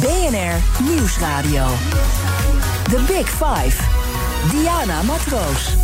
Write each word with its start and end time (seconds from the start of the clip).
BNR 0.00 0.84
Nieuwsradio. 0.90 1.66
The 2.84 3.04
Big 3.06 3.28
Five. 3.28 3.82
Diana 4.50 5.02
Matroos. 5.02 5.74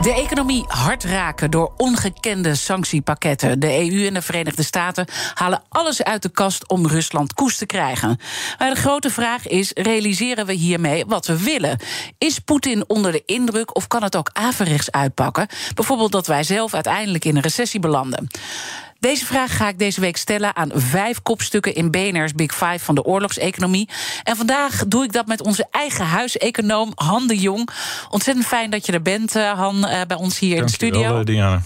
De 0.00 0.14
economie 0.14 0.64
hard 0.68 1.04
raken 1.04 1.50
door 1.50 1.72
ongekende 1.76 2.54
sanctiepakketten. 2.54 3.60
De 3.60 3.90
EU 3.90 4.06
en 4.06 4.14
de 4.14 4.22
Verenigde 4.22 4.62
Staten 4.62 5.06
halen 5.34 5.62
alles 5.68 6.02
uit 6.02 6.22
de 6.22 6.30
kast 6.30 6.68
om 6.68 6.86
Rusland 6.86 7.32
koest 7.32 7.58
te 7.58 7.66
krijgen. 7.66 8.20
Maar 8.58 8.70
de 8.70 8.80
grote 8.80 9.10
vraag 9.10 9.46
is: 9.46 9.70
realiseren 9.74 10.46
we 10.46 10.52
hiermee 10.52 11.04
wat 11.06 11.26
we 11.26 11.42
willen? 11.42 11.78
Is 12.18 12.38
Poetin 12.38 12.88
onder 12.88 13.12
de 13.12 13.22
indruk 13.26 13.76
of 13.76 13.86
kan 13.86 14.02
het 14.02 14.16
ook 14.16 14.30
averechts 14.32 14.90
uitpakken? 14.90 15.46
Bijvoorbeeld 15.74 16.12
dat 16.12 16.26
wij 16.26 16.42
zelf 16.42 16.74
uiteindelijk 16.74 17.24
in 17.24 17.36
een 17.36 17.42
recessie 17.42 17.80
belanden. 17.80 18.28
Deze 19.04 19.26
vraag 19.26 19.56
ga 19.56 19.68
ik 19.68 19.78
deze 19.78 20.00
week 20.00 20.16
stellen 20.16 20.56
aan 20.56 20.70
vijf 20.74 21.22
kopstukken 21.22 21.74
in 21.74 21.90
BNR's 21.90 22.32
Big 22.32 22.54
Five 22.54 22.78
van 22.78 22.94
de 22.94 23.04
oorlogseconomie. 23.04 23.88
En 24.22 24.36
vandaag 24.36 24.84
doe 24.88 25.04
ik 25.04 25.12
dat 25.12 25.26
met 25.26 25.42
onze 25.42 25.66
eigen 25.70 26.06
huiseconoom 26.06 26.92
Han 26.94 27.26
de 27.26 27.38
Jong. 27.38 27.68
Ontzettend 28.10 28.46
fijn 28.46 28.70
dat 28.70 28.86
je 28.86 28.92
er 28.92 29.02
bent, 29.02 29.36
eh, 29.36 29.52
Han, 29.52 29.86
eh, 29.86 30.00
bij 30.06 30.16
ons 30.16 30.38
hier 30.38 30.56
in 30.56 30.64
de 30.64 30.72
studio. 30.72 31.18
Eh, 31.18 31.24
Diana. 31.24 31.62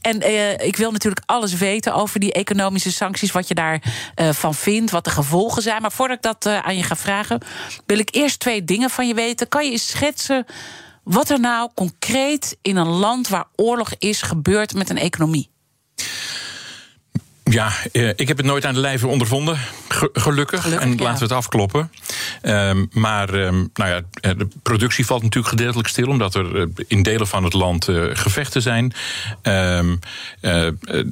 En 0.00 0.22
uh, 0.22 0.52
ik 0.52 0.76
wil 0.76 0.90
natuurlijk 0.90 1.22
alles 1.26 1.54
weten 1.54 1.94
over 1.94 2.20
die 2.20 2.32
economische 2.32 2.92
sancties, 2.92 3.32
wat 3.32 3.48
je 3.48 3.54
daarvan 3.54 3.92
uh, 4.16 4.32
van 4.32 4.54
vindt, 4.54 4.90
wat 4.90 5.04
de 5.04 5.10
gevolgen 5.10 5.62
zijn. 5.62 5.82
Maar 5.82 5.92
voordat 5.92 6.16
ik 6.16 6.22
dat 6.22 6.46
uh, 6.46 6.58
aan 6.58 6.76
je 6.76 6.82
ga 6.82 6.96
vragen, 6.96 7.40
wil 7.86 7.98
ik 7.98 8.14
eerst 8.14 8.40
twee 8.40 8.64
dingen 8.64 8.90
van 8.90 9.08
je 9.08 9.14
weten. 9.14 9.48
Kan 9.48 9.64
je 9.64 9.70
eens 9.70 9.88
schetsen 9.88 10.46
wat 11.02 11.30
er 11.30 11.40
nou 11.40 11.70
concreet 11.74 12.58
in 12.62 12.76
een 12.76 12.88
land 12.88 13.28
waar 13.28 13.46
oorlog 13.56 13.94
is 13.98 14.22
gebeurt 14.22 14.74
met 14.74 14.90
een 14.90 14.98
economie? 14.98 15.50
Ja, 17.50 17.72
eh, 17.92 18.08
ik 18.08 18.28
heb 18.28 18.36
het 18.36 18.46
nooit 18.46 18.64
aan 18.64 18.74
de 18.74 18.80
lijve 18.80 19.06
ondervonden, 19.06 19.58
gelukkig. 19.88 20.22
gelukkig 20.22 20.64
en 20.64 20.96
laten 20.96 21.18
we 21.18 21.24
het 21.24 21.32
afkloppen. 21.32 21.90
Um, 22.42 22.88
maar 22.92 23.34
um, 23.34 23.70
nou 23.74 23.90
ja, 23.90 24.32
de 24.34 24.48
productie 24.62 25.06
valt 25.06 25.22
natuurlijk 25.22 25.48
gedeeltelijk 25.48 25.88
stil, 25.88 26.08
omdat 26.08 26.34
er 26.34 26.68
in 26.86 27.02
delen 27.02 27.26
van 27.26 27.44
het 27.44 27.52
land 27.52 27.88
uh, 27.88 28.04
gevechten 28.12 28.62
zijn. 28.62 28.92
Um, 29.42 29.98
uh, 30.40 30.68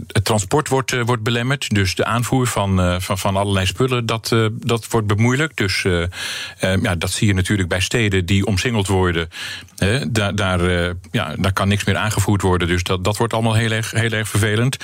het 0.06 0.24
transport 0.24 0.68
wordt, 0.68 0.92
uh, 0.92 1.02
wordt 1.04 1.22
belemmerd, 1.22 1.74
dus 1.74 1.94
de 1.94 2.04
aanvoer 2.04 2.46
van, 2.46 3.02
van, 3.02 3.18
van 3.18 3.36
allerlei 3.36 3.66
spullen, 3.66 4.06
dat, 4.06 4.36
dat 4.52 4.86
wordt 4.88 5.06
bemoeilijkt. 5.06 5.56
Dus 5.56 5.86
ja, 6.60 6.94
dat 6.94 7.10
zie 7.10 7.26
je 7.26 7.34
natuurlijk 7.34 7.68
bij 7.68 7.80
steden 7.80 8.26
die 8.26 8.46
omsingeld 8.46 8.86
worden. 8.86 9.28
daar, 10.08 10.34
daar, 10.34 10.94
ja, 11.10 11.34
daar 11.38 11.52
kan 11.52 11.68
niks 11.68 11.84
meer 11.84 11.96
aangevoerd 11.96 12.42
worden, 12.42 12.68
dus 12.68 12.82
dat, 12.82 13.04
dat 13.04 13.16
wordt 13.16 13.32
allemaal 13.32 13.54
heel 13.54 13.70
erg, 13.70 13.90
heel 13.90 14.12
erg 14.12 14.28
vervelend 14.28 14.76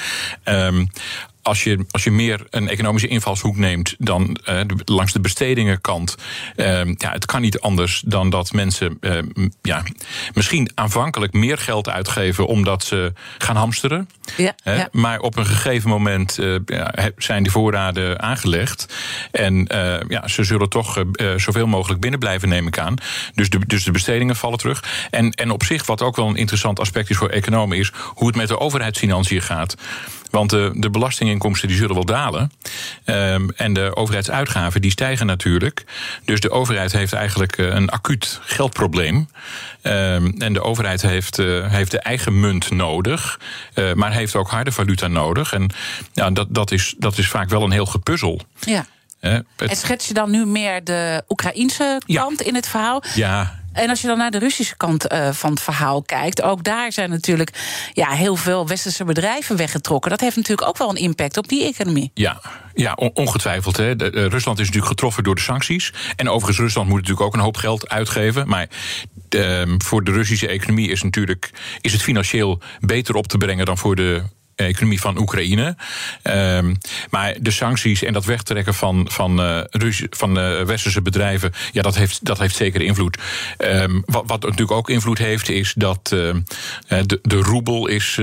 als 1.42 1.64
je, 1.64 1.84
als 1.90 2.04
je 2.04 2.10
meer 2.10 2.46
een 2.50 2.68
economische 2.68 3.08
invalshoek 3.08 3.56
neemt 3.56 3.94
dan 3.98 4.38
uh, 4.48 4.60
langs 4.84 5.12
de 5.12 5.20
bestedingenkant. 5.20 6.16
Uh, 6.56 6.84
ja, 6.84 7.12
het 7.12 7.26
kan 7.26 7.40
niet 7.40 7.60
anders 7.60 8.02
dan 8.06 8.30
dat 8.30 8.52
mensen 8.52 8.98
uh, 9.00 9.18
ja, 9.62 9.82
misschien 10.34 10.70
aanvankelijk 10.74 11.32
meer 11.32 11.58
geld 11.58 11.88
uitgeven 11.88 12.46
omdat 12.46 12.84
ze 12.84 13.12
gaan 13.38 13.56
hamsteren. 13.56 14.08
Ja, 14.36 14.54
ja. 14.64 14.88
Maar 14.92 15.20
op 15.20 15.36
een 15.36 15.46
gegeven 15.46 15.90
moment 15.90 16.38
ja, 16.66 16.94
zijn 17.16 17.42
die 17.42 17.52
voorraden 17.52 18.20
aangelegd. 18.22 18.94
En 19.30 19.66
ja, 20.08 20.28
ze 20.28 20.44
zullen 20.44 20.68
toch 20.68 21.04
zoveel 21.36 21.66
mogelijk 21.66 22.00
binnen 22.00 22.20
blijven, 22.20 22.48
neem 22.48 22.66
ik 22.66 22.78
aan. 22.78 22.94
Dus 23.34 23.50
de, 23.50 23.66
dus 23.66 23.84
de 23.84 23.90
bestedingen 23.90 24.36
vallen 24.36 24.58
terug. 24.58 24.84
En, 25.10 25.30
en 25.30 25.50
op 25.50 25.64
zich, 25.64 25.86
wat 25.86 26.02
ook 26.02 26.16
wel 26.16 26.28
een 26.28 26.36
interessant 26.36 26.80
aspect 26.80 27.10
is 27.10 27.16
voor 27.16 27.28
economen, 27.28 27.78
is 27.78 27.92
hoe 27.94 28.26
het 28.26 28.36
met 28.36 28.48
de 28.48 28.58
overheidsfinanciën 28.58 29.42
gaat. 29.42 29.76
Want 30.32 30.50
de, 30.50 30.70
de 30.74 30.90
belastinginkomsten 30.90 31.68
die 31.68 31.76
zullen 31.76 31.94
wel 31.94 32.04
dalen. 32.04 32.52
Um, 33.04 33.50
en 33.50 33.72
de 33.72 33.96
overheidsuitgaven 33.96 34.80
die 34.80 34.90
stijgen 34.90 35.26
natuurlijk. 35.26 35.84
Dus 36.24 36.40
de 36.40 36.50
overheid 36.50 36.92
heeft 36.92 37.12
eigenlijk 37.12 37.58
eh, 37.58 37.66
een 37.66 37.90
acuut 37.90 38.40
geldprobleem. 38.42 39.28
Um, 39.82 40.34
en 40.38 40.52
de 40.52 40.62
overheid 40.62 41.02
heeft, 41.02 41.38
uh, 41.38 41.70
heeft 41.70 41.90
de 41.90 41.98
eigen 41.98 42.40
munt 42.40 42.70
nodig. 42.70 43.40
Uh, 43.74 43.92
maar 43.92 44.12
heeft 44.12 44.36
ook 44.36 44.50
harde 44.50 44.72
valuta 44.72 45.06
nodig. 45.06 45.52
En 45.52 45.70
ja, 46.12 46.30
dat, 46.30 46.46
dat, 46.50 46.70
is, 46.70 46.94
dat 46.98 47.18
is 47.18 47.28
vaak 47.28 47.48
wel 47.48 47.62
een 47.62 47.70
heel 47.70 47.86
gepuzzel. 47.86 48.40
Ja. 48.60 48.86
Uh, 49.20 49.32
het... 49.32 49.70
En 49.70 49.76
schets 49.76 50.08
je 50.08 50.14
dan 50.14 50.30
nu 50.30 50.46
meer 50.46 50.84
de 50.84 51.24
Oekraïnse 51.28 52.00
kant 52.06 52.38
ja. 52.38 52.44
in 52.44 52.54
het 52.54 52.68
verhaal? 52.68 53.02
Ja, 53.14 53.61
en 53.72 53.88
als 53.88 54.00
je 54.00 54.06
dan 54.06 54.18
naar 54.18 54.30
de 54.30 54.38
Russische 54.38 54.76
kant 54.76 55.12
uh, 55.12 55.32
van 55.32 55.50
het 55.50 55.60
verhaal 55.60 56.02
kijkt, 56.02 56.42
ook 56.42 56.64
daar 56.64 56.92
zijn 56.92 57.10
natuurlijk 57.10 57.50
ja, 57.92 58.10
heel 58.10 58.36
veel 58.36 58.66
westerse 58.66 59.04
bedrijven 59.04 59.56
weggetrokken. 59.56 60.10
Dat 60.10 60.20
heeft 60.20 60.36
natuurlijk 60.36 60.68
ook 60.68 60.78
wel 60.78 60.90
een 60.90 60.96
impact 60.96 61.36
op 61.36 61.48
die 61.48 61.64
economie. 61.64 62.10
Ja, 62.14 62.40
ja 62.74 62.92
ongetwijfeld. 63.14 63.76
Hè. 63.76 63.96
De, 63.96 64.08
Rusland 64.08 64.58
is 64.58 64.66
natuurlijk 64.66 64.92
getroffen 64.92 65.24
door 65.24 65.34
de 65.34 65.40
sancties. 65.40 65.92
En 66.16 66.28
overigens, 66.28 66.58
Rusland 66.58 66.88
moet 66.88 67.00
natuurlijk 67.00 67.26
ook 67.26 67.34
een 67.34 67.40
hoop 67.40 67.56
geld 67.56 67.88
uitgeven. 67.88 68.48
Maar 68.48 68.68
uh, 69.30 69.62
voor 69.78 70.04
de 70.04 70.12
Russische 70.12 70.48
economie 70.48 70.90
is, 70.90 71.02
natuurlijk, 71.02 71.50
is 71.80 71.92
het 71.92 72.02
financieel 72.02 72.60
beter 72.80 73.14
op 73.14 73.26
te 73.26 73.38
brengen 73.38 73.64
dan 73.64 73.78
voor 73.78 73.96
de 73.96 74.22
economie 74.64 75.00
van 75.00 75.18
Oekraïne. 75.18 75.76
Um, 76.22 76.78
maar 77.10 77.34
de 77.40 77.50
sancties 77.50 78.02
en 78.02 78.12
dat 78.12 78.24
wegtrekken 78.24 78.74
van, 78.74 79.06
van, 79.10 79.40
uh, 79.40 79.60
van 80.10 80.38
uh, 80.38 80.62
westerse 80.62 81.02
bedrijven, 81.02 81.52
ja, 81.72 81.82
dat 81.82 81.94
heeft, 81.94 82.24
dat 82.24 82.38
heeft 82.38 82.56
zeker 82.56 82.82
invloed. 82.82 83.18
Um, 83.58 84.02
wat, 84.06 84.24
wat 84.26 84.42
natuurlijk 84.42 84.70
ook 84.70 84.90
invloed 84.90 85.18
heeft, 85.18 85.48
is 85.48 85.74
dat 85.76 86.10
uh, 86.14 86.34
de, 86.86 87.18
de 87.22 87.36
roebel 87.36 87.86
is, 87.86 88.16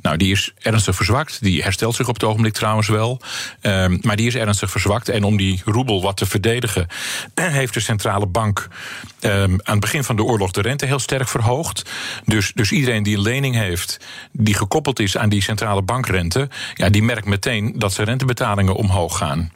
nou, 0.00 0.16
die 0.16 0.32
is 0.32 0.52
ernstig 0.58 0.96
verzwakt. 0.96 1.42
Die 1.42 1.62
herstelt 1.62 1.94
zich 1.94 2.08
op 2.08 2.14
het 2.14 2.24
ogenblik 2.24 2.52
trouwens 2.52 2.88
wel. 2.88 3.20
Maar 4.00 4.16
die 4.16 4.26
is 4.26 4.34
ernstig 4.34 4.70
verzwakt. 4.70 5.08
En 5.08 5.24
om 5.24 5.36
die 5.36 5.62
roebel 5.64 6.02
wat 6.02 6.16
te 6.16 6.26
verdedigen, 6.26 6.86
heeft 7.34 7.74
de 7.74 7.80
centrale 7.80 8.26
bank 8.26 8.68
aan 9.20 9.60
het 9.64 9.80
begin 9.80 10.04
van 10.04 10.16
de 10.16 10.22
oorlog 10.22 10.50
de 10.50 10.60
rente 10.60 10.86
heel 10.86 10.98
sterk 10.98 11.28
verhoogd. 11.28 11.90
Dus, 12.24 12.52
dus 12.54 12.72
iedereen 12.72 13.02
die 13.02 13.16
een 13.16 13.22
lening 13.22 13.54
heeft, 13.54 14.00
die 14.32 14.54
gekoppeld 14.54 15.00
is 15.00 15.16
aan 15.16 15.28
die 15.28 15.42
centrale 15.42 15.53
bankrente, 15.84 16.48
ja, 16.74 16.90
die 16.90 17.02
merkt 17.02 17.26
meteen 17.26 17.72
dat 17.76 17.92
zijn 17.92 18.06
rentebetalingen 18.06 18.74
omhoog 18.74 19.18
gaan. 19.18 19.52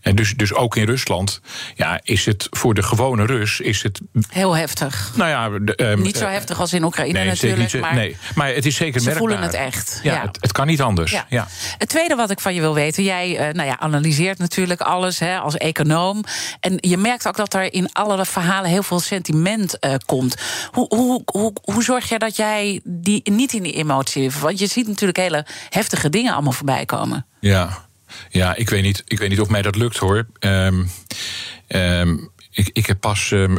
En 0.00 0.14
dus, 0.16 0.34
dus 0.34 0.54
ook 0.54 0.76
in 0.76 0.84
Rusland 0.84 1.40
ja, 1.74 2.00
is 2.02 2.26
het 2.26 2.46
voor 2.50 2.74
de 2.74 2.82
gewone 2.82 3.26
Rus 3.26 3.60
is 3.60 3.82
het 3.82 4.00
heel 4.28 4.56
heftig. 4.56 5.12
Nou 5.14 5.30
ja, 5.30 5.58
de, 5.58 5.90
um, 5.90 6.02
niet 6.02 6.16
zo 6.16 6.26
heftig 6.26 6.60
als 6.60 6.72
in 6.72 6.84
Oekraïne 6.84 7.18
nee, 7.18 7.26
natuurlijk. 7.26 7.80
Maar, 7.80 7.94
nee, 7.94 8.16
maar 8.34 8.48
het 8.48 8.66
is 8.66 8.76
zeker 8.76 9.00
ze 9.00 9.06
merkbaar. 9.06 9.28
voelen 9.28 9.46
het 9.46 9.54
echt. 9.54 10.00
Ja, 10.02 10.14
ja. 10.14 10.22
Het, 10.22 10.38
het, 10.40 10.52
kan 10.52 10.66
niet 10.66 10.80
anders. 10.80 11.10
Ja. 11.10 11.26
ja. 11.28 11.46
Het 11.78 11.88
tweede 11.88 12.14
wat 12.14 12.30
ik 12.30 12.40
van 12.40 12.54
je 12.54 12.60
wil 12.60 12.74
weten, 12.74 13.04
jij 13.04 13.30
uh, 13.30 13.54
nou 13.54 13.68
ja, 13.68 13.78
analyseert 13.78 14.38
natuurlijk 14.38 14.80
alles 14.80 15.18
hè, 15.18 15.38
als 15.38 15.56
econoom. 15.56 16.24
En 16.60 16.78
je 16.80 16.96
merkt 16.96 17.28
ook 17.28 17.36
dat 17.36 17.54
er 17.54 17.72
in 17.72 17.92
alle 17.92 18.24
verhalen 18.24 18.70
heel 18.70 18.82
veel 18.82 19.00
sentiment 19.00 19.76
uh, 19.80 19.94
komt. 20.04 20.34
Hoe, 20.70 20.86
hoe, 20.88 21.22
hoe, 21.24 21.52
hoe 21.62 21.82
zorg 21.82 22.08
je 22.08 22.18
dat 22.18 22.36
jij 22.36 22.80
die 22.84 23.30
niet 23.30 23.52
in 23.52 23.62
die 23.62 23.72
emotie. 23.72 24.30
Want 24.30 24.58
je 24.58 24.66
ziet 24.66 24.88
natuurlijk 24.88 25.18
hele 25.18 25.46
heftige 25.68 26.10
dingen 26.10 26.32
allemaal 26.32 26.52
voorbij 26.52 26.84
komen. 26.84 27.26
Ja, 27.40 27.85
ja, 28.28 28.54
ik 28.54 28.68
weet 28.68 28.82
niet, 28.82 29.02
ik 29.06 29.18
weet 29.18 29.28
niet 29.28 29.40
of 29.40 29.48
mij 29.48 29.62
dat 29.62 29.76
lukt 29.76 29.96
hoor. 29.96 30.26
Um, 30.40 30.90
um, 31.68 32.30
ik, 32.56 32.70
ik 32.72 32.86
heb 32.86 33.00
pas 33.00 33.30
um, 33.30 33.50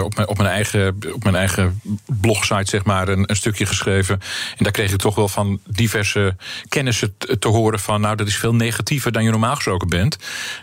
op, 0.00 0.14
mijn, 0.16 0.28
op, 0.28 0.36
mijn 0.36 0.48
eigen, 0.48 0.96
op 1.12 1.22
mijn 1.22 1.34
eigen 1.34 1.80
blogsite 2.06 2.70
zeg 2.70 2.84
maar, 2.84 3.08
een, 3.08 3.30
een, 3.30 3.36
stukje 3.36 3.66
geschreven. 3.66 4.20
En 4.56 4.64
daar 4.64 4.72
kreeg 4.72 4.92
ik 4.92 4.98
toch 4.98 5.14
wel 5.14 5.28
van 5.28 5.60
diverse 5.66 6.36
kennissen 6.68 7.14
te, 7.18 7.38
te, 7.38 7.48
horen 7.48 7.80
van... 7.80 8.00
nou, 8.00 8.16
dat 8.16 8.26
is 8.26 8.36
veel 8.36 8.54
negatiever 8.54 9.12
dan 9.12 9.24
je 9.24 9.30
normaal 9.30 9.54
gesproken 9.54 9.88
bent. 9.88 10.18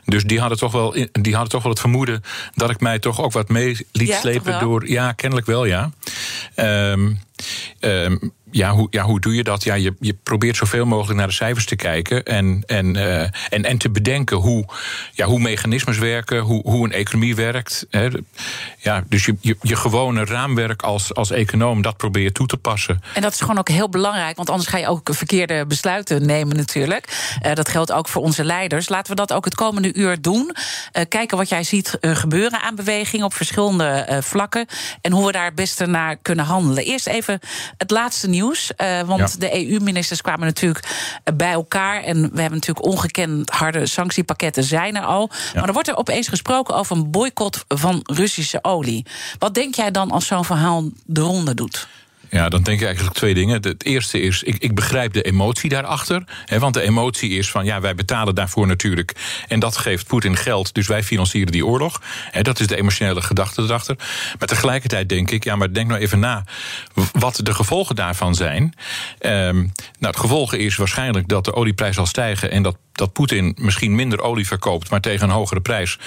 Dus 0.05 0.23
die 0.23 0.39
hadden 0.39 0.57
toch 0.57 0.71
wel, 0.71 0.95
die 1.11 1.33
hadden 1.33 1.51
toch 1.51 1.63
wel 1.63 1.71
het 1.71 1.81
vermoeden... 1.81 2.23
dat 2.53 2.69
ik 2.69 2.79
mij 2.79 2.99
toch 2.99 3.21
ook 3.21 3.31
wat 3.31 3.49
mee 3.49 3.87
liet 3.91 4.07
ja, 4.07 4.19
slepen 4.19 4.59
door... 4.59 4.89
Ja, 4.89 5.11
kennelijk 5.11 5.47
wel, 5.47 5.65
ja. 5.65 5.91
Um, 6.55 7.19
um, 7.79 8.33
ja, 8.53 8.71
hoe, 8.71 8.87
ja, 8.89 9.03
hoe 9.03 9.19
doe 9.19 9.35
je 9.35 9.43
dat? 9.43 9.63
Ja, 9.63 9.73
je, 9.73 9.93
je 9.99 10.15
probeert 10.23 10.57
zoveel 10.57 10.85
mogelijk 10.85 11.17
naar 11.17 11.27
de 11.27 11.33
cijfers 11.33 11.65
te 11.65 11.75
kijken 11.75 12.23
en, 12.23 12.63
en, 12.65 12.95
uh, 12.95 13.21
en, 13.21 13.63
en 13.63 13.77
te 13.77 13.89
bedenken 13.89 14.37
hoe, 14.37 14.65
ja, 15.11 15.25
hoe 15.25 15.39
mechanismes 15.39 15.97
werken, 15.97 16.39
hoe, 16.39 16.61
hoe 16.61 16.85
een 16.85 16.91
economie 16.91 17.35
werkt. 17.35 17.85
Hè. 17.89 18.09
Ja, 18.77 19.03
dus 19.07 19.25
je, 19.25 19.35
je, 19.39 19.55
je 19.61 19.75
gewone 19.75 20.25
raamwerk 20.25 20.81
als, 20.81 21.13
als 21.13 21.31
econoom, 21.31 21.81
dat 21.81 21.97
probeer 21.97 22.23
je 22.23 22.31
toe 22.31 22.47
te 22.47 22.57
passen. 22.57 23.01
En 23.13 23.21
dat 23.21 23.33
is 23.33 23.39
gewoon 23.39 23.57
ook 23.57 23.69
heel 23.69 23.89
belangrijk, 23.89 24.35
want 24.35 24.49
anders 24.49 24.69
ga 24.69 24.77
je 24.77 24.87
ook 24.87 25.09
verkeerde 25.11 25.65
besluiten 25.65 26.25
nemen 26.25 26.55
natuurlijk. 26.55 27.35
Uh, 27.45 27.53
dat 27.53 27.69
geldt 27.69 27.91
ook 27.91 28.07
voor 28.07 28.21
onze 28.21 28.43
leiders. 28.43 28.89
Laten 28.89 29.11
we 29.11 29.17
dat 29.17 29.33
ook 29.33 29.45
het 29.45 29.55
komende 29.55 29.93
uur 29.93 30.21
doen. 30.21 30.55
Uh, 30.93 31.03
kijken 31.09 31.37
wat 31.37 31.49
jij 31.49 31.63
ziet 31.63 31.97
gebeuren 32.01 32.61
aan 32.61 32.75
beweging 32.75 33.23
op 33.23 33.33
verschillende 33.33 34.21
vlakken 34.23 34.65
en 35.01 35.11
hoe 35.11 35.25
we 35.25 35.31
daar 35.31 35.45
het 35.45 35.55
beste 35.55 35.85
naar 35.85 36.17
kunnen 36.21 36.45
handelen. 36.45 36.83
Eerst 36.83 37.07
even 37.07 37.39
het 37.77 37.91
laatste 37.91 38.27
nieuws. 38.27 38.41
Uh, 38.51 39.01
want 39.01 39.19
ja. 39.19 39.39
de 39.39 39.67
EU-ministers 39.67 40.21
kwamen 40.21 40.45
natuurlijk 40.45 40.87
bij 41.33 41.51
elkaar. 41.51 42.03
En 42.03 42.21
we 42.21 42.41
hebben 42.41 42.59
natuurlijk 42.59 42.85
ongekend 42.85 43.49
harde 43.49 43.85
sanctiepakketten 43.85 44.63
zijn 44.63 44.95
er 44.95 45.05
al. 45.05 45.29
Ja. 45.31 45.59
Maar 45.59 45.67
er 45.67 45.73
wordt 45.73 45.87
er 45.87 45.97
opeens 45.97 46.27
gesproken 46.27 46.75
over 46.75 46.95
een 46.95 47.11
boycott 47.11 47.65
van 47.67 47.99
Russische 48.03 48.59
olie. 48.61 49.05
Wat 49.39 49.53
denk 49.53 49.75
jij 49.75 49.91
dan 49.91 50.11
als 50.11 50.27
zo'n 50.27 50.45
verhaal 50.45 50.89
de 51.05 51.21
ronde 51.21 51.53
doet? 51.53 51.87
Ja, 52.33 52.49
dan 52.49 52.63
denk 52.63 52.79
ik 52.79 52.85
eigenlijk 52.85 53.15
twee 53.15 53.33
dingen. 53.33 53.61
Het 53.61 53.85
eerste 53.85 54.21
is, 54.21 54.43
ik, 54.43 54.55
ik 54.57 54.75
begrijp 54.75 55.13
de 55.13 55.21
emotie 55.21 55.69
daarachter. 55.69 56.23
Hè, 56.45 56.59
want 56.59 56.73
de 56.73 56.81
emotie 56.81 57.29
is 57.29 57.51
van, 57.51 57.65
ja, 57.65 57.81
wij 57.81 57.95
betalen 57.95 58.35
daarvoor 58.35 58.67
natuurlijk. 58.67 59.15
En 59.47 59.59
dat 59.59 59.77
geeft 59.77 60.07
Poetin 60.07 60.35
geld, 60.35 60.73
dus 60.73 60.87
wij 60.87 61.03
financieren 61.03 61.51
die 61.51 61.65
oorlog. 61.65 62.01
Hè, 62.31 62.41
dat 62.41 62.59
is 62.59 62.67
de 62.67 62.75
emotionele 62.75 63.21
gedachte 63.21 63.61
erachter. 63.61 63.95
Maar 64.39 64.47
tegelijkertijd 64.47 65.09
denk 65.09 65.31
ik, 65.31 65.43
ja, 65.43 65.55
maar 65.55 65.73
denk 65.73 65.87
nou 65.87 66.01
even 66.01 66.19
na 66.19 66.43
wat 67.11 67.39
de 67.43 67.53
gevolgen 67.53 67.95
daarvan 67.95 68.35
zijn. 68.35 68.73
Ehm, 69.19 69.55
nou, 69.55 69.71
het 69.99 70.19
gevolg 70.19 70.53
is 70.53 70.75
waarschijnlijk 70.75 71.27
dat 71.27 71.45
de 71.45 71.53
olieprijs 71.53 71.95
zal 71.95 72.05
stijgen 72.05 72.51
en 72.51 72.63
dat 72.63 72.77
dat 72.93 73.13
Poetin 73.13 73.55
misschien 73.59 73.95
minder 73.95 74.21
olie 74.21 74.47
verkoopt, 74.47 74.89
maar 74.89 75.01
tegen 75.01 75.29
een 75.29 75.35
hogere 75.35 75.61
prijs. 75.61 75.99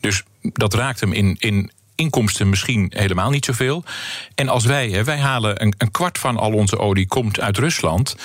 Dus 0.00 0.22
dat 0.42 0.74
raakt 0.74 1.00
hem 1.00 1.12
in, 1.12 1.36
in 1.38 1.70
inkomsten 2.00 2.48
misschien 2.48 2.92
helemaal 2.96 3.30
niet 3.30 3.44
zoveel. 3.44 3.84
En 4.34 4.48
als 4.48 4.64
wij, 4.64 4.88
hè, 4.88 5.04
wij 5.04 5.18
halen 5.18 5.62
een, 5.62 5.74
een 5.78 5.90
kwart 5.90 6.18
van 6.18 6.36
al 6.36 6.52
onze 6.52 6.78
olie 6.78 7.06
komt 7.06 7.40
uit 7.40 7.58
Rusland. 7.58 8.16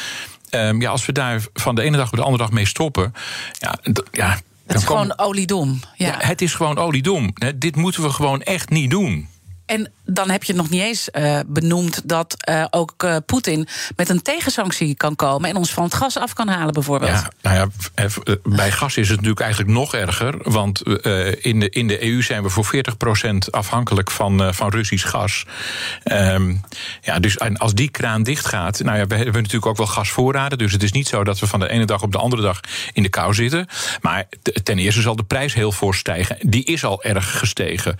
Um, 0.51 0.81
ja, 0.81 0.89
als 0.89 1.05
we 1.05 1.11
daar 1.11 1.45
van 1.53 1.75
de 1.75 1.81
ene 1.81 1.97
dag 1.97 2.11
op 2.11 2.15
de 2.15 2.23
andere 2.23 2.43
dag 2.43 2.51
mee 2.51 2.65
stoppen, 2.65 3.13
ja, 3.59 3.79
ja 4.11 4.39
het 4.65 4.77
is 4.77 4.83
gewoon 4.83 5.17
oliedom. 5.17 5.79
Ja. 5.95 6.07
ja. 6.07 6.15
het 6.17 6.41
is 6.41 6.53
gewoon 6.53 6.77
oliedom. 6.77 7.33
Dit 7.55 7.75
moeten 7.75 8.01
we 8.01 8.09
gewoon 8.09 8.41
echt 8.41 8.69
niet 8.69 8.89
doen. 8.89 9.27
En 9.65 9.91
dan 10.05 10.29
heb 10.29 10.43
je 10.43 10.53
nog 10.53 10.69
niet 10.69 10.81
eens 10.81 11.09
uh, 11.13 11.39
benoemd 11.47 12.09
dat 12.09 12.35
uh, 12.49 12.65
ook 12.69 13.03
uh, 13.03 13.15
Poetin 13.25 13.67
met 13.95 14.09
een 14.09 14.21
tegensanctie 14.21 14.95
kan 14.95 15.15
komen 15.15 15.49
en 15.49 15.55
ons 15.55 15.73
van 15.73 15.83
het 15.83 15.93
gas 15.93 16.17
af 16.17 16.33
kan 16.33 16.47
halen, 16.47 16.73
bijvoorbeeld. 16.73 17.11
Ja, 17.11 17.31
nou 17.41 17.55
ja, 17.95 18.09
bij 18.43 18.71
gas 18.71 18.97
is 18.97 19.07
het 19.07 19.15
natuurlijk 19.15 19.39
eigenlijk 19.39 19.71
nog 19.71 19.95
erger. 19.95 20.51
Want 20.51 20.81
in, 21.41 21.59
de, 21.59 21.69
in 21.69 21.87
de 21.87 22.03
EU 22.03 22.21
zijn 22.21 22.43
we 22.43 22.49
voor 22.49 22.65
40% 23.25 23.37
afhankelijk 23.49 24.11
van, 24.11 24.53
van 24.53 24.69
Russisch 24.69 25.09
gas. 25.09 25.45
Um, 26.03 26.61
ja, 27.01 27.19
dus 27.19 27.39
als 27.39 27.73
die 27.73 27.89
kraan 27.89 28.23
dicht 28.23 28.45
gaat. 28.45 28.79
Nou 28.83 28.97
ja, 28.97 29.07
we 29.07 29.15
hebben 29.15 29.33
natuurlijk 29.33 29.65
ook 29.65 29.77
wel 29.77 29.87
gasvoorraden. 29.87 30.57
Dus 30.57 30.71
het 30.71 30.83
is 30.83 30.91
niet 30.91 31.07
zo 31.07 31.23
dat 31.23 31.39
we 31.39 31.47
van 31.47 31.59
de 31.59 31.69
ene 31.69 31.85
dag 31.85 32.01
op 32.01 32.11
de 32.11 32.17
andere 32.17 32.41
dag 32.41 32.59
in 32.93 33.03
de 33.03 33.09
kou 33.09 33.33
zitten. 33.33 33.67
Maar 34.01 34.25
ten 34.63 34.77
eerste 34.77 35.01
zal 35.01 35.15
de 35.15 35.23
prijs 35.23 35.53
heel 35.53 35.71
fors 35.71 35.97
stijgen. 35.97 36.37
Die 36.39 36.63
is 36.63 36.83
al 36.83 37.03
erg 37.03 37.37
gestegen. 37.39 37.97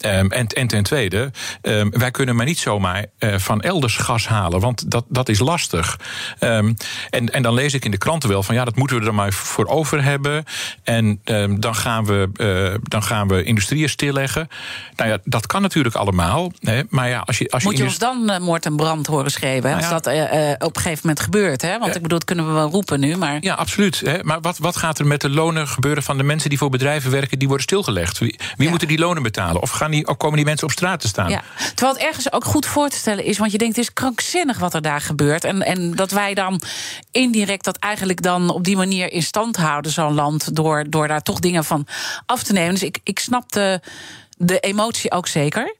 Um, 0.00 0.30
en, 0.32 0.46
en 0.46 0.66
ten 0.66 0.82
tweede 0.82 1.30
Ehm, 1.62 1.90
wij 1.90 2.10
kunnen 2.10 2.36
maar 2.36 2.46
niet 2.46 2.58
zomaar 2.58 3.04
uh, 3.18 3.38
van 3.38 3.60
elders 3.60 3.96
gas 3.96 4.28
halen, 4.28 4.60
want 4.60 4.90
dat, 4.90 5.04
dat 5.08 5.28
is 5.28 5.38
lastig. 5.38 5.98
Um, 6.40 6.76
en, 7.10 7.32
en 7.32 7.42
dan 7.42 7.54
lees 7.54 7.74
ik 7.74 7.84
in 7.84 7.90
de 7.90 7.98
kranten 7.98 8.28
wel 8.28 8.42
van 8.42 8.54
ja, 8.54 8.64
dat 8.64 8.76
moeten 8.76 9.00
we 9.00 9.06
er 9.06 9.14
maar 9.14 9.32
voor 9.32 9.66
over 9.66 10.04
hebben. 10.04 10.44
En 10.82 11.20
um, 11.24 11.60
dan, 11.60 11.74
gaan 11.74 12.04
we, 12.04 12.28
uh, 12.36 12.78
dan 12.82 13.02
gaan 13.02 13.28
we 13.28 13.42
industrieën 13.42 13.88
stilleggen. 13.88 14.48
Nou 14.96 15.10
ja, 15.10 15.18
dat 15.24 15.46
kan 15.46 15.62
natuurlijk 15.62 15.94
allemaal. 15.94 16.52
Hè, 16.60 16.82
maar 16.88 17.08
ja, 17.08 17.22
als 17.24 17.38
je, 17.38 17.50
als 17.50 17.62
je 17.62 17.68
Moet 17.68 17.78
je 17.78 17.84
ons 17.84 17.98
dan 17.98 18.30
uh, 18.30 18.38
moord 18.38 18.66
en 18.66 18.76
brand 18.76 19.06
horen 19.06 19.30
schreven? 19.30 19.70
Nou 19.70 19.82
ja, 19.82 19.90
als 19.90 20.02
dat 20.02 20.12
op 20.62 20.76
een 20.76 20.82
gegeven 20.82 21.00
moment 21.02 21.20
gebeurt. 21.20 21.62
Hè? 21.62 21.78
Want 21.78 21.94
ik 21.94 22.02
bedoel, 22.02 22.18
dat 22.18 22.26
kunnen 22.26 22.46
we 22.46 22.52
wel 22.52 22.70
roepen 22.70 23.00
nu. 23.00 23.16
Maar... 23.16 23.38
Ja, 23.40 23.54
absoluut. 23.54 24.00
Hè? 24.00 24.22
Maar 24.22 24.40
wat, 24.40 24.58
wat 24.58 24.76
gaat 24.76 24.98
er 24.98 25.06
met 25.06 25.20
de 25.20 25.30
lonen 25.30 25.68
gebeuren 25.68 26.02
van 26.02 26.16
de 26.16 26.22
mensen 26.22 26.48
die 26.48 26.58
voor 26.58 26.70
bedrijven 26.70 27.10
werken, 27.10 27.38
die 27.38 27.48
worden 27.48 27.66
stilgelegd? 27.66 28.18
Wie, 28.18 28.38
wie 28.56 28.64
ja. 28.64 28.70
moeten 28.70 28.88
die 28.88 28.98
lonen 28.98 29.22
betalen? 29.22 29.62
Of, 29.62 29.70
gaan 29.70 29.90
die, 29.90 30.06
of 30.06 30.16
komen 30.16 30.36
die 30.36 30.44
mensen 30.44 30.66
op 30.66 30.72
straat? 30.72 30.96
te 31.00 31.08
staan. 31.08 31.35
Ja. 31.36 31.66
Terwijl 31.74 31.96
het 31.96 32.06
ergens 32.06 32.32
ook 32.32 32.44
goed 32.44 32.66
voor 32.66 32.88
te 32.88 32.96
stellen 32.96 33.24
is, 33.24 33.38
want 33.38 33.52
je 33.52 33.58
denkt 33.58 33.76
het 33.76 33.84
is 33.84 33.92
krankzinnig 33.92 34.58
wat 34.58 34.74
er 34.74 34.82
daar 34.82 35.00
gebeurt. 35.00 35.44
En, 35.44 35.62
en 35.62 35.94
dat 35.94 36.10
wij 36.10 36.34
dan 36.34 36.60
indirect 37.10 37.64
dat 37.64 37.76
eigenlijk 37.76 38.22
dan 38.22 38.50
op 38.50 38.64
die 38.64 38.76
manier 38.76 39.12
in 39.12 39.22
stand 39.22 39.56
houden, 39.56 39.92
zo'n 39.92 40.14
land, 40.14 40.54
door, 40.54 40.84
door 40.90 41.08
daar 41.08 41.22
toch 41.22 41.38
dingen 41.38 41.64
van 41.64 41.86
af 42.26 42.42
te 42.42 42.52
nemen. 42.52 42.74
Dus 42.74 42.82
ik, 42.82 42.98
ik 43.02 43.18
snap 43.18 43.52
de, 43.52 43.80
de 44.36 44.60
emotie 44.60 45.10
ook 45.10 45.26
zeker. 45.26 45.74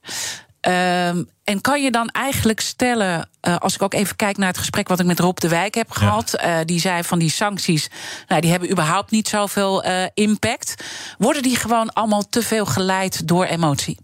Um, 0.61 1.29
en 1.44 1.61
kan 1.61 1.82
je 1.82 1.91
dan 1.91 2.09
eigenlijk 2.09 2.61
stellen, 2.61 3.29
uh, 3.43 3.56
als 3.56 3.75
ik 3.75 3.82
ook 3.82 3.94
even 3.94 4.17
kijk 4.17 4.37
naar 4.37 4.49
het 4.49 4.59
gesprek 4.59 4.88
wat 4.88 5.00
ik 5.00 5.06
met 5.06 5.20
Rob 5.20 5.37
de 5.37 5.49
Wijk 5.49 5.75
heb 5.75 5.91
gehad, 5.91 6.35
ja. 6.41 6.59
uh, 6.59 6.64
die 6.64 6.81
zei 6.81 7.05
van 7.05 7.19
die 7.19 7.31
sancties, 7.31 7.88
nou, 8.29 8.41
die 8.41 8.50
hebben 8.50 8.70
überhaupt 8.70 9.11
niet 9.11 9.29
zoveel 9.29 9.87
uh, 9.87 10.05
impact. 10.14 10.85
Worden 11.19 11.43
die 11.43 11.56
gewoon 11.56 11.93
allemaal 11.93 12.29
te 12.29 12.43
veel 12.43 12.67
geleid 12.67 13.29
door 13.29 13.44
emotie? 13.44 13.99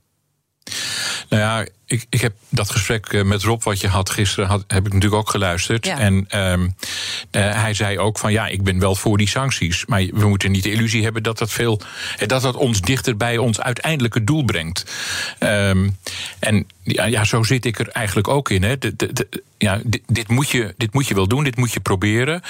Nou 1.33 1.41
ja, 1.45 1.67
ik, 1.93 2.07
ik 2.11 2.21
heb 2.21 2.33
dat 2.49 2.71
gesprek 2.71 3.07
eh, 3.07 3.23
met 3.23 3.43
Rob 3.43 3.63
wat 3.63 3.81
je 3.81 3.89
had 3.89 4.11
gisteren, 4.11 4.49
had, 4.49 4.65
heb 4.67 4.87
ik 4.87 4.93
natuurlijk 4.93 5.23
ook 5.23 5.31
geluisterd. 5.31 5.87
En 5.87 6.39
um, 6.39 6.63
uh, 6.63 7.55
hij 7.63 7.75
zei 7.75 7.99
ook 7.99 8.19
van 8.19 8.33
ja, 8.33 8.47
ik 8.47 8.63
ben 8.63 8.79
wel 8.79 8.95
voor 8.95 9.19
die 9.19 9.29
sancties. 9.29 9.87
Maar 9.87 10.05
we 10.13 10.29
moeten 10.29 10.51
niet 10.51 10.63
de 10.63 10.71
illusie 10.71 11.03
hebben 11.03 11.23
dat 11.23 11.39
dat 11.39 11.51
veel. 11.51 11.81
dat 12.27 12.43
dat 12.43 12.57
ons 12.57 12.81
dichter 12.81 13.17
bij 13.17 13.39
ons 13.39 13.61
uiteindelijke 13.61 14.25
doel 14.25 14.45
brengt. 14.45 14.93
Um, 15.39 15.97
en 16.39 16.67
ja, 16.83 17.05
ja, 17.05 17.25
zo 17.25 17.43
zit 17.43 17.65
ik 17.65 17.79
er 17.79 17.89
eigenlijk 17.89 18.29
ook 18.29 18.51
in. 18.51 18.63
Hè. 18.63 18.79
De, 18.79 18.97
de, 18.97 19.13
de, 19.13 19.43
ja, 19.59 19.81
dit, 19.85 20.03
dit, 20.07 20.29
moet 20.29 20.51
je, 20.51 20.75
dit 20.77 20.93
moet 20.93 21.09
je 21.09 21.15
wel 21.15 21.29
doen, 21.29 21.45
dit 21.45 21.57
moet 21.57 21.73
je 21.73 21.81
proberen. 21.81 22.43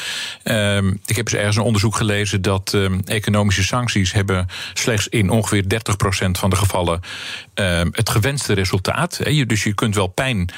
Um, 0.45 1.01
ik 1.07 1.17
heb 1.17 1.27
eens 1.27 1.37
ergens 1.37 1.57
een 1.57 1.63
onderzoek 1.63 1.97
gelezen 1.97 2.43
dat 2.43 2.73
um, 2.73 3.01
economische 3.05 3.63
sancties 3.63 4.13
hebben 4.13 4.47
slechts 4.73 5.09
in 5.09 5.31
ongeveer 5.31 5.65
30% 5.65 6.31
van 6.31 6.51
de 6.51 6.57
gevallen 6.57 7.01
um, 7.55 7.89
het 7.93 8.11
gewenste 8.11 8.53
resultaat. 8.53 9.21
Je, 9.35 9.47
dus 9.47 9.63
je 9.63 9.75
kunt 9.75 9.95
wel 9.95 10.07
pijn. 10.07 10.49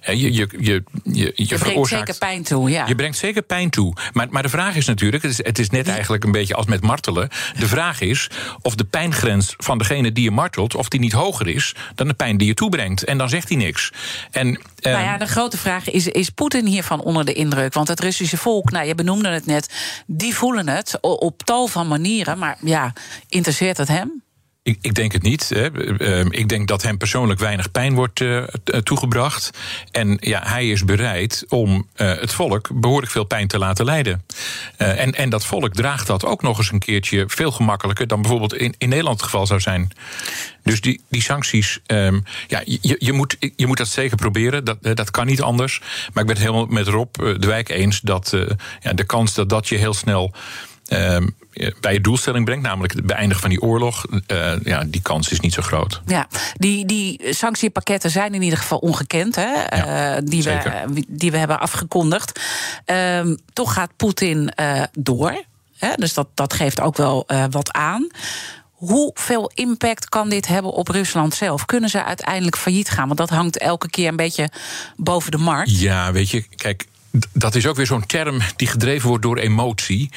Je, 0.00 0.32
je, 0.32 0.32
je, 0.32 0.48
je, 0.58 0.84
je, 1.04 1.32
je 1.34 1.58
brengt 1.58 1.88
zeker 1.88 2.18
pijn 2.18 2.42
toe, 2.42 2.70
ja. 2.70 2.86
Je 2.86 2.94
brengt 2.94 3.16
zeker 3.16 3.42
pijn 3.42 3.70
toe. 3.70 3.94
Maar, 4.12 4.26
maar 4.30 4.42
de 4.42 4.48
vraag 4.48 4.76
is 4.76 4.86
natuurlijk, 4.86 5.22
het 5.22 5.32
is, 5.32 5.44
het 5.44 5.58
is 5.58 5.70
net 5.70 5.88
eigenlijk 5.88 6.24
een 6.24 6.32
beetje 6.32 6.54
als 6.54 6.66
met 6.66 6.82
martelen. 6.82 7.28
De 7.58 7.68
vraag 7.68 8.00
is 8.00 8.30
of 8.62 8.74
de 8.74 8.84
pijngrens 8.84 9.54
van 9.56 9.78
degene 9.78 10.12
die 10.12 10.24
je 10.24 10.30
martelt, 10.30 10.74
of 10.74 10.88
die 10.88 11.00
niet 11.00 11.12
hoger 11.12 11.48
is 11.48 11.74
dan 11.94 12.08
de 12.08 12.14
pijn 12.14 12.36
die 12.36 12.46
je 12.46 12.54
toebrengt. 12.54 13.04
En 13.04 13.18
dan 13.18 13.28
zegt 13.28 13.48
hij 13.48 13.56
niks. 13.56 13.92
En 14.30 14.60
nou 14.80 15.04
ja, 15.04 15.16
de 15.16 15.26
grote 15.26 15.58
vraag 15.58 15.90
is: 15.90 16.06
is 16.06 16.30
Poetin 16.30 16.66
hiervan 16.66 17.00
onder 17.00 17.24
de 17.24 17.32
indruk? 17.32 17.74
Want 17.74 17.88
het 17.88 18.00
Russische 18.00 18.36
volk, 18.36 18.70
nou, 18.70 18.86
je 18.86 18.94
benoemde 18.94 19.28
het 19.28 19.46
net, 19.46 19.74
die 20.06 20.34
voelen 20.34 20.68
het 20.68 20.98
op 21.00 21.42
tal 21.42 21.66
van 21.66 21.88
manieren. 21.88 22.38
Maar 22.38 22.56
ja, 22.60 22.92
interesseert 23.28 23.76
het 23.76 23.88
hem? 23.88 24.22
Ik, 24.62 24.78
ik, 24.80 24.94
denk 24.94 25.12
het 25.12 25.22
niet. 25.22 25.52
Ehm, 25.52 26.26
ik 26.30 26.48
denk 26.48 26.68
dat 26.68 26.82
hem 26.82 26.98
persoonlijk 26.98 27.40
weinig 27.40 27.70
pijn 27.70 27.94
wordt 27.94 28.20
uh, 28.20 28.42
toegebracht. 28.82 29.50
En 29.90 30.16
ja, 30.20 30.40
hij 30.44 30.70
is 30.70 30.84
bereid 30.84 31.44
om 31.48 31.88
uh, 31.96 32.08
het 32.08 32.32
volk 32.32 32.68
behoorlijk 32.80 33.12
veel 33.12 33.24
pijn 33.24 33.48
te 33.48 33.58
laten 33.58 33.84
lijden. 33.84 34.24
En, 34.76 35.14
en 35.14 35.30
dat 35.30 35.44
volk 35.44 35.74
draagt 35.74 36.06
dat 36.06 36.24
ook 36.24 36.42
nog 36.42 36.58
eens 36.58 36.72
een 36.72 36.78
keertje 36.78 37.24
veel 37.26 37.50
gemakkelijker 37.50 38.06
dan 38.06 38.20
bijvoorbeeld 38.20 38.54
in, 38.54 38.74
in 38.78 38.88
Nederland 38.88 39.16
het 39.16 39.24
geval 39.24 39.46
zou 39.46 39.60
zijn. 39.60 39.90
Dus 40.62 40.80
die, 40.80 41.00
die 41.08 41.22
sancties, 41.22 41.78
um, 41.86 42.22
ja, 42.46 42.62
je, 42.64 42.96
je, 42.98 43.12
moet, 43.12 43.36
je 43.56 43.66
moet 43.66 43.78
dat 43.78 43.88
zeker 43.88 44.16
proberen. 44.16 44.64
Dat, 44.64 44.78
dat 44.82 45.10
kan 45.10 45.26
niet 45.26 45.42
anders. 45.42 45.80
Maar 45.80 46.22
ik 46.22 46.28
ben 46.28 46.36
het 46.36 46.38
helemaal 46.38 46.66
met 46.66 46.86
Rob 46.86 47.14
de 47.14 47.46
Wijk 47.46 47.68
eens 47.68 48.00
dat 48.00 48.36
ja, 48.80 48.92
de 48.92 49.04
kans 49.04 49.34
dat 49.34 49.48
dat 49.48 49.68
je 49.68 49.76
heel 49.76 49.94
snel. 49.94 50.34
Um, 50.92 51.36
bij 51.80 51.92
je 51.92 52.00
doelstelling 52.00 52.44
brengt, 52.44 52.62
namelijk 52.62 52.94
het 52.94 53.06
beëindigen 53.06 53.40
van 53.40 53.50
die 53.50 53.62
oorlog, 53.62 54.06
uh, 54.26 54.52
ja, 54.62 54.84
die 54.86 55.02
kans 55.02 55.28
is 55.28 55.40
niet 55.40 55.52
zo 55.52 55.62
groot. 55.62 56.00
Ja, 56.06 56.28
die, 56.54 56.86
die 56.86 57.20
sanctiepakketten 57.34 58.10
zijn 58.10 58.34
in 58.34 58.42
ieder 58.42 58.58
geval 58.58 58.78
ongekend, 58.78 59.36
hè, 59.36 59.76
ja, 59.76 60.16
uh, 60.16 60.22
die, 60.24 60.42
we, 60.42 61.04
die 61.08 61.30
we 61.30 61.36
hebben 61.36 61.60
afgekondigd. 61.60 62.40
Uh, 62.86 63.34
toch 63.52 63.72
gaat 63.72 63.90
Poetin 63.96 64.52
uh, 64.60 64.82
door. 64.92 65.44
Hè, 65.76 65.92
dus 65.94 66.14
dat, 66.14 66.28
dat 66.34 66.52
geeft 66.52 66.80
ook 66.80 66.96
wel 66.96 67.26
wat 67.50 67.72
aan. 67.72 68.06
Hoeveel 68.70 69.50
impact 69.54 70.08
kan 70.08 70.28
dit 70.28 70.46
hebben 70.46 70.72
op 70.72 70.88
Rusland 70.88 71.34
zelf? 71.34 71.64
Kunnen 71.64 71.90
ze 71.90 72.04
uiteindelijk 72.04 72.56
failliet 72.56 72.90
gaan? 72.90 73.06
Want 73.06 73.18
dat 73.18 73.30
hangt 73.30 73.58
elke 73.58 73.90
keer 73.90 74.08
een 74.08 74.16
beetje 74.16 74.50
boven 74.96 75.30
de 75.30 75.38
markt. 75.38 75.80
Ja, 75.80 76.12
weet 76.12 76.30
je, 76.30 76.42
kijk, 76.56 76.86
dat 77.32 77.54
is 77.54 77.66
ook 77.66 77.76
weer 77.76 77.86
zo'n 77.86 78.06
term 78.06 78.38
die 78.56 78.68
gedreven 78.68 79.08
wordt 79.08 79.22
door 79.22 79.38
emotie. 79.38 80.10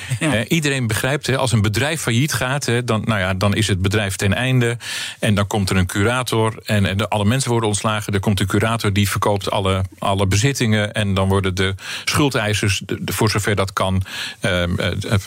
iedereen 0.47 0.87
begrijpt, 0.87 1.27
hè, 1.27 1.37
als 1.37 1.51
een 1.51 1.61
bedrijf 1.61 2.01
failliet 2.01 2.33
gaat, 2.33 2.65
hè, 2.65 2.83
dan, 2.83 3.01
nou 3.05 3.19
ja, 3.19 3.33
dan 3.33 3.55
is 3.55 3.67
het 3.67 3.81
bedrijf 3.81 4.15
ten 4.15 4.33
einde. 4.33 4.77
En 5.19 5.35
dan 5.35 5.47
komt 5.47 5.69
er 5.69 5.77
een 5.77 5.85
curator 5.85 6.55
en, 6.65 6.85
en 6.85 6.97
de, 6.97 7.09
alle 7.09 7.25
mensen 7.25 7.51
worden 7.51 7.69
ontslagen. 7.69 8.13
Er 8.13 8.19
komt 8.19 8.39
een 8.39 8.47
curator 8.47 8.93
die 8.93 9.09
verkoopt 9.09 9.51
alle, 9.51 9.83
alle 9.99 10.27
bezittingen. 10.27 10.93
En 10.93 11.13
dan 11.13 11.27
worden 11.27 11.55
de 11.55 11.75
schuldeisers, 12.05 12.81
de, 12.85 13.13
voor 13.13 13.29
zover 13.29 13.55
dat 13.55 13.73
kan, 13.73 14.03
uh, 14.41 14.63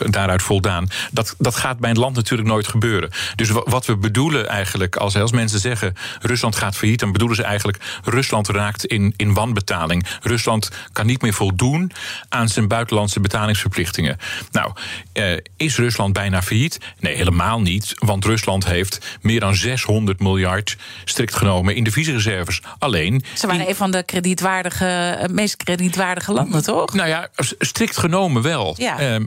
daaruit 0.09 0.41
voldaan. 0.41 0.87
Dat, 1.11 1.35
dat 1.37 1.55
gaat 1.55 1.79
bij 1.79 1.89
een 1.89 1.99
land 1.99 2.15
natuurlijk 2.15 2.49
nooit 2.49 2.67
gebeuren. 2.67 3.09
Dus 3.35 3.49
wat 3.49 3.85
we 3.85 3.97
bedoelen 3.97 4.47
eigenlijk, 4.47 4.95
als, 4.95 5.15
als 5.15 5.31
mensen 5.31 5.59
zeggen 5.59 5.93
Rusland 6.21 6.55
gaat 6.55 6.75
failliet, 6.75 6.99
dan 6.99 7.11
bedoelen 7.11 7.37
ze 7.37 7.43
eigenlijk 7.43 7.99
Rusland 8.03 8.47
raakt 8.47 8.85
in, 8.85 9.13
in 9.15 9.33
wanbetaling. 9.33 10.05
Rusland 10.21 10.69
kan 10.91 11.05
niet 11.05 11.21
meer 11.21 11.33
voldoen 11.33 11.55
doen 11.57 11.91
aan 12.29 12.49
zijn 12.49 12.67
buitenlandse 12.67 13.19
betalingsverplichtingen. 13.19 14.17
Nou, 14.51 14.71
eh, 15.13 15.37
is 15.57 15.77
Rusland 15.77 16.13
bijna 16.13 16.41
failliet? 16.41 16.79
Nee, 16.99 17.15
helemaal 17.15 17.61
niet. 17.61 17.93
Want 17.95 18.25
Rusland 18.25 18.65
heeft 18.65 19.17
meer 19.21 19.39
dan 19.39 19.55
600 19.55 20.19
miljard 20.19 20.77
strikt 21.05 21.35
genomen 21.35 21.75
in 21.75 21.83
de 21.83 21.91
visiereserves. 21.91 22.61
Alleen. 22.79 23.23
Ze 23.33 23.47
waren 23.47 23.69
een 23.69 23.75
van 23.75 23.91
de 23.91 24.03
kredietwaardige, 24.03 24.85
eh, 24.85 25.29
meest 25.29 25.55
kredietwaardige 25.55 26.33
landen, 26.33 26.63
toch? 26.63 26.93
Nou 26.93 27.09
ja, 27.09 27.29
strikt 27.59 27.97
genomen 27.97 28.41
wel. 28.41 28.75
Ja. 28.77 28.99
Ehm, 28.99 29.25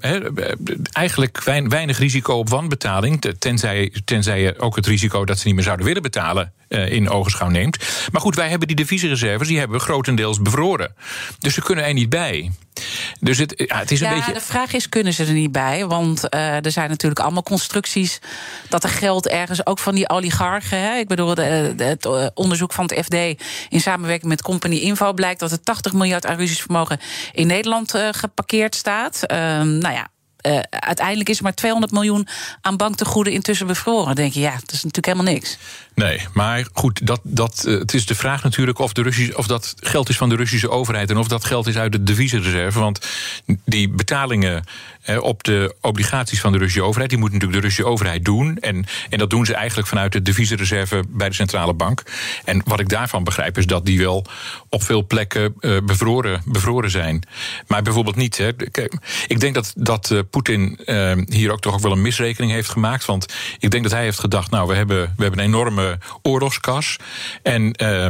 eigenlijk 0.92 1.42
weinig 1.68 1.98
risico 1.98 2.34
op 2.34 2.48
wanbetaling. 2.48 3.34
Tenzij, 3.38 3.92
tenzij 4.04 4.58
ook 4.58 4.76
het 4.76 4.86
risico 4.86 5.24
dat 5.24 5.38
ze 5.38 5.46
niet 5.46 5.54
meer 5.54 5.64
zouden 5.64 5.86
willen 5.86 6.02
betalen 6.02 6.52
in 6.70 7.08
ogenschouw 7.08 7.48
neemt. 7.48 7.76
Maar 8.12 8.20
goed, 8.20 8.34
wij 8.34 8.48
hebben 8.48 8.66
die 8.68 8.76
deviezenreserves, 8.76 9.48
die 9.48 9.58
hebben 9.58 9.78
we 9.78 9.84
grotendeels 9.84 10.42
bevroren. 10.42 10.94
Dus 11.38 11.54
ze 11.54 11.62
kunnen 11.62 11.84
er 11.84 11.92
niet 11.92 12.08
bij. 12.08 12.50
Dus 13.20 13.38
het, 13.38 13.52
ja, 13.56 13.78
het 13.78 13.90
is 13.90 14.00
een 14.00 14.08
ja, 14.08 14.14
beetje. 14.14 14.32
De 14.32 14.40
vraag 14.40 14.72
is: 14.72 14.88
kunnen 14.88 15.12
ze 15.12 15.24
er 15.24 15.32
niet 15.32 15.52
bij? 15.52 15.86
Want 15.86 16.34
uh, 16.34 16.64
er 16.64 16.70
zijn 16.70 16.88
natuurlijk 16.88 17.20
allemaal 17.20 17.42
constructies 17.42 18.18
dat 18.68 18.84
er 18.84 18.90
geld 18.90 19.28
ergens 19.28 19.66
ook 19.66 19.78
van 19.78 19.94
die 19.94 20.08
oligarchen. 20.08 20.78
Hè? 20.78 20.98
Ik 20.98 21.08
bedoel, 21.08 21.34
de, 21.34 21.72
de, 21.76 21.84
het 21.84 22.06
eh, 22.06 22.26
onderzoek 22.34 22.72
van 22.72 22.84
het 22.84 23.04
FD 23.04 23.14
in 23.68 23.80
samenwerking 23.80 24.28
met 24.28 24.42
Company 24.42 24.76
Info 24.76 25.12
blijkt 25.12 25.40
dat 25.40 25.52
er 25.52 25.62
80 25.62 25.92
miljard 25.92 26.26
aan 26.26 26.36
Russisch 26.36 26.62
vermogen 26.62 27.00
in 27.32 27.46
Nederland 27.46 27.94
uh, 27.94 28.08
geparkeerd 28.10 28.74
staat. 28.74 29.22
Uh, 29.22 29.38
nou 29.62 29.92
ja, 29.92 30.08
uh, 30.46 30.58
uiteindelijk 30.70 31.28
is 31.28 31.36
er 31.36 31.42
maar 31.42 31.54
200 31.54 31.92
miljoen 31.92 32.28
aan 32.60 32.76
banktegoeden 32.76 33.32
intussen 33.32 33.66
bevroren. 33.66 34.06
Dan 34.06 34.14
denk 34.14 34.32
je, 34.32 34.40
ja, 34.40 34.50
dat 34.50 34.72
is 34.72 34.82
natuurlijk 34.84 35.06
helemaal 35.06 35.32
niks. 35.32 35.58
Nee, 35.94 36.20
maar 36.32 36.66
goed, 36.72 37.06
dat, 37.06 37.20
dat, 37.22 37.64
uh, 37.66 37.78
het 37.78 37.94
is 37.94 38.06
de 38.06 38.14
vraag 38.14 38.42
natuurlijk 38.42 38.78
of, 38.78 38.92
de 38.92 39.02
Russische, 39.02 39.36
of 39.36 39.46
dat 39.46 39.74
geld 39.80 40.08
is 40.08 40.16
van 40.16 40.28
de 40.28 40.36
Russische 40.36 40.70
overheid 40.70 41.10
en 41.10 41.16
of 41.16 41.28
dat 41.28 41.44
geld 41.44 41.66
is 41.66 41.76
uit 41.76 41.92
de 41.92 42.02
deviezenreserve. 42.02 42.78
Want 42.78 43.06
die 43.64 43.88
betalingen 43.88 44.64
uh, 45.06 45.22
op 45.22 45.44
de 45.44 45.74
obligaties 45.80 46.40
van 46.40 46.52
de 46.52 46.58
Russische 46.58 46.82
overheid, 46.82 47.10
die 47.10 47.18
moet 47.18 47.32
natuurlijk 47.32 47.60
de 47.60 47.66
Russische 47.66 47.90
overheid 47.90 48.24
doen. 48.24 48.56
En, 48.58 48.86
en 49.10 49.18
dat 49.18 49.30
doen 49.30 49.46
ze 49.46 49.54
eigenlijk 49.54 49.88
vanuit 49.88 50.12
de 50.12 50.22
deviezenreserve 50.22 51.04
bij 51.08 51.28
de 51.28 51.34
centrale 51.34 51.74
bank. 51.74 52.02
En 52.44 52.62
wat 52.64 52.80
ik 52.80 52.88
daarvan 52.88 53.24
begrijp 53.24 53.58
is 53.58 53.66
dat 53.66 53.86
die 53.86 53.98
wel 53.98 54.26
op 54.68 54.82
veel 54.82 55.06
plekken 55.06 55.54
bevroren, 55.84 56.42
bevroren 56.44 56.90
zijn. 56.90 57.22
Maar 57.66 57.82
bijvoorbeeld 57.82 58.16
niet. 58.16 58.36
Hè. 58.36 58.48
Ik 59.26 59.40
denk 59.40 59.54
dat, 59.54 59.72
dat 59.76 60.14
Poetin 60.30 60.78
uh, 60.86 61.12
hier 61.26 61.52
ook 61.52 61.60
toch 61.60 61.74
ook 61.74 61.80
wel 61.80 61.92
een 61.92 62.02
misrekening 62.02 62.52
heeft 62.52 62.68
gemaakt. 62.68 63.04
Want 63.04 63.34
ik 63.58 63.70
denk 63.70 63.82
dat 63.82 63.92
hij 63.92 64.02
heeft 64.02 64.18
gedacht: 64.18 64.50
nou, 64.50 64.68
we 64.68 64.74
hebben, 64.74 65.12
we 65.16 65.22
hebben 65.22 65.40
een 65.40 65.46
enorme 65.46 65.98
oorlogskas. 66.22 66.96
En 67.42 67.82
uh, 67.82 68.06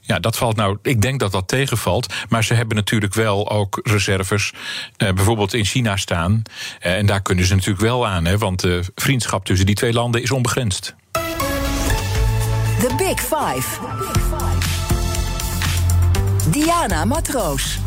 ja, 0.00 0.18
dat 0.18 0.36
valt 0.36 0.56
nou. 0.56 0.78
Ik 0.82 1.02
denk 1.02 1.20
dat 1.20 1.32
dat 1.32 1.48
tegenvalt. 1.48 2.14
Maar 2.28 2.44
ze 2.44 2.54
hebben 2.54 2.76
natuurlijk 2.76 3.14
wel 3.14 3.50
ook 3.50 3.80
reserves, 3.82 4.52
uh, 4.52 5.12
bijvoorbeeld 5.12 5.54
in 5.54 5.64
China 5.64 5.96
staan. 5.96 6.42
Uh, 6.86 6.96
en 6.96 7.06
daar 7.06 7.22
kunnen 7.22 7.44
ze 7.44 7.54
natuurlijk 7.54 7.80
wel 7.80 8.06
aan, 8.06 8.24
hè, 8.24 8.38
want 8.38 8.60
de 8.60 8.82
vriendschap 8.94 9.44
tussen 9.44 9.66
die 9.66 9.74
twee 9.74 9.92
landen 9.92 10.22
is 10.22 10.30
onbegrensd. 10.30 10.94
The 12.78 12.94
Big 12.96 13.20
Five. 13.20 13.78
Diana 16.50 17.04
Matroos. 17.04 17.78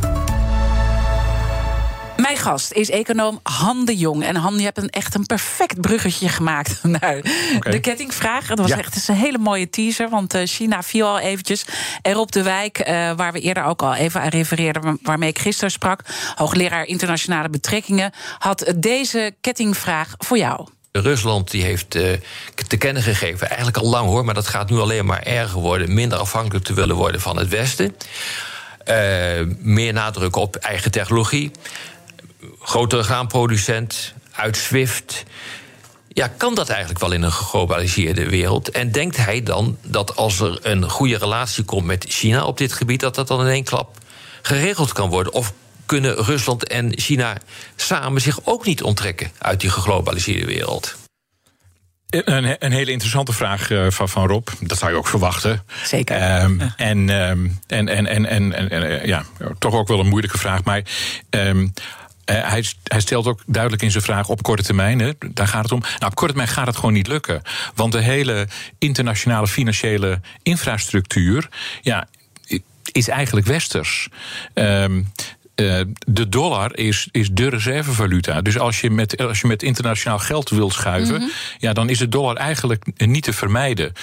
Mijn 2.17 2.37
gast 2.37 2.71
is 2.71 2.89
econoom 2.89 3.39
Han 3.43 3.85
de 3.85 3.97
Jong. 3.97 4.23
En 4.23 4.35
Han, 4.35 4.57
je 4.57 4.63
hebt 4.63 4.77
een, 4.77 4.89
echt 4.89 5.15
een 5.15 5.25
perfect 5.25 5.81
bruggetje 5.81 6.29
gemaakt 6.29 6.83
naar 6.99 7.17
okay. 7.55 7.71
de 7.71 7.79
kettingvraag. 7.79 8.47
Dat 8.47 8.59
was 8.59 8.69
ja. 8.69 8.77
echt 8.77 9.07
een 9.07 9.15
hele 9.15 9.37
mooie 9.37 9.69
teaser, 9.69 10.09
want 10.09 10.37
China 10.43 10.83
viel 10.83 11.07
al 11.07 11.19
eventjes. 11.19 11.65
Er 12.01 12.17
op 12.17 12.31
de 12.31 12.43
wijk, 12.43 12.79
uh, 12.79 12.85
waar 13.15 13.31
we 13.31 13.39
eerder 13.39 13.63
ook 13.63 13.81
al 13.81 13.93
even 13.93 14.21
aan 14.21 14.27
refereerden... 14.27 14.99
waarmee 15.01 15.29
ik 15.29 15.39
gisteren 15.39 15.71
sprak, 15.71 16.01
hoogleraar 16.35 16.85
internationale 16.85 17.49
betrekkingen... 17.49 18.11
had 18.37 18.73
deze 18.75 19.35
kettingvraag 19.41 20.13
voor 20.17 20.37
jou. 20.37 20.67
Rusland 20.91 21.51
die 21.51 21.63
heeft 21.63 21.95
uh, 21.95 22.11
te 22.67 22.77
kennen 22.77 23.03
gegeven, 23.03 23.47
eigenlijk 23.47 23.77
al 23.77 23.89
lang 23.89 24.07
hoor... 24.07 24.25
maar 24.25 24.33
dat 24.33 24.47
gaat 24.47 24.69
nu 24.69 24.77
alleen 24.77 25.05
maar 25.05 25.21
erger 25.21 25.59
worden... 25.59 25.93
minder 25.93 26.17
afhankelijk 26.17 26.65
te 26.65 26.73
willen 26.73 26.95
worden 26.95 27.21
van 27.21 27.37
het 27.37 27.49
Westen... 27.49 27.95
Uh, 28.89 28.95
meer 29.59 29.93
nadruk 29.93 30.35
op 30.35 30.55
eigen 30.55 30.91
technologie 30.91 31.51
grotere 32.59 33.03
graanproducent 33.03 34.13
uit 34.31 34.57
Swift. 34.57 35.23
Ja, 36.07 36.27
kan 36.27 36.55
dat 36.55 36.69
eigenlijk 36.69 36.99
wel 36.99 37.11
in 37.11 37.21
een 37.21 37.31
geglobaliseerde 37.31 38.29
wereld? 38.29 38.69
En 38.69 38.91
denkt 38.91 39.17
hij 39.17 39.43
dan 39.43 39.77
dat 39.81 40.15
als 40.15 40.39
er 40.39 40.59
een 40.61 40.89
goede 40.89 41.17
relatie 41.17 41.63
komt 41.63 41.85
met 41.85 42.05
China 42.09 42.45
op 42.45 42.57
dit 42.57 42.73
gebied, 42.73 42.99
dat 42.99 43.15
dat 43.15 43.27
dan 43.27 43.41
in 43.41 43.47
één 43.47 43.63
klap 43.63 43.97
geregeld 44.41 44.93
kan 44.93 45.09
worden? 45.09 45.33
Of 45.33 45.53
kunnen 45.85 46.15
Rusland 46.15 46.67
en 46.67 46.99
China 46.99 47.37
samen 47.75 48.21
zich 48.21 48.39
ook 48.43 48.65
niet 48.65 48.83
onttrekken 48.83 49.31
uit 49.37 49.59
die 49.59 49.69
geglobaliseerde 49.69 50.45
wereld? 50.45 50.95
Een, 52.09 52.65
een, 52.65 52.71
hele 52.71 52.91
interessante 52.91 53.33
vraag 53.33 53.69
uh, 53.69 53.89
van, 53.89 54.09
van 54.09 54.27
Rob. 54.27 54.47
Dat 54.59 54.77
zou 54.77 54.91
je 54.91 54.97
ook 54.97 55.07
verwachten. 55.07 55.63
Zeker. 55.83 56.41
Um, 56.43 56.59
ja. 56.59 56.73
en, 56.77 57.09
um, 57.09 57.59
en, 57.67 57.87
en, 57.87 58.07
en, 58.07 58.25
en, 58.25 58.53
en, 58.53 58.69
en, 58.69 59.07
ja, 59.07 59.23
toch 59.59 59.73
ook 59.73 59.87
wel 59.87 59.99
een 59.99 60.07
moeilijke 60.07 60.37
vraag. 60.37 60.63
Maar. 60.63 60.81
Um, 61.29 61.73
uh, 62.25 62.49
hij, 62.49 62.65
hij, 62.83 62.99
stelt 62.99 63.27
ook 63.27 63.41
duidelijk 63.45 63.83
in 63.83 63.91
zijn 63.91 64.03
vraag 64.03 64.29
op 64.29 64.43
korte 64.43 64.63
termijn, 64.63 64.99
hè, 64.99 65.11
daar 65.33 65.47
gaat 65.47 65.63
het 65.63 65.71
om. 65.71 65.79
Nou, 65.79 66.05
op 66.05 66.15
korte 66.15 66.33
termijn 66.33 66.55
gaat 66.55 66.67
het 66.67 66.75
gewoon 66.75 66.93
niet 66.93 67.07
lukken. 67.07 67.41
Want 67.75 67.91
de 67.91 68.01
hele 68.01 68.47
internationale 68.77 69.47
financiële 69.47 70.19
infrastructuur 70.43 71.49
ja, 71.81 72.07
is 72.91 73.07
eigenlijk 73.07 73.47
westers. 73.47 74.09
Um, 74.53 75.11
uh, 75.55 75.81
de 76.07 76.29
dollar 76.29 76.77
is, 76.77 77.07
is 77.11 77.29
de 77.31 77.49
reservevaluta. 77.49 78.41
Dus 78.41 78.59
als 78.59 78.81
je 78.81 78.89
met, 78.89 79.17
als 79.17 79.41
je 79.41 79.47
met 79.47 79.63
internationaal 79.63 80.19
geld 80.19 80.49
wilt 80.49 80.73
schuiven, 80.73 81.15
mm 81.15 81.21
-hmm. 81.21 81.31
ja, 81.57 81.73
dan 81.73 81.89
is 81.89 81.97
de 81.97 82.09
dollar 82.09 82.35
eigenlijk 82.35 82.85
niet 82.95 83.23
te 83.23 83.33
vermijden. 83.33 83.93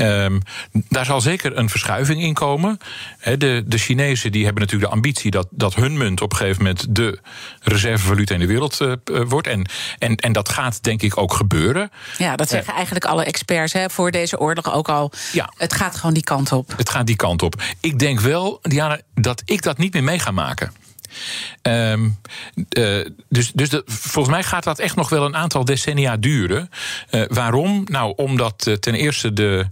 Um, 0.00 0.42
daar 0.88 1.04
zal 1.04 1.20
zeker 1.20 1.56
een 1.56 1.68
verschuiving 1.68 2.22
in 2.22 2.34
komen. 2.34 2.78
He, 3.18 3.36
de, 3.36 3.62
de 3.66 3.78
Chinezen 3.78 4.32
die 4.32 4.44
hebben 4.44 4.62
natuurlijk 4.62 4.90
de 4.90 4.96
ambitie 4.96 5.30
dat, 5.30 5.46
dat 5.50 5.74
hun 5.74 5.96
munt 5.96 6.20
op 6.20 6.30
een 6.30 6.36
gegeven 6.36 6.62
moment 6.62 6.86
de 6.94 7.18
reservevaluta 7.60 8.34
in 8.34 8.40
de 8.40 8.46
wereld 8.46 8.80
uh, 8.80 8.92
wordt. 9.04 9.46
En, 9.46 9.68
en, 9.98 10.16
en 10.16 10.32
dat 10.32 10.48
gaat 10.48 10.82
denk 10.82 11.02
ik 11.02 11.16
ook 11.16 11.32
gebeuren. 11.32 11.90
Ja, 12.18 12.36
dat 12.36 12.48
zeggen 12.48 12.68
uh, 12.68 12.76
eigenlijk 12.76 13.04
alle 13.04 13.24
experts 13.24 13.72
hè, 13.72 13.90
voor 13.90 14.10
deze 14.10 14.38
oorlog 14.38 14.72
ook 14.72 14.88
al. 14.88 15.12
Ja, 15.32 15.52
het 15.56 15.72
gaat 15.72 15.96
gewoon 15.96 16.14
die 16.14 16.24
kant 16.24 16.52
op. 16.52 16.72
Het 16.76 16.90
gaat 16.90 17.06
die 17.06 17.16
kant 17.16 17.42
op. 17.42 17.62
Ik 17.80 17.98
denk 17.98 18.20
wel, 18.20 18.58
Diana, 18.62 19.00
dat 19.14 19.42
ik 19.44 19.62
dat 19.62 19.78
niet 19.78 19.92
meer 19.92 20.04
mee 20.04 20.18
ga 20.18 20.30
maken. 20.30 20.72
Um, 21.62 22.18
uh, 22.78 23.06
dus 23.28 23.52
dus 23.54 23.68
de, 23.68 23.82
volgens 23.86 24.34
mij 24.34 24.42
gaat 24.42 24.64
dat 24.64 24.78
echt 24.78 24.96
nog 24.96 25.08
wel 25.08 25.24
een 25.24 25.36
aantal 25.36 25.64
decennia 25.64 26.16
duren. 26.16 26.70
Uh, 27.10 27.22
waarom? 27.28 27.84
Nou, 27.84 28.12
omdat 28.16 28.66
uh, 28.68 28.74
ten 28.74 28.94
eerste 28.94 29.32
de. 29.32 29.66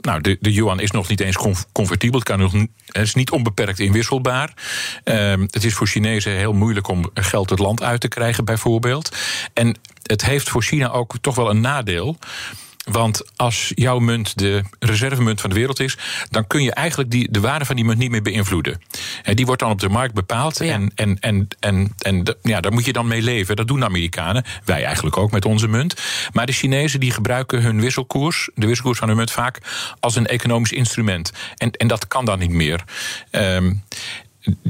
Nou, 0.00 0.20
de, 0.20 0.36
de 0.40 0.52
yuan 0.52 0.80
is 0.80 0.90
nog 0.90 1.08
niet 1.08 1.20
eens 1.20 1.38
convertibel. 1.72 2.18
Het, 2.18 2.28
kan 2.28 2.38
nog, 2.38 2.52
het 2.86 3.02
is 3.02 3.14
niet 3.14 3.30
onbeperkt 3.30 3.78
inwisselbaar. 3.78 4.54
Uh, 5.04 5.32
het 5.50 5.64
is 5.64 5.74
voor 5.74 5.86
Chinezen 5.86 6.32
heel 6.32 6.52
moeilijk 6.52 6.88
om 6.88 7.10
geld 7.14 7.50
het 7.50 7.58
land 7.58 7.82
uit 7.82 8.00
te 8.00 8.08
krijgen, 8.08 8.44
bijvoorbeeld. 8.44 9.16
En 9.54 9.76
het 10.02 10.24
heeft 10.24 10.48
voor 10.48 10.62
China 10.62 10.88
ook 10.88 11.14
toch 11.20 11.34
wel 11.34 11.50
een 11.50 11.60
nadeel. 11.60 12.18
Want 12.82 13.22
als 13.36 13.72
jouw 13.74 13.98
munt 13.98 14.38
de 14.38 14.62
reservemunt 14.78 15.40
van 15.40 15.50
de 15.50 15.56
wereld 15.56 15.80
is, 15.80 15.98
dan 16.30 16.46
kun 16.46 16.62
je 16.62 16.72
eigenlijk 16.72 17.10
die, 17.10 17.30
de 17.30 17.40
waarde 17.40 17.64
van 17.64 17.76
die 17.76 17.84
munt 17.84 17.98
niet 17.98 18.10
meer 18.10 18.22
beïnvloeden. 18.22 18.80
En 19.22 19.36
die 19.36 19.46
wordt 19.46 19.60
dan 19.60 19.70
op 19.70 19.80
de 19.80 19.88
markt 19.88 20.14
bepaald. 20.14 20.58
Ja. 20.58 20.72
En, 20.72 20.92
en, 20.94 21.18
en, 21.20 21.48
en, 21.60 21.92
en 21.98 22.36
ja, 22.42 22.60
daar 22.60 22.72
moet 22.72 22.84
je 22.84 22.92
dan 22.92 23.06
mee 23.06 23.22
leven. 23.22 23.56
Dat 23.56 23.68
doen 23.68 23.80
de 23.80 23.86
Amerikanen. 23.86 24.44
Wij 24.64 24.84
eigenlijk 24.84 25.16
ook 25.16 25.30
met 25.30 25.44
onze 25.44 25.68
munt. 25.68 25.94
Maar 26.32 26.46
de 26.46 26.52
Chinezen 26.52 27.00
die 27.00 27.10
gebruiken 27.10 27.62
hun 27.62 27.80
wisselkoers, 27.80 28.50
de 28.54 28.66
wisselkoers 28.66 28.98
van 28.98 29.08
hun 29.08 29.16
munt, 29.16 29.30
vaak 29.30 29.58
als 30.00 30.16
een 30.16 30.26
economisch 30.26 30.72
instrument. 30.72 31.32
En, 31.56 31.70
en 31.70 31.86
dat 31.86 32.08
kan 32.08 32.24
dan 32.24 32.38
niet 32.38 32.50
meer. 32.50 32.84
Um, 33.30 33.82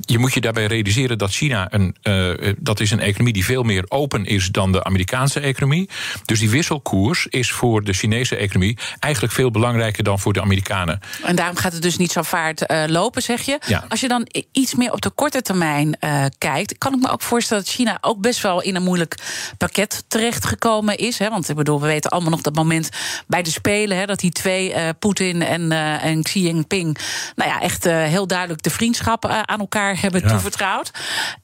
je 0.00 0.19
moet 0.19 0.35
je 0.35 0.41
daarbij 0.41 0.67
realiseren 0.67 1.19
dat 1.19 1.31
China 1.31 1.73
een, 1.73 1.97
uh, 2.02 2.52
dat 2.59 2.81
is 2.81 2.91
een 2.91 3.00
economie 3.00 3.33
die 3.33 3.45
veel 3.45 3.62
meer 3.62 3.85
open 3.88 4.25
is 4.25 4.49
dan 4.49 4.73
de 4.73 4.85
Amerikaanse 4.85 5.41
economie. 5.41 5.88
Dus 6.25 6.38
die 6.38 6.50
wisselkoers 6.50 7.26
is 7.26 7.52
voor 7.52 7.85
de 7.85 7.93
Chinese 7.93 8.37
economie 8.37 8.79
eigenlijk 8.99 9.33
veel 9.33 9.50
belangrijker 9.50 10.05
dan 10.05 10.19
voor 10.19 10.33
de 10.33 10.41
Amerikanen. 10.41 11.00
En 11.25 11.37
daarom 11.37 11.57
gaat 11.57 11.73
het 11.73 11.83
dus 11.83 11.97
niet 11.97 12.12
zo 12.12 12.23
vaart 12.23 12.71
uh, 12.71 12.85
lopen, 12.87 13.23
zeg 13.23 13.43
je. 13.43 13.59
Ja. 13.67 13.85
Als 13.88 14.00
je 14.00 14.09
dan 14.09 14.26
iets 14.52 14.75
meer 14.75 14.93
op 14.93 15.00
de 15.00 15.11
korte 15.11 15.43
termijn 15.43 15.97
uh, 16.00 16.25
kijkt, 16.38 16.79
kan 16.79 16.95
ik 16.95 17.00
me 17.00 17.11
ook 17.11 17.23
voorstellen 17.23 17.64
dat 17.64 17.73
China 17.73 17.99
ook 18.00 18.21
best 18.21 18.43
wel 18.43 18.62
in 18.62 18.76
een 18.76 18.83
moeilijk 18.83 19.14
pakket 19.59 20.05
terechtgekomen 20.09 20.97
is. 20.97 21.19
Hè? 21.19 21.29
Want 21.29 21.49
ik 21.49 21.57
bedoel, 21.57 21.81
we 21.81 21.87
weten 21.87 22.11
allemaal 22.11 22.31
nog 22.31 22.41
dat 22.41 22.55
moment 22.55 22.88
bij 23.26 23.43
de 23.43 23.50
Spelen, 23.50 23.97
hè, 23.97 24.05
dat 24.05 24.21
die 24.21 24.31
twee, 24.31 24.75
Poetin 24.99 25.43
en, 25.43 25.73
en 26.00 26.23
Xi 26.23 26.41
Jinping, 26.41 26.99
nou 27.37 27.50
ja, 27.50 27.61
echt 27.61 27.85
heel 27.85 28.26
duidelijk 28.26 28.62
de 28.62 28.71
vriendschap 28.71 29.26
aan 29.26 29.61
elkaar 29.62 30.00
hebben 30.00 30.21
ja. 30.21 30.28
toevertrouwd. 30.28 30.90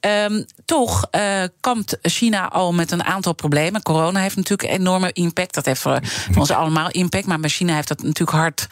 Um, 0.01 0.45
toch 0.65 1.07
uh, 1.11 1.43
kampt 1.59 1.97
China 2.01 2.49
al 2.49 2.73
met 2.73 2.91
een 2.91 3.03
aantal 3.03 3.33
problemen. 3.33 3.81
Corona 3.81 4.19
heeft 4.19 4.35
natuurlijk 4.35 4.69
een 4.69 4.79
enorme 4.79 5.11
impact. 5.13 5.53
Dat 5.53 5.65
heeft 5.65 5.81
voor, 5.81 5.99
voor 6.03 6.41
ons 6.41 6.51
allemaal 6.51 6.89
impact. 6.89 7.25
Maar 7.25 7.39
China 7.49 7.75
heeft 7.75 7.87
dat 7.87 8.03
natuurlijk 8.03 8.37
hard, 8.37 8.67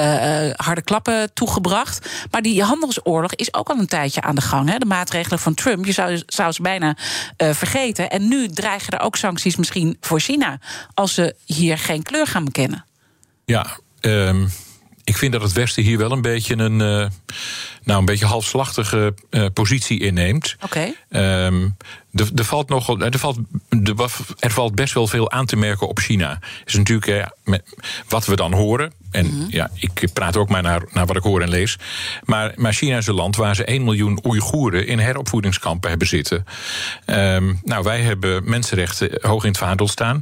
uh, 0.00 0.50
harde 0.56 0.82
klappen 0.82 1.32
toegebracht. 1.34 2.08
Maar 2.30 2.42
die 2.42 2.62
handelsoorlog 2.62 3.34
is 3.34 3.54
ook 3.54 3.68
al 3.68 3.78
een 3.78 3.86
tijdje 3.86 4.20
aan 4.20 4.34
de 4.34 4.40
gang. 4.40 4.70
Hè. 4.70 4.78
De 4.78 4.86
maatregelen 4.86 5.38
van 5.38 5.54
Trump, 5.54 5.84
je 5.84 5.92
zou, 5.92 6.22
zou 6.26 6.52
ze 6.52 6.62
bijna 6.62 6.96
uh, 7.42 7.50
vergeten. 7.50 8.10
En 8.10 8.28
nu 8.28 8.48
dreigen 8.48 8.92
er 8.92 9.04
ook 9.04 9.16
sancties 9.16 9.56
misschien 9.56 9.96
voor 10.00 10.20
China. 10.20 10.58
Als 10.94 11.14
ze 11.14 11.34
hier 11.44 11.78
geen 11.78 12.02
kleur 12.02 12.26
gaan 12.26 12.44
bekennen. 12.44 12.84
Ja, 13.44 13.66
um 14.00 14.50
ik 15.08 15.16
vind 15.16 15.32
dat 15.32 15.42
het 15.42 15.52
Westen 15.52 15.82
hier 15.82 15.98
wel 15.98 16.12
een 16.12 16.22
beetje 16.22 16.56
een, 16.56 16.80
uh, 16.80 17.06
nou, 17.84 17.98
een 17.98 18.04
beetje 18.04 18.26
halfslachtige 18.26 19.14
uh, 19.30 19.46
positie 19.52 20.00
inneemt. 20.00 20.56
Oké. 20.60 20.92
Okay. 21.10 21.46
Um, 21.46 21.76
er, 22.12 22.28
er, 22.34 22.44
valt 22.44 22.68
nogal, 22.68 23.00
er, 23.00 23.18
valt, 23.18 23.38
er 24.38 24.50
valt 24.50 24.74
best 24.74 24.94
wel 24.94 25.06
veel 25.06 25.30
aan 25.30 25.46
te 25.46 25.56
merken 25.56 25.88
op 25.88 25.98
China. 25.98 26.38
is 26.64 26.74
natuurlijk 26.74 27.30
wat 28.08 28.26
we 28.26 28.36
dan 28.36 28.52
horen. 28.52 28.92
En 29.10 29.26
mhm. 29.26 29.46
ja, 29.48 29.70
ik 29.74 30.08
praat 30.12 30.36
ook 30.36 30.48
maar 30.48 30.62
naar, 30.62 30.82
naar 30.92 31.06
wat 31.06 31.16
ik 31.16 31.22
hoor 31.22 31.40
en 31.40 31.48
lees. 31.48 31.78
Maar, 32.24 32.52
maar 32.56 32.72
China 32.72 32.96
is 32.96 33.06
een 33.06 33.14
land 33.14 33.36
waar 33.36 33.56
ze 33.56 33.64
1 33.64 33.84
miljoen 33.84 34.18
Oeigoeren 34.26 34.86
in 34.86 34.98
heropvoedingskampen 34.98 35.88
hebben 35.88 36.08
zitten. 36.08 36.44
Ehm, 37.04 37.54
nou, 37.62 37.82
wij 37.82 38.00
hebben 38.00 38.50
mensenrechten 38.50 39.10
hoog 39.20 39.42
in 39.42 39.48
het 39.48 39.58
vaandel 39.58 39.88
staan. 39.88 40.18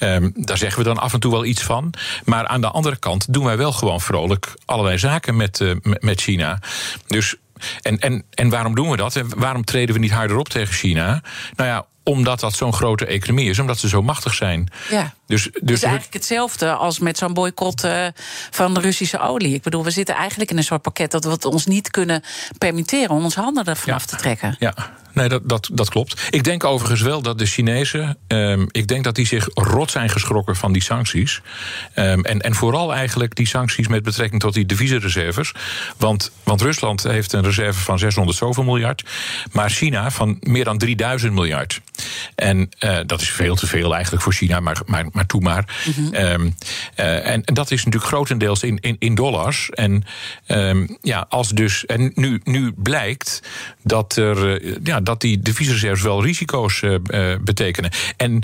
Um, 0.00 0.32
daar 0.34 0.58
zeggen 0.58 0.78
we 0.78 0.88
dan 0.88 0.98
af 0.98 1.12
en 1.12 1.20
toe 1.20 1.32
wel 1.32 1.44
iets 1.44 1.62
van. 1.62 1.94
Maar 2.24 2.46
aan 2.46 2.60
de 2.60 2.70
andere 2.70 2.96
kant 2.96 3.32
doen 3.32 3.44
wij 3.44 3.56
wel 3.56 3.72
gewoon 3.72 4.00
vrolijk 4.00 4.54
allerlei 4.64 4.98
zaken 4.98 5.36
met, 5.36 5.60
uh, 5.60 5.74
met 5.82 6.20
China. 6.20 6.58
Dus 7.06 7.36
en, 7.82 7.98
en, 7.98 8.24
en 8.30 8.48
waarom 8.48 8.74
doen 8.74 8.90
we 8.90 8.96
dat? 8.96 9.16
En 9.16 9.38
waarom 9.38 9.64
treden 9.64 9.94
we 9.94 10.00
niet 10.00 10.10
harder 10.10 10.36
op 10.36 10.48
tegen 10.48 10.74
China? 10.74 11.22
Nou 11.56 11.68
ja, 11.68 11.86
omdat 12.08 12.40
dat 12.40 12.54
zo'n 12.54 12.72
grote 12.72 13.06
economie 13.06 13.48
is, 13.48 13.58
omdat 13.58 13.78
ze 13.78 13.88
zo 13.88 14.02
machtig 14.02 14.34
zijn. 14.34 14.68
Ja. 14.90 15.14
Dus, 15.26 15.42
dus 15.44 15.52
het 15.54 15.70
is 15.70 15.82
eigenlijk 15.82 16.14
hetzelfde 16.14 16.72
als 16.72 16.98
met 16.98 17.18
zo'n 17.18 17.34
boycott 17.34 17.84
uh, 17.84 18.06
van 18.50 18.74
de 18.74 18.80
Russische 18.80 19.18
olie. 19.20 19.54
Ik 19.54 19.62
bedoel, 19.62 19.84
we 19.84 19.90
zitten 19.90 20.14
eigenlijk 20.14 20.50
in 20.50 20.56
een 20.56 20.64
soort 20.64 20.82
pakket 20.82 21.10
dat 21.10 21.24
we 21.24 21.30
het 21.30 21.44
ons 21.44 21.66
niet 21.66 21.90
kunnen 21.90 22.22
permitteren 22.58 23.10
om 23.10 23.24
ons 23.24 23.34
handen 23.34 23.64
ervan 23.64 23.94
af 23.94 24.06
te 24.06 24.16
trekken. 24.16 24.56
Ja, 24.58 24.74
Nee, 25.18 25.28
dat, 25.28 25.48
dat, 25.48 25.68
dat 25.72 25.90
klopt. 25.90 26.26
Ik 26.30 26.44
denk 26.44 26.64
overigens 26.64 27.00
wel 27.00 27.22
dat 27.22 27.38
de 27.38 27.46
Chinezen. 27.46 28.18
Um, 28.28 28.68
ik 28.70 28.88
denk 28.88 29.04
dat 29.04 29.14
die 29.14 29.26
zich 29.26 29.48
rot 29.54 29.90
zijn 29.90 30.08
geschrokken 30.08 30.56
van 30.56 30.72
die 30.72 30.82
sancties. 30.82 31.40
Um, 31.94 32.24
en, 32.24 32.40
en 32.40 32.54
vooral 32.54 32.94
eigenlijk 32.94 33.34
die 33.34 33.46
sancties 33.46 33.88
met 33.88 34.02
betrekking 34.02 34.40
tot 34.40 34.54
die 34.54 34.66
deviezenreserves. 34.66 35.52
Want, 35.96 36.30
want 36.42 36.60
Rusland 36.60 37.02
heeft 37.02 37.32
een 37.32 37.42
reserve 37.42 37.80
van 37.80 37.98
600 37.98 38.38
zoveel 38.38 38.64
miljard. 38.64 39.04
Maar 39.52 39.70
China 39.70 40.10
van 40.10 40.36
meer 40.40 40.64
dan 40.64 40.78
3000 40.78 41.32
miljard. 41.32 41.80
En 42.34 42.68
uh, 42.80 42.98
dat 43.06 43.20
is 43.20 43.30
veel 43.30 43.54
te 43.54 43.66
veel 43.66 43.92
eigenlijk 43.94 44.22
voor 44.22 44.32
China, 44.32 44.60
maar, 44.60 44.80
maar, 44.86 45.06
maar 45.12 45.26
toe 45.26 45.40
maar. 45.40 45.76
Mm 45.84 45.92
-hmm. 45.92 46.14
um, 46.14 46.54
uh, 46.96 47.26
en, 47.26 47.44
en 47.44 47.54
dat 47.54 47.70
is 47.70 47.84
natuurlijk 47.84 48.12
grotendeels 48.12 48.62
in, 48.62 48.78
in, 48.80 48.96
in 48.98 49.14
dollars. 49.14 49.70
En 49.70 50.04
ja, 51.00 51.26
als 51.28 51.48
dus. 51.48 51.86
En 51.86 52.12
nu, 52.14 52.40
nu 52.44 52.72
blijkt 52.76 53.42
dat 53.82 54.16
er. 54.16 54.62
Uh, 54.62 54.76
ja, 54.82 55.00
dat 55.08 55.20
die 55.20 55.38
deviezenreserves 55.38 56.02
wel 56.02 56.22
risico's 56.22 56.82
uh, 56.82 56.94
betekenen. 57.40 57.90
En 58.16 58.42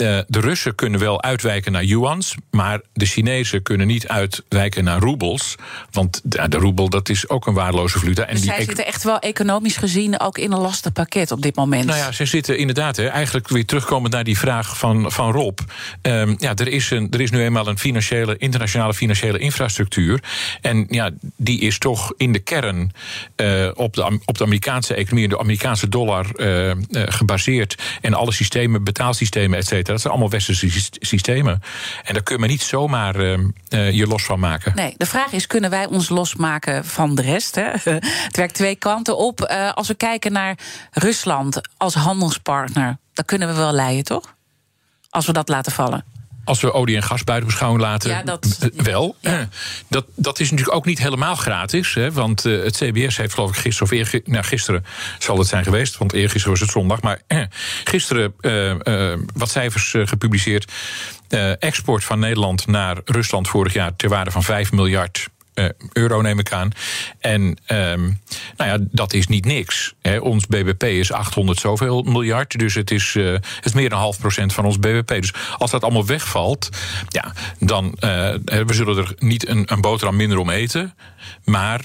de, 0.00 0.24
de 0.28 0.40
Russen 0.40 0.74
kunnen 0.74 1.00
wel 1.00 1.22
uitwijken 1.22 1.72
naar 1.72 1.84
yuans, 1.84 2.34
maar 2.50 2.80
de 2.92 3.06
Chinezen 3.06 3.62
kunnen 3.62 3.86
niet 3.86 4.08
uitwijken 4.08 4.84
naar 4.84 5.00
roebels. 5.00 5.54
Want 5.90 6.20
de, 6.24 6.48
de 6.48 6.56
roebel 6.56 6.88
dat 6.88 7.08
is 7.08 7.28
ook 7.28 7.46
een 7.46 7.54
waardeloze 7.54 7.98
valuta. 7.98 8.26
En 8.26 8.32
dus 8.32 8.42
die 8.42 8.50
zij 8.50 8.64
zitten 8.64 8.86
echt 8.86 9.02
wel 9.02 9.18
economisch 9.18 9.76
gezien 9.76 10.20
ook 10.20 10.38
in 10.38 10.52
een 10.52 10.58
lastig 10.58 10.92
pakket 10.92 11.30
op 11.30 11.42
dit 11.42 11.56
moment. 11.56 11.84
Nou 11.84 11.98
ja, 11.98 12.12
ze 12.12 12.24
zitten 12.24 12.58
inderdaad, 12.58 12.96
hè, 12.96 13.06
eigenlijk 13.06 13.48
weer 13.48 13.66
terugkomend 13.66 14.12
naar 14.12 14.24
die 14.24 14.38
vraag 14.38 14.78
van, 14.78 15.12
van 15.12 15.32
Rob. 15.32 15.58
Um, 16.02 16.34
ja, 16.38 16.54
er 16.54 16.68
is, 16.68 16.90
een, 16.90 17.10
er 17.10 17.20
is 17.20 17.30
nu 17.30 17.42
eenmaal 17.42 17.66
een 17.66 17.78
financiële, 17.78 18.36
internationale 18.36 18.94
financiële 18.94 19.38
infrastructuur. 19.38 20.22
En 20.60 20.86
ja, 20.88 21.10
die 21.36 21.60
is 21.60 21.78
toch 21.78 22.12
in 22.16 22.32
de 22.32 22.38
kern 22.38 22.92
uh, 23.36 23.70
op, 23.74 23.94
de, 23.94 24.20
op 24.24 24.38
de 24.38 24.44
Amerikaanse 24.44 24.94
economie, 24.94 25.28
de 25.28 25.38
Amerikaanse 25.38 25.88
dollar 25.88 26.26
uh, 26.36 26.66
uh, 26.66 26.74
gebaseerd. 26.90 27.82
En 28.00 28.14
alle 28.14 28.32
systemen, 28.32 28.84
betaalsystemen, 28.84 29.58
et 29.58 29.66
cetera. 29.66 29.89
Dat 29.92 30.00
zijn 30.00 30.12
allemaal 30.12 30.30
westerse 30.30 30.88
systemen. 30.98 31.62
En 32.04 32.14
daar 32.14 32.22
kun 32.22 32.40
je 32.40 32.46
niet 32.46 32.62
zomaar 32.62 33.16
uh, 33.16 33.40
je 33.90 34.06
los 34.06 34.24
van 34.24 34.40
maken. 34.40 34.72
Nee, 34.74 34.94
de 34.96 35.06
vraag 35.06 35.32
is: 35.32 35.46
kunnen 35.46 35.70
wij 35.70 35.86
ons 35.86 36.08
losmaken 36.08 36.84
van 36.84 37.14
de 37.14 37.22
rest? 37.22 37.54
Hè? 37.54 37.70
Het 38.26 38.36
werkt 38.36 38.54
twee 38.54 38.76
kanten 38.76 39.16
op. 39.16 39.40
Uh, 39.50 39.72
als 39.72 39.88
we 39.88 39.94
kijken 39.94 40.32
naar 40.32 40.58
Rusland 40.90 41.60
als 41.76 41.94
handelspartner, 41.94 42.98
dan 43.12 43.24
kunnen 43.24 43.48
we 43.48 43.54
wel 43.54 43.72
leiden, 43.72 44.04
toch? 44.04 44.34
Als 45.10 45.26
we 45.26 45.32
dat 45.32 45.48
laten 45.48 45.72
vallen 45.72 46.04
als 46.44 46.60
we 46.60 46.72
olie 46.72 46.96
en 46.96 47.02
gas 47.02 47.24
buiten 47.24 47.48
beschouwing 47.48 47.82
laten, 47.82 48.10
ja, 48.10 48.22
dat, 48.22 48.70
wel. 48.76 49.16
Ja. 49.20 49.48
Dat, 49.88 50.06
dat 50.14 50.40
is 50.40 50.50
natuurlijk 50.50 50.76
ook 50.76 50.84
niet 50.84 50.98
helemaal 50.98 51.34
gratis. 51.34 51.94
Hè, 51.94 52.12
want 52.12 52.44
uh, 52.44 52.64
het 52.64 52.76
CBS 52.76 53.16
heeft 53.16 53.34
geloof 53.34 53.50
ik 53.50 53.56
gisteren, 53.56 53.92
of 53.92 53.98
eergisteren, 53.98 54.32
nou, 54.32 54.44
gisteren 54.44 54.84
zal 55.18 55.38
het 55.38 55.48
zijn 55.48 55.64
geweest, 55.64 55.98
want 55.98 56.12
eergisteren 56.12 56.50
was 56.50 56.60
het 56.60 56.70
zondag. 56.70 57.02
Maar 57.02 57.22
eh, 57.26 57.42
gisteren 57.84 58.34
wat 59.34 59.50
cijfers 59.50 59.94
gepubliceerd. 60.04 60.72
export 61.58 62.04
van 62.04 62.18
Nederland 62.18 62.66
naar 62.66 62.96
Rusland 63.04 63.48
vorig 63.48 63.72
jaar 63.72 63.96
ter 63.96 64.08
waarde 64.08 64.30
van 64.30 64.42
5 64.42 64.72
miljard 64.72 65.28
euro, 65.92 66.20
neem 66.20 66.38
ik 66.38 66.52
aan. 66.52 66.70
En 67.18 67.40
um, 67.42 68.20
nou 68.56 68.70
ja, 68.70 68.78
dat 68.80 69.12
is 69.12 69.26
niet 69.26 69.44
niks. 69.44 69.94
Hè. 70.02 70.18
Ons 70.18 70.46
BBP 70.46 70.82
is 70.82 71.12
800 71.12 71.58
zoveel 71.58 72.02
miljard. 72.02 72.58
Dus 72.58 72.74
het 72.74 72.90
is, 72.90 73.14
uh, 73.14 73.36
het 73.60 73.74
meer 73.74 73.88
dan 73.88 73.98
half 73.98 74.18
procent 74.18 74.52
van 74.52 74.64
ons 74.64 74.78
BBP. 74.78 75.08
Dus 75.08 75.32
als 75.58 75.70
dat 75.70 75.82
allemaal 75.82 76.06
wegvalt, 76.06 76.68
ja, 77.08 77.32
dan 77.58 77.84
uh, 77.86 78.00
we 78.44 78.74
zullen 78.74 78.96
er 78.96 79.14
niet 79.18 79.48
een, 79.48 79.72
een 79.72 79.80
boterham 79.80 80.16
minder 80.16 80.38
om 80.38 80.50
eten. 80.50 80.94
Maar, 81.44 81.84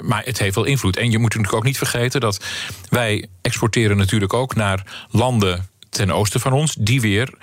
maar 0.00 0.22
het 0.24 0.38
heeft 0.38 0.54
wel 0.54 0.64
invloed. 0.64 0.96
En 0.96 1.10
je 1.10 1.18
moet 1.18 1.28
natuurlijk 1.28 1.54
ook 1.54 1.64
niet 1.64 1.78
vergeten 1.78 2.20
dat 2.20 2.44
wij 2.88 3.26
exporteren 3.42 3.96
natuurlijk 3.96 4.34
ook 4.34 4.54
naar 4.54 5.06
landen 5.10 5.68
ten 5.90 6.10
oosten 6.10 6.40
van 6.40 6.52
ons, 6.52 6.74
die 6.74 7.00
weer 7.00 7.34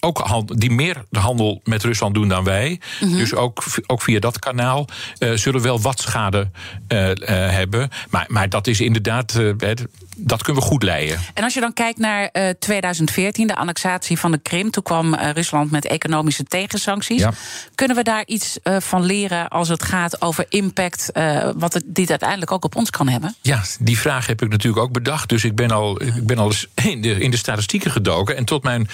ook 0.00 0.26
die 0.46 0.70
meer 0.70 1.04
de 1.10 1.18
handel 1.18 1.60
met 1.64 1.82
Rusland 1.82 2.14
doen 2.14 2.28
dan 2.28 2.44
wij. 2.44 2.80
Mhm. 3.00 3.16
Dus 3.16 3.34
ook, 3.34 3.64
ook 3.86 4.02
via 4.02 4.18
dat 4.20 4.38
kanaal 4.38 4.88
uh, 5.18 5.36
zullen 5.36 5.62
wel 5.62 5.80
wat 5.80 6.00
schade 6.00 6.50
uh, 6.88 7.08
uh, 7.08 7.14
hebben. 7.26 7.88
Maar, 8.10 8.24
maar 8.28 8.48
dat 8.48 8.66
is 8.66 8.80
inderdaad 8.80 9.32
dat 10.20 10.42
kunnen 10.42 10.62
we 10.62 10.68
goed 10.68 10.82
leiden. 10.82 11.20
En 11.34 11.44
als 11.44 11.54
je 11.54 11.60
dan 11.60 11.72
kijkt 11.72 11.98
naar 11.98 12.30
uh, 12.32 12.48
2014, 12.58 13.46
de 13.46 13.56
annexatie 13.56 14.18
van 14.18 14.30
de 14.30 14.38
Krim, 14.38 14.70
toen 14.70 14.82
kwam 14.82 15.14
uh, 15.14 15.30
Rusland 15.30 15.70
met 15.70 15.86
economische 15.86 16.44
tegensancties. 16.44 17.20
Ja. 17.20 17.32
Kunnen 17.74 17.96
we 17.96 18.02
daar 18.02 18.22
iets 18.26 18.58
uh, 18.64 18.76
van 18.80 19.04
leren 19.04 19.48
als 19.48 19.68
het 19.68 19.82
gaat 19.82 20.22
over 20.22 20.46
impact, 20.48 21.10
wat 21.56 21.74
het, 21.74 21.84
dit 21.86 22.10
uiteindelijk 22.10 22.52
ook 22.52 22.64
op 22.64 22.76
ons 22.76 22.90
kan 22.90 23.08
hebben? 23.08 23.34
Ja, 23.40 23.62
die 23.80 23.98
vraag 23.98 24.26
heb 24.26 24.42
ik 24.42 24.48
natuurlijk 24.48 24.82
ook 24.82 24.92
bedacht. 24.92 25.28
Dus 25.28 25.44
ik 25.44 25.54
ben 25.54 25.70
al, 25.70 26.02
ik 26.02 26.26
ben 26.26 26.38
al 26.38 26.46
eens 26.46 26.66
in 26.74 27.02
de, 27.02 27.20
in 27.20 27.30
de 27.30 27.36
statistieken 27.36 27.90
gedoken. 27.90 28.36
En 28.36 28.44
tot 28.44 28.62
mijn, 28.62 28.88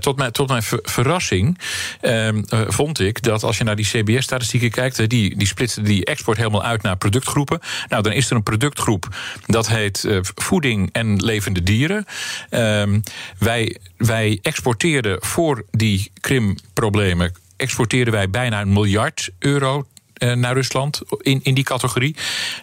tot 0.00 0.16
mijn, 0.16 0.32
tot 0.32 0.48
mijn 0.48 0.62
verrassing 0.82 1.58
ehm, 2.00 2.42
vond 2.68 3.00
ik 3.00 3.22
dat 3.22 3.42
als 3.42 3.58
je 3.58 3.64
naar 3.64 3.76
die 3.76 3.86
CBS-statistieken 3.86 4.70
kijkt, 4.70 5.08
die, 5.08 5.36
die 5.36 5.46
splitsen 5.46 5.84
die 5.84 6.04
export 6.04 6.36
helemaal 6.36 6.64
uit 6.64 6.82
naar 6.82 6.96
productgroepen. 6.96 7.60
Nou, 7.88 8.02
dan 8.02 8.12
is 8.12 8.30
er 8.30 8.36
een 8.36 8.42
productgroep 8.42 9.08
dat 9.46 9.68
heet 9.68 10.04
voeding 10.42 10.88
en 10.92 11.24
levende 11.24 11.62
dieren. 11.62 12.04
Um, 12.50 13.02
wij, 13.38 13.76
wij 13.96 14.38
exporteerden 14.42 15.18
voor 15.20 15.64
die 15.70 16.10
Krim-problemen 16.20 17.32
exporteerden 17.56 18.12
wij 18.12 18.30
bijna 18.30 18.60
een 18.60 18.72
miljard 18.72 19.30
euro 19.38 19.86
naar 20.18 20.54
Rusland 20.54 21.00
in, 21.18 21.40
in 21.42 21.54
die 21.54 21.64
categorie. 21.64 22.16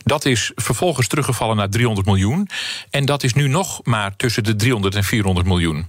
Dat 0.04 0.26
is 0.26 0.52
vervolgens 0.56 1.08
teruggevallen 1.08 1.56
naar 1.56 1.70
300 1.70 2.08
miljoen. 2.08 2.50
En 2.90 3.06
dat 3.06 3.24
is 3.24 3.34
nu 3.34 3.48
nog 3.48 3.80
maar 3.84 4.16
tussen 4.16 4.44
de 4.44 4.56
300 4.56 4.96
en 4.96 5.04
400 5.04 5.48
miljoen. 5.48 5.86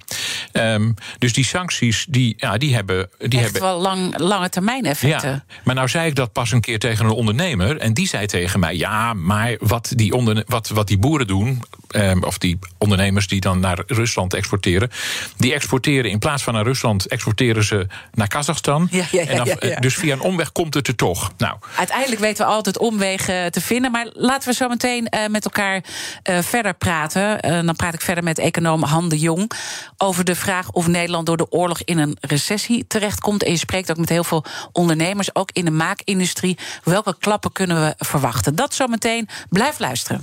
Um, 0.53 0.95
dus 1.19 1.33
die 1.33 1.45
sancties, 1.45 2.07
die, 2.09 2.35
ja, 2.37 2.59
die 2.59 2.75
hebben. 2.75 3.09
Die 3.19 3.41
hebben 3.41 3.61
wel 3.61 3.81
lang, 3.81 4.19
lange 4.19 4.49
termijn 4.49 4.85
effecten. 4.85 5.31
Ja, 5.31 5.45
maar 5.65 5.75
nou 5.75 5.89
zei 5.89 6.09
ik 6.09 6.15
dat 6.15 6.33
pas 6.33 6.53
een 6.53 6.61
keer 6.61 6.79
tegen 6.79 7.05
een 7.05 7.11
ondernemer. 7.11 7.77
En 7.77 7.95
die 7.95 8.09
zei 8.09 8.27
tegen 8.27 8.61
mij: 8.61 8.77
ja, 8.77 9.15
maar 9.15 9.57
wat 9.61 9.93
die, 9.95 10.13
onder, 10.13 10.43
wat, 10.47 10.69
wat 10.69 10.89
die 10.89 10.99
boeren 10.99 11.27
doen. 11.27 11.63
Um, 11.97 12.25
of 12.25 12.39
die 12.39 12.59
ondernemers 12.79 13.29
die 13.29 13.41
dan 13.41 13.61
naar 13.61 13.83
Rusland 13.87 14.35
exporteren. 14.35 14.91
Die 15.37 15.55
exporteren 15.55 16.11
in 16.11 16.19
plaats 16.19 16.43
van 16.43 16.55
naar 16.55 16.65
Rusland, 16.65 17.07
exporteren 17.07 17.65
ze 17.65 17.87
naar 18.13 18.29
Kazachstan. 18.29 18.89
Ja, 18.91 19.05
ja, 19.11 19.27
en 19.27 19.37
dan, 19.37 19.57
ja, 19.61 19.81
Dus 19.81 19.95
via 19.95 20.13
een 20.13 20.21
omweg 20.21 20.53
komt 20.53 20.75
het 20.75 20.89
er 20.89 20.95
toch. 20.95 21.33
Nou, 21.39 21.57
Uiteindelijk 21.77 22.21
weten 22.21 22.47
we 22.47 22.53
altijd 22.53 22.79
omwegen 22.79 23.53
te 23.53 23.61
vinden. 23.61 23.91
Maar 23.91 24.09
laten 24.13 24.49
we 24.49 24.55
zo 24.55 24.69
meteen 24.69 25.09
uh, 25.11 25.27
met 25.27 25.45
elkaar 25.45 25.85
uh, 26.31 26.39
verder 26.39 26.75
praten. 26.75 27.43
Dan 27.67 27.77
praat 27.77 27.95
ik 27.95 28.01
verder 28.01 28.25
met 28.25 28.39
econoom 28.39 28.83
Han 28.83 29.09
de 29.09 29.19
Jong 29.19 29.51
over 29.97 30.25
de 30.25 30.35
vraag 30.35 30.71
of 30.71 30.87
Nederland 30.87 31.27
door 31.27 31.37
de 31.37 31.51
oorlog 31.51 31.83
in 31.83 31.99
een 31.99 32.17
recessie 32.21 32.87
terechtkomt. 32.87 33.43
En 33.43 33.51
je 33.51 33.59
spreekt 33.59 33.91
ook 33.91 33.97
met 33.97 34.09
heel 34.09 34.25
veel 34.25 34.45
ondernemers, 34.73 35.35
ook 35.35 35.51
in 35.53 35.65
de 35.65 35.71
maakindustrie. 35.71 36.59
Welke 36.85 37.17
klappen 37.19 37.53
kunnen 37.53 37.81
we 37.81 37.95
verwachten? 38.05 38.55
Dat 38.55 38.75
zometeen. 38.75 39.29
Blijf 39.49 39.79
luisteren. 39.79 40.23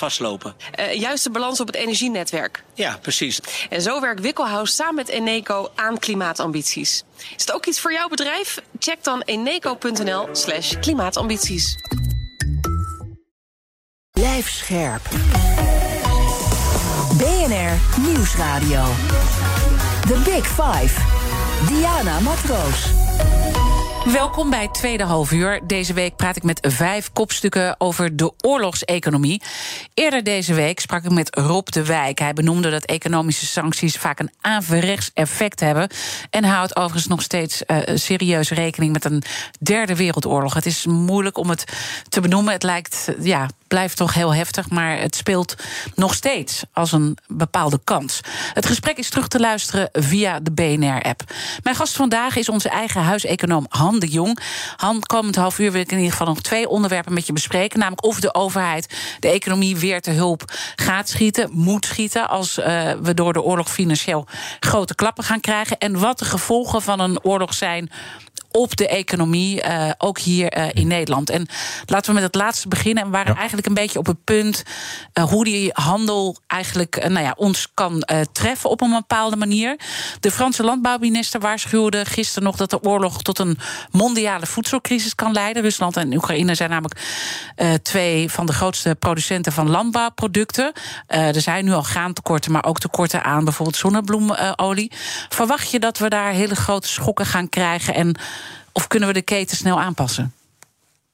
vastlopen. 0.01 0.55
Uh, 0.79 0.93
juiste 0.93 1.29
balans 1.29 1.59
op 1.59 1.67
het 1.67 1.75
energienetwerk. 1.75 2.63
Ja, 2.73 2.97
precies. 3.01 3.39
En 3.69 3.81
zo 3.81 3.99
werkt 3.99 4.21
Wikkelhuis 4.21 4.75
samen 4.75 4.95
met 4.95 5.07
Eneco 5.09 5.71
aan 5.75 5.99
klimaatambities. 5.99 7.03
Is 7.35 7.45
het 7.45 7.51
ook 7.51 7.65
iets 7.65 7.79
voor 7.79 7.93
jouw 7.93 8.07
bedrijf? 8.07 8.61
Check 8.79 9.03
dan 9.03 9.21
eneco.nl 9.21 10.27
slash 10.31 10.79
klimaatambities. 10.79 11.75
Blijf 14.11 14.49
scherp. 14.49 15.01
BNR 17.17 18.01
Nieuwsradio. 18.07 18.83
The 20.07 20.21
Big 20.25 20.47
Five. 20.47 21.01
Diana 21.67 22.19
Matroos. 22.19 22.89
Welkom 24.05 24.49
bij 24.49 24.67
tweede 24.67 25.03
halfuur. 25.03 25.61
Deze 25.67 25.93
week 25.93 26.15
praat 26.15 26.35
ik 26.35 26.43
met 26.43 26.67
vijf 26.69 27.11
kopstukken 27.13 27.75
over 27.77 28.15
de 28.15 28.33
oorlogseconomie. 28.41 29.41
Eerder 29.93 30.23
deze 30.23 30.53
week 30.53 30.79
sprak 30.79 31.03
ik 31.03 31.11
met 31.11 31.35
Rob 31.35 31.67
de 31.67 31.85
Wijk. 31.85 32.19
Hij 32.19 32.33
benoemde 32.33 32.69
dat 32.69 32.85
economische 32.85 33.45
sancties 33.45 33.97
vaak 33.97 34.19
een 34.19 34.31
averechts 34.41 35.11
effect 35.13 35.59
hebben. 35.59 35.89
En 36.29 36.43
houdt 36.43 36.75
overigens 36.75 37.07
nog 37.07 37.21
steeds 37.21 37.63
uh, 37.67 37.77
serieus 37.93 38.49
rekening 38.49 38.93
met 38.93 39.05
een 39.05 39.23
derde 39.59 39.95
wereldoorlog. 39.95 40.53
Het 40.53 40.65
is 40.65 40.85
moeilijk 40.85 41.37
om 41.37 41.49
het 41.49 41.63
te 42.09 42.21
benoemen. 42.21 42.53
Het 42.53 42.63
lijkt, 42.63 43.11
ja, 43.19 43.49
blijft 43.71 43.97
toch 43.97 44.13
heel 44.13 44.33
heftig, 44.33 44.69
maar 44.69 44.99
het 44.99 45.15
speelt 45.15 45.55
nog 45.95 46.13
steeds 46.13 46.63
als 46.73 46.91
een 46.91 47.17
bepaalde 47.27 47.79
kans. 47.83 48.19
Het 48.53 48.65
gesprek 48.65 48.97
is 48.97 49.09
terug 49.09 49.27
te 49.27 49.39
luisteren 49.39 49.89
via 49.91 50.39
de 50.39 50.51
BNR-app. 50.51 51.21
Mijn 51.63 51.75
gast 51.75 51.95
vandaag 51.95 52.35
is 52.35 52.49
onze 52.49 52.69
eigen 52.69 53.01
huiseconoom 53.01 53.65
Han 53.69 53.99
de 53.99 54.07
Jong. 54.07 54.39
Han, 54.75 55.01
komend 55.01 55.35
half 55.35 55.59
uur 55.59 55.71
wil 55.71 55.81
ik 55.81 55.91
in 55.91 55.97
ieder 55.97 56.11
geval 56.11 56.27
nog 56.27 56.41
twee 56.41 56.69
onderwerpen 56.69 57.13
met 57.13 57.27
je 57.27 57.33
bespreken. 57.33 57.79
Namelijk 57.79 58.05
of 58.05 58.19
de 58.19 58.33
overheid 58.33 59.15
de 59.19 59.29
economie 59.29 59.77
weer 59.77 60.01
te 60.01 60.11
hulp 60.11 60.43
gaat 60.75 61.09
schieten, 61.09 61.49
moet 61.51 61.85
schieten... 61.85 62.29
als 62.29 62.57
uh, 62.57 62.65
we 63.01 63.13
door 63.13 63.33
de 63.33 63.41
oorlog 63.41 63.71
financieel 63.71 64.27
grote 64.59 64.95
klappen 64.95 65.23
gaan 65.23 65.39
krijgen. 65.39 65.77
En 65.77 65.99
wat 65.99 66.19
de 66.19 66.25
gevolgen 66.25 66.81
van 66.81 66.99
een 66.99 67.23
oorlog 67.23 67.53
zijn 67.53 67.91
op 68.51 68.75
de 68.75 68.87
economie, 68.87 69.63
uh, 69.63 69.89
ook 69.97 70.19
hier 70.19 70.57
uh, 70.57 70.65
in 70.73 70.87
Nederland. 70.87 71.29
En 71.29 71.47
laten 71.85 72.07
we 72.07 72.13
met 72.13 72.23
het 72.23 72.35
laatste 72.35 72.67
beginnen. 72.67 73.03
En 73.03 73.09
we 73.09 73.15
waren 73.15 73.31
ja. 73.31 73.37
eigenlijk 73.37 73.67
een 73.67 73.73
beetje 73.73 73.99
op 73.99 74.05
het 74.05 74.23
punt 74.23 74.63
uh, 75.13 75.23
hoe 75.23 75.43
die 75.43 75.69
handel 75.73 76.37
eigenlijk 76.47 77.09
nou 77.09 77.25
ja, 77.25 77.33
ons 77.37 77.67
kan 77.73 78.03
treffen 78.31 78.69
op 78.69 78.81
een 78.81 78.89
bepaalde 78.89 79.35
manier. 79.35 79.79
De 80.19 80.31
Franse 80.31 80.63
landbouwminister 80.63 81.39
waarschuwde 81.39 82.05
gisteren 82.05 82.43
nog 82.43 82.55
dat 82.55 82.69
de 82.69 82.83
oorlog 82.83 83.21
tot 83.21 83.39
een 83.39 83.57
mondiale 83.91 84.45
voedselcrisis 84.45 85.15
kan 85.15 85.31
leiden. 85.31 85.63
Rusland 85.63 85.97
en 85.97 86.13
Oekraïne 86.13 86.55
zijn 86.55 86.69
namelijk 86.69 86.99
twee 87.81 88.31
van 88.31 88.45
de 88.45 88.53
grootste 88.53 88.95
producenten 88.99 89.51
van 89.51 89.69
landbouwproducten. 89.69 90.71
er 91.07 91.41
zijn 91.41 91.65
nu 91.65 91.71
al 91.71 91.81
graantekorten, 91.81 92.51
maar 92.51 92.65
ook 92.65 92.79
tekorten 92.79 93.23
aan 93.23 93.43
bijvoorbeeld 93.43 93.77
zonnebloemolie. 93.77 94.91
Verwacht 95.29 95.71
je 95.71 95.79
dat 95.79 95.97
we 95.97 96.09
daar 96.09 96.31
hele 96.31 96.55
grote 96.55 96.87
schokken 96.87 97.25
gaan 97.25 97.49
krijgen 97.49 97.93
en 97.93 98.15
of 98.71 98.87
kunnen 98.87 99.07
we 99.07 99.13
de 99.13 99.21
keten 99.21 99.57
snel 99.57 99.79
aanpassen? 99.79 100.33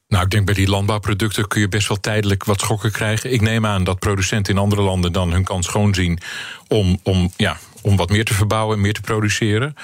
Nou, 0.08 0.24
ik 0.24 0.30
denk 0.30 0.46
bij 0.46 0.54
die 0.54 0.70
landbouwproducten 0.70 1.48
kun 1.48 1.62
je 1.62 1.68
best 1.68 1.88
wel 1.88 2.00
tijdelijk 2.00 2.44
wat 2.44 2.60
schokken 2.60 2.92
krijgen. 2.92 3.34
Ik 3.34 3.42
neem 3.42 3.66
aan 3.66 3.84
dat 3.84 4.00
producenten 4.00 4.54
in 4.54 4.60
andere 4.60 4.82
landen 4.82 5.12
dan 5.12 5.32
hun 5.32 5.44
kans 5.44 5.66
schoon 5.66 5.94
zien 5.94 6.20
om, 6.68 7.00
om 7.04 7.32
ja, 7.36 7.58
om 7.88 7.96
wat 7.96 8.10
meer 8.10 8.26
te 8.26 8.34
verbouwen, 8.34 8.82
meer 8.82 8.94
te 8.94 9.02
produceren. 9.02 9.76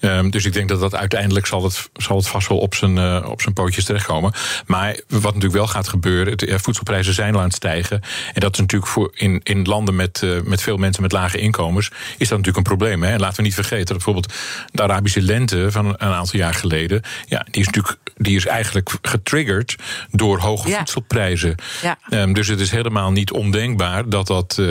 Um, 0.00 0.30
dus 0.30 0.44
ik 0.44 0.52
denk 0.52 0.68
dat 0.68 0.80
dat 0.80 0.94
uiteindelijk 0.94 1.46
zal 1.46 1.64
het, 1.64 1.90
zal 1.92 2.16
het 2.16 2.28
vast 2.28 2.48
wel 2.48 2.58
op 2.58 2.74
zijn, 2.74 2.96
uh, 2.96 3.26
op 3.28 3.42
zijn 3.42 3.54
pootjes 3.54 3.84
terechtkomen. 3.84 4.32
Maar 4.66 5.00
wat 5.08 5.22
natuurlijk 5.22 5.52
wel 5.52 5.66
gaat 5.66 5.88
gebeuren, 5.88 6.38
de 6.38 6.58
voedselprijzen 6.58 7.14
zijn 7.14 7.34
al 7.34 7.40
aan 7.40 7.46
het 7.46 7.54
stijgen. 7.54 8.00
En 8.32 8.40
dat 8.40 8.52
is 8.52 8.58
natuurlijk 8.58 8.90
voor 8.90 9.10
in, 9.14 9.40
in 9.42 9.64
landen 9.64 9.96
met, 9.96 10.20
uh, 10.24 10.40
met 10.40 10.62
veel 10.62 10.76
mensen 10.76 11.02
met 11.02 11.12
lage 11.12 11.38
inkomens, 11.38 11.88
is 12.18 12.28
dat 12.28 12.38
natuurlijk 12.38 12.56
een 12.56 12.76
probleem. 12.76 13.02
Hè? 13.02 13.12
En 13.12 13.20
laten 13.20 13.36
we 13.36 13.42
niet 13.42 13.54
vergeten 13.54 13.86
dat 13.86 13.96
bijvoorbeeld 13.96 14.32
de 14.72 14.82
Arabische 14.82 15.22
lente 15.22 15.70
van 15.70 15.86
een 15.86 15.98
aantal 15.98 16.38
jaar 16.38 16.54
geleden, 16.54 17.02
ja, 17.26 17.46
die 17.50 17.60
is 17.60 17.66
natuurlijk 17.66 17.98
die 18.16 18.36
is 18.36 18.46
eigenlijk 18.46 18.90
getriggerd 19.02 19.76
door 20.10 20.38
hoge 20.38 20.68
ja. 20.68 20.76
voedselprijzen. 20.76 21.54
Ja. 21.82 21.98
Um, 22.10 22.32
dus 22.32 22.48
het 22.48 22.60
is 22.60 22.70
helemaal 22.70 23.10
niet 23.10 23.32
ondenkbaar 23.32 24.08
dat 24.08 24.26
dat 24.26 24.62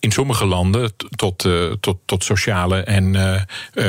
in 0.00 0.12
sommige 0.12 0.46
landen 0.46 0.92
tot, 1.16 1.48
tot, 1.80 1.96
tot 2.04 2.24
sociale 2.26 2.80
en 2.80 3.14
uh, 3.14 3.40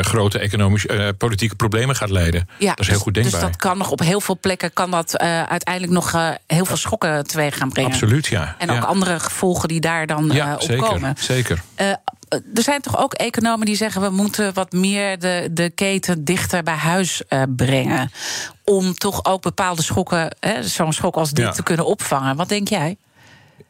grote 0.04 0.40
economische 0.40 1.16
politieke 1.18 1.56
problemen 1.56 1.96
gaat 1.96 2.10
leiden. 2.10 2.50
Ja, 2.60 2.70
dat 2.70 2.80
is 2.80 2.86
heel 2.86 2.96
dus, 2.96 3.04
goed 3.04 3.14
denkbaar. 3.14 3.42
Dus 3.42 3.50
dat 3.50 3.60
kan 3.60 3.78
nog 3.78 3.92
op 3.92 4.00
heel 4.00 4.22
veel 4.22 4.38
plekken 4.40 4.74
kan 4.74 4.92
dat 4.92 5.18
uiteindelijk 5.18 5.94
nog 5.94 6.36
heel 6.48 6.66
veel 6.66 6.78
schokken 6.78 7.28
teweeg 7.28 7.58
gaan 7.58 7.70
brengen. 7.70 7.92
Absoluut, 7.92 8.28
ja. 8.28 8.56
En 8.58 8.70
ook 8.70 8.76
ja. 8.76 8.82
andere 8.82 9.20
gevolgen 9.20 9.68
die 9.68 9.80
daar 9.80 10.08
dan 10.08 10.30
ja, 10.34 10.54
op 10.54 10.62
zeker, 10.62 10.88
komen. 10.88 11.16
Zeker. 11.20 11.62
er 11.76 12.62
zijn 12.64 12.82
toch 12.82 12.98
ook 12.98 13.14
economen 13.14 13.66
die 13.66 13.76
zeggen 13.76 14.02
we 14.02 14.10
moeten 14.10 14.54
wat 14.54 14.72
meer 14.72 15.20
de, 15.20 15.50
de 15.52 15.70
keten 15.70 16.24
dichter 16.26 16.64
bij 16.64 16.76
huis 16.76 17.22
brengen. 17.56 18.12
Om 18.64 18.94
toch 18.94 19.26
ook 19.26 19.42
bepaalde 19.42 19.82
schokken, 19.82 20.36
zo'n 20.62 20.94
schok 20.94 21.16
als 21.16 21.32
dit, 21.32 21.46
Ja. 21.46 21.52
te 21.52 21.64
kunnen 21.64 21.86
opvangen. 21.86 22.36
Wat 22.36 22.50
denk 22.50 22.68
jij? 22.68 22.98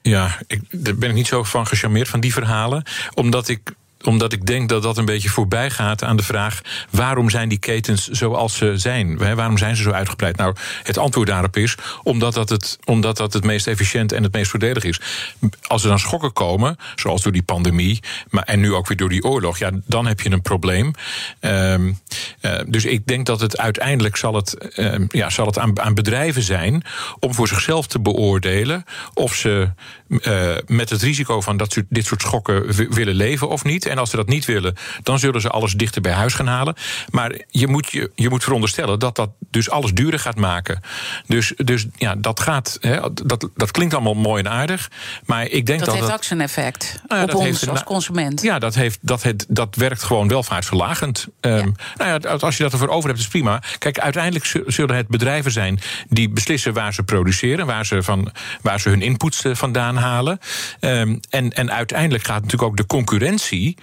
Ja, 0.01 0.37
ik, 0.47 0.61
daar 0.71 0.95
ben 0.95 1.09
ik 1.09 1.15
niet 1.15 1.27
zo 1.27 1.43
van 1.43 1.67
gecharmeerd 1.67 2.07
van 2.07 2.19
die 2.19 2.33
verhalen. 2.33 2.83
Omdat 3.13 3.47
ik 3.47 3.73
omdat 4.03 4.33
ik 4.33 4.45
denk 4.45 4.69
dat 4.69 4.83
dat 4.83 4.97
een 4.97 5.05
beetje 5.05 5.29
voorbij 5.29 5.69
gaat 5.69 6.03
aan 6.03 6.17
de 6.17 6.23
vraag: 6.23 6.61
waarom 6.89 7.29
zijn 7.29 7.49
die 7.49 7.57
ketens 7.57 8.07
zoals 8.07 8.57
ze 8.57 8.73
zijn? 8.75 9.17
Waarom 9.17 9.57
zijn 9.57 9.75
ze 9.75 9.83
zo 9.83 9.91
uitgebreid? 9.91 10.37
Nou, 10.37 10.55
het 10.83 10.97
antwoord 10.97 11.27
daarop 11.27 11.57
is 11.57 11.75
omdat 12.03 12.33
dat 12.33 12.49
het, 12.49 12.77
omdat 12.85 13.17
dat 13.17 13.33
het 13.33 13.43
meest 13.43 13.67
efficiënt 13.67 14.11
en 14.11 14.23
het 14.23 14.33
meest 14.33 14.49
voordelig 14.51 14.83
is. 14.83 15.01
Als 15.61 15.83
er 15.83 15.89
dan 15.89 15.99
schokken 15.99 16.33
komen, 16.33 16.77
zoals 16.95 17.21
door 17.21 17.31
die 17.31 17.43
pandemie, 17.43 17.99
maar 18.29 18.43
en 18.43 18.59
nu 18.59 18.73
ook 18.73 18.87
weer 18.87 18.97
door 18.97 19.09
die 19.09 19.23
oorlog, 19.23 19.57
ja, 19.57 19.71
dan 19.85 20.05
heb 20.07 20.21
je 20.21 20.31
een 20.31 20.41
probleem. 20.41 20.91
Ehm, 21.39 21.91
eh, 22.41 22.59
dus 22.67 22.85
ik 22.85 23.05
denk 23.07 23.25
dat 23.25 23.39
het 23.39 23.57
uiteindelijk 23.57 24.15
zal 24.15 24.33
het, 24.33 24.57
ehm, 24.57 25.05
ja, 25.09 25.29
zal 25.29 25.45
het 25.45 25.59
aan, 25.59 25.79
aan 25.79 25.93
bedrijven 25.93 26.41
zijn 26.41 26.83
om 27.19 27.33
voor 27.33 27.47
zichzelf 27.47 27.87
te 27.87 27.99
beoordelen 27.99 28.83
of 29.13 29.35
ze 29.35 29.69
eh, 30.21 30.55
met 30.65 30.89
het 30.89 31.01
risico 31.01 31.41
van 31.41 31.57
dat 31.57 31.77
dit 31.89 32.05
soort 32.05 32.21
schokken 32.21 32.73
wi- 32.73 32.87
willen 32.89 33.15
leven 33.15 33.49
of 33.49 33.63
niet. 33.63 33.85
En 33.89 33.97
als 33.97 34.09
ze 34.09 34.15
dat 34.15 34.27
niet 34.27 34.45
willen, 34.45 34.75
dan 35.03 35.19
zullen 35.19 35.41
ze 35.41 35.49
alles 35.49 35.73
dichter 35.73 36.01
bij 36.01 36.11
huis 36.13 36.33
gaan 36.33 36.47
halen. 36.47 36.75
Maar 37.09 37.41
je 37.49 37.67
moet, 37.67 37.91
je, 37.91 38.11
je 38.15 38.29
moet 38.29 38.43
veronderstellen 38.43 38.99
dat 38.99 39.15
dat 39.15 39.29
dus 39.51 39.69
alles 39.69 39.91
duurder 39.93 40.19
gaat 40.19 40.35
maken. 40.35 40.81
Dus, 41.27 41.53
dus 41.55 41.85
ja, 41.95 42.15
dat 42.15 42.39
gaat. 42.39 42.77
Hè, 42.81 42.99
dat, 43.13 43.49
dat 43.55 43.71
klinkt 43.71 43.93
allemaal 43.93 44.13
mooi 44.13 44.43
en 44.43 44.51
aardig. 44.51 44.89
Maar 45.25 45.45
ik 45.45 45.65
denk 45.65 45.79
Dat 45.79 45.87
dat. 45.87 45.95
heeft 45.95 46.07
dat 46.07 46.17
ook 46.17 46.23
zijn 46.23 46.41
effect 46.41 47.01
Nou 47.07 47.21
ja, 47.21 47.27
op 47.27 47.35
ons 47.35 47.61
een 47.61 47.69
als 47.69 47.83
consument. 47.83 48.41
ja, 48.41 48.59
dat, 48.59 48.75
heeft, 48.75 48.99
dat, 49.01 49.23
het, 49.23 49.45
dat 49.49 49.75
werkt 49.75 50.03
gewoon 50.03 50.27
welvaartsverlagend. 50.27 51.27
Ehm, 51.39 51.69
Nou 51.97 52.19
ja, 52.21 52.29
als 52.29 52.57
je 52.57 52.63
dat 52.63 52.71
ervoor 52.71 52.87
over 52.87 53.09
hebt, 53.09 53.21
is 53.21 53.27
prima. 53.27 53.61
Kijk, 53.77 53.99
uiteindelijk 53.99 54.45
zu- 54.45 54.63
zullen 54.67 54.95
het 54.95 55.07
bedrijven 55.07 55.51
zijn 55.51 55.79
die 56.09 56.29
beslissen 56.29 56.73
waar 56.73 56.93
ze 56.93 57.03
produceren, 57.03 57.65
waar 57.65 57.85
ze, 57.85 58.03
van, 58.03 58.31
waar 58.61 58.79
ze 58.79 58.89
hun 58.89 59.01
inputs 59.01 59.43
eh, 59.43 59.55
vandaan 59.55 59.95
halen. 59.97 60.39
Ehm, 60.79 61.17
en, 61.29 61.53
en 61.53 61.71
uiteindelijk 61.71 62.23
gaat 62.23 62.41
natuurlijk 62.41 62.69
ook 62.71 62.77
de 62.77 62.85
concurrentie, 62.85 63.76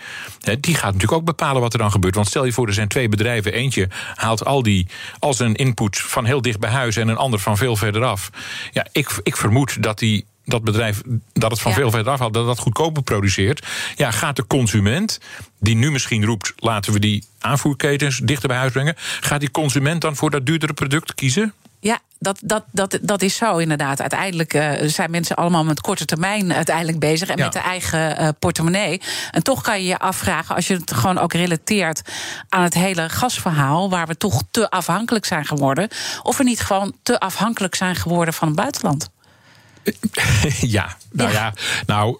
die 0.61 0.75
gaat 0.75 0.85
natuurlijk 0.85 1.13
ook 1.13 1.25
bepalen 1.25 1.61
wat 1.61 1.73
er 1.73 1.79
dan 1.79 1.91
gebeurt. 1.91 2.15
Want 2.15 2.27
stel 2.27 2.45
je 2.45 2.53
voor, 2.53 2.67
er 2.67 2.75
zijn 2.75 2.89
twee 2.89 3.09
bedrijven. 3.09 3.53
Eentje 3.53 3.89
haalt 4.15 4.45
al, 4.45 4.63
die, 4.63 4.87
al 5.19 5.35
zijn 5.35 5.55
input 5.55 5.99
van 5.99 6.25
heel 6.25 6.43
dicht 6.43 6.59
bij 6.61 6.71
huis 6.71 6.97
en 6.97 7.09
een 7.09 7.17
ander 7.17 7.39
van 7.39 7.57
veel 7.57 7.77
verder 7.77 8.05
af. 8.05 8.31
Ja, 8.73 8.87
ik, 8.93 9.21
ik 9.23 9.37
vermoed 9.37 9.83
dat 9.83 9.99
die 9.99 10.25
dat 10.45 10.65
bedrijf 10.65 11.03
dat 11.33 11.51
het 11.51 11.61
van 11.61 11.71
Ja. 11.71 11.77
veel 11.77 11.91
verder 11.91 12.13
afhaalt, 12.13 12.35
dat 12.35 12.47
dat 12.47 12.59
goedkoper 12.59 13.03
produceert. 13.03 13.67
Ja, 13.97 14.11
gaat 14.11 14.37
de 14.37 14.47
consument, 14.47 15.21
die 15.61 15.77
nu 15.77 15.91
misschien 15.91 16.25
roept: 16.25 16.53
laten 16.57 16.93
we 16.93 16.99
die 16.99 17.25
aanvoerketens 17.39 18.19
dichter 18.19 18.49
bij 18.49 18.59
huis 18.59 18.73
brengen, 18.73 18.95
gaat 19.21 19.41
die 19.41 19.51
consument 19.51 20.01
dan 20.01 20.17
voor 20.17 20.31
dat 20.31 20.47
duurdere 20.47 20.73
product 20.73 21.15
kiezen? 21.15 21.53
Ja, 21.85 22.01
dat, 22.19 22.39
dat, 22.43 22.65
dat, 22.71 22.99
dat 23.03 23.23
is 23.23 23.37
zo 23.37 23.57
inderdaad. 23.57 24.01
Uiteindelijk 24.01 24.55
uh, 24.55 24.71
zijn 24.83 25.11
mensen 25.11 25.37
allemaal 25.37 25.65
met 25.65 25.81
korte 25.81 26.05
termijn 26.05 26.53
uiteindelijk 26.53 26.99
bezig 26.99 27.29
en 27.29 27.39
met 27.39 27.53
de 27.53 27.59
eigen 27.59 28.23
uh, 28.23 28.29
portemonnee. 28.39 29.01
En 29.31 29.43
toch 29.43 29.63
kan 29.63 29.83
je 29.83 29.87
je 29.87 29.99
afvragen, 29.99 30.55
als 30.55 30.67
je 30.67 30.75
het 30.75 30.93
gewoon 30.93 31.19
ook 31.19 31.33
relateert 31.33 32.03
aan 32.49 32.63
het 32.63 32.75
hele 32.75 33.09
gasverhaal, 33.09 33.91
waar 33.91 34.07
we 34.07 34.17
toch 34.17 34.43
te 34.51 34.71
afhankelijk 34.71 35.25
zijn 35.25 35.45
geworden, 35.45 35.89
of 36.23 36.37
we 36.37 36.45
niet 36.45 36.61
gewoon 36.61 36.95
te 37.03 37.21
afhankelijk 37.21 37.75
zijn 37.75 37.97
geworden 37.97 38.35
van 38.35 38.49
het 38.49 38.57
buitenland. 38.57 39.11
Ja, 40.61 40.97
nou 41.13 41.33
ja, 41.33 41.53
nou, 41.87 42.19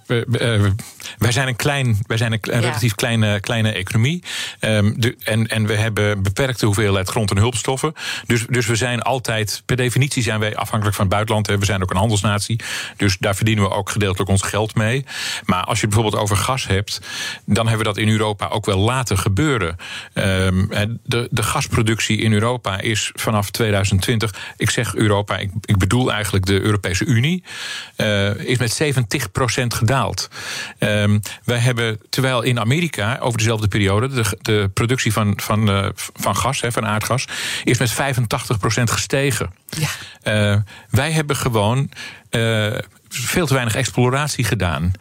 wij 1.25 1.33
zijn 1.33 1.49
een, 1.49 1.57
klein, 1.57 1.99
wij 2.07 2.17
zijn 2.17 2.33
een, 2.33 2.39
relatief 2.43 2.95
kleine, 2.95 3.41
kleine 3.41 3.73
economie. 3.73 4.23
Um, 4.61 5.01
de, 5.01 5.17
en, 5.23 5.47
en 5.47 5.67
we 5.67 5.75
hebben 5.75 6.23
beperkte 6.23 6.67
hoeveelheid 6.67 7.09
grond- 7.09 7.31
en 7.31 7.37
hulpstoffen. 7.37 7.93
Dus, 8.27 8.47
dus 8.49 8.67
we 8.67 8.77
zijn 8.77 9.03
altijd, 9.03 9.63
per 9.67 9.77
definitie 9.77 10.23
zijn 10.23 10.41
wij 10.41 10.57
afhankelijk 10.57 10.97
van 10.97 11.05
het 11.05 11.15
buitenland. 11.15 11.47
We 11.47 11.65
zijn 11.65 11.83
ook 11.83 11.91
een 11.91 11.97
handelsnatie. 11.97 12.61
Dus 12.97 13.17
daar 13.19 13.37
verdienen 13.37 13.65
we 13.65 13.71
ook 13.71 13.91
gedeeltelijk 13.91 14.31
ons 14.31 14.43
geld 14.43 14.75
mee. 14.75 15.05
Maar 15.45 15.65
als 15.65 15.81
je 15.81 15.87
het 15.87 15.95
bijvoorbeeld 15.95 16.23
over 16.23 16.37
gas 16.37 16.67
hebt, 16.67 17.01
dan 17.45 17.69
hebben 17.69 17.87
we 17.87 17.93
dat 17.93 18.03
in 18.03 18.09
Europa 18.09 18.49
ook 18.49 18.67
wel 18.67 18.79
laten 18.79 19.19
gebeuren. 19.19 19.77
Um, 20.15 20.69
de, 21.05 21.29
de 21.31 21.43
gasproductie 21.43 22.19
in 22.19 22.33
Europa 22.33 22.81
is 22.81 23.11
vanaf 23.15 23.51
2020, 23.51 24.35
ik 24.57 24.71
zeg 24.71 24.95
Europa, 24.95 25.39
ik, 25.39 25.51
ik 25.61 25.77
bedoel 25.77 26.13
eigenlijk 26.13 26.47
de 26.47 26.61
Europese 26.61 27.05
Unie, 27.05 27.45
uh, 27.97 28.35
is 28.35 28.59
met 28.59 28.83
70% 29.63 29.67
gedaald. 29.67 30.29
Um, 30.79 31.14
wij 31.45 31.59
hebben, 31.59 32.01
terwijl 32.09 32.43
in 32.43 32.61
Amerika 32.61 33.19
over 33.21 33.39
dezelfde 33.39 33.69
periode 33.69 34.09
de, 34.09 34.39
de 34.43 34.71
productie 34.75 35.13
van, 35.13 35.33
van, 35.37 35.71
uh, 35.71 35.89
van 35.95 36.37
gas, 36.37 36.61
hè, 36.61 36.73
van 36.73 36.87
aardgas, 36.87 37.29
is 37.65 37.79
met 37.79 37.93
85% 37.93 37.95
gestegen. 38.85 39.51
Ja. 39.69 40.53
Uh, 40.55 40.61
wij 40.91 41.11
hebben 41.11 41.37
gewoon 41.37 41.91
veel 43.21 43.47
te 43.47 43.55
weinig 43.55 43.75
exploratie 43.75 44.45
gedaan. 44.45 44.93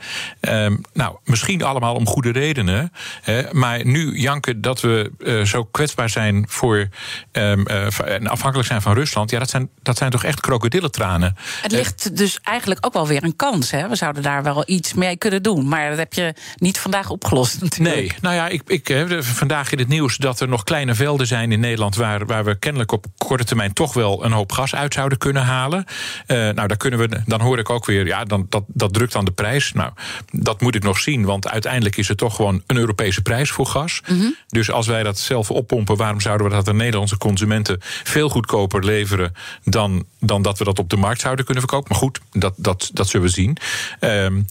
Um, 0.42 0.82
nou, 0.94 1.16
misschien 1.24 1.64
allemaal 1.64 1.96
om 1.96 2.08
goede 2.08 2.32
redenen. 2.32 2.92
Hè, 3.22 3.44
maar 3.52 3.86
nu 3.86 4.20
janken 4.20 4.62
dat 4.62 4.82
we 4.82 5.12
uh, 5.18 5.46
zo 5.46 5.64
kwetsbaar 5.64 6.10
zijn 6.10 6.46
voor 6.50 6.88
um, 7.32 7.66
uh, 7.70 8.00
en 8.06 8.28
afhankelijk 8.28 8.68
zijn 8.68 8.82
van 8.82 8.94
Rusland. 8.94 9.30
Ja, 9.30 9.40
dat 9.40 9.50
zijn, 9.50 9.70
dat 9.82 9.98
zijn 9.98 10.12
toch 10.12 10.24
echt 10.24 10.40
krokodillentranen. 10.40 11.36
Het 11.62 11.72
ligt 11.72 12.18
dus 12.18 12.40
eigenlijk 12.42 12.86
ook 12.86 12.94
wel 12.94 13.08
weer 13.08 13.24
een 13.24 13.36
kans. 13.36 13.72
Hè? 13.72 13.88
We 13.90 13.96
zouden 13.96 14.24
daar 14.24 14.44
wel 14.44 14.64
iets 14.66 14.94
mee 14.94 15.18
kunnen 15.18 15.44
doen. 15.44 15.68
Maar 15.68 15.90
dat 15.90 15.98
heb 15.98 16.14
je 16.14 16.34
niet 16.56 16.80
vandaag 16.80 17.10
opgelost. 17.10 17.62
Natuurlijk. 17.62 17.96
Nee, 17.96 18.12
nou 18.22 18.36
ja, 18.36 18.48
ik, 18.48 18.62
ik 18.68 18.88
heb 18.88 19.24
vandaag 19.24 19.72
in 19.72 19.80
het 19.80 19.88
nieuws 19.88 20.18
dat 20.18 20.40
er 20.40 20.48
nog 20.48 20.64
kleine 20.64 20.96
velden 20.96 21.28
zijn 21.28 21.52
in 21.52 21.60
Nederland. 21.60 21.96
Waar, 21.96 22.26
waar 22.26 22.46
we 22.46 22.60
kennelijk 22.60 22.92
op 22.92 23.06
korte 23.18 23.44
termijn 23.44 23.74
toch 23.74 23.94
wel 23.94 24.26
een 24.26 24.32
hoop 24.32 24.52
gas 24.52 24.76
uit 24.76 24.94
zouden 24.94 25.18
kunnen 25.18 25.44
halen. 25.44 25.86
nou, 26.28 26.68
daar 26.68 26.78
kunnen 26.78 27.00
we, 27.00 27.22
dan 27.26 27.42
hoor 27.42 27.60
ik 27.60 27.70
ook 27.70 27.86
weer 27.86 28.03
ja, 28.06 28.24
dan, 28.24 28.46
dat, 28.50 28.64
dat 28.68 28.94
drukt 28.94 29.16
aan 29.16 29.26
de 29.26 29.32
prijs. 29.32 29.74
Nou, 29.74 29.92
dat 30.32 30.62
moet 30.62 30.76
ik 30.76 30.84
nog 30.84 31.00
zien, 31.00 31.26
want 31.26 31.50
uiteindelijk 31.50 31.98
is 31.98 32.08
het 32.08 32.18
toch 32.18 32.36
gewoon 32.36 32.64
een 32.68 32.78
Europese 32.78 33.22
prijs 33.22 33.52
voor 33.52 33.66
gas. 33.66 34.02
Mhm. 34.08 34.30
Dus 34.48 34.72
als 34.72 34.88
wij 34.88 35.04
dat 35.04 35.20
zelf 35.20 35.52
oppompen, 35.52 35.98
waarom 35.98 36.22
zouden 36.22 36.48
we 36.48 36.54
dat 36.54 36.68
aan 36.68 36.76
Nederlandse 36.76 37.18
consumenten 37.18 37.78
veel 38.04 38.30
goedkoper 38.30 38.86
leveren 38.86 39.34
dan, 39.64 40.06
dan 40.20 40.42
dat 40.42 40.58
we 40.58 40.64
dat 40.64 40.80
op 40.80 40.90
de 40.90 40.98
markt 40.98 41.22
zouden 41.22 41.46
kunnen 41.46 41.64
verkopen? 41.64 41.92
Maar 41.92 42.00
goed, 42.00 42.20
dat, 42.32 42.54
dat, 42.58 42.90
dat 42.94 43.08
zullen 43.08 43.26
we 43.26 43.34
zien. 43.34 43.58
Um, 44.00 44.46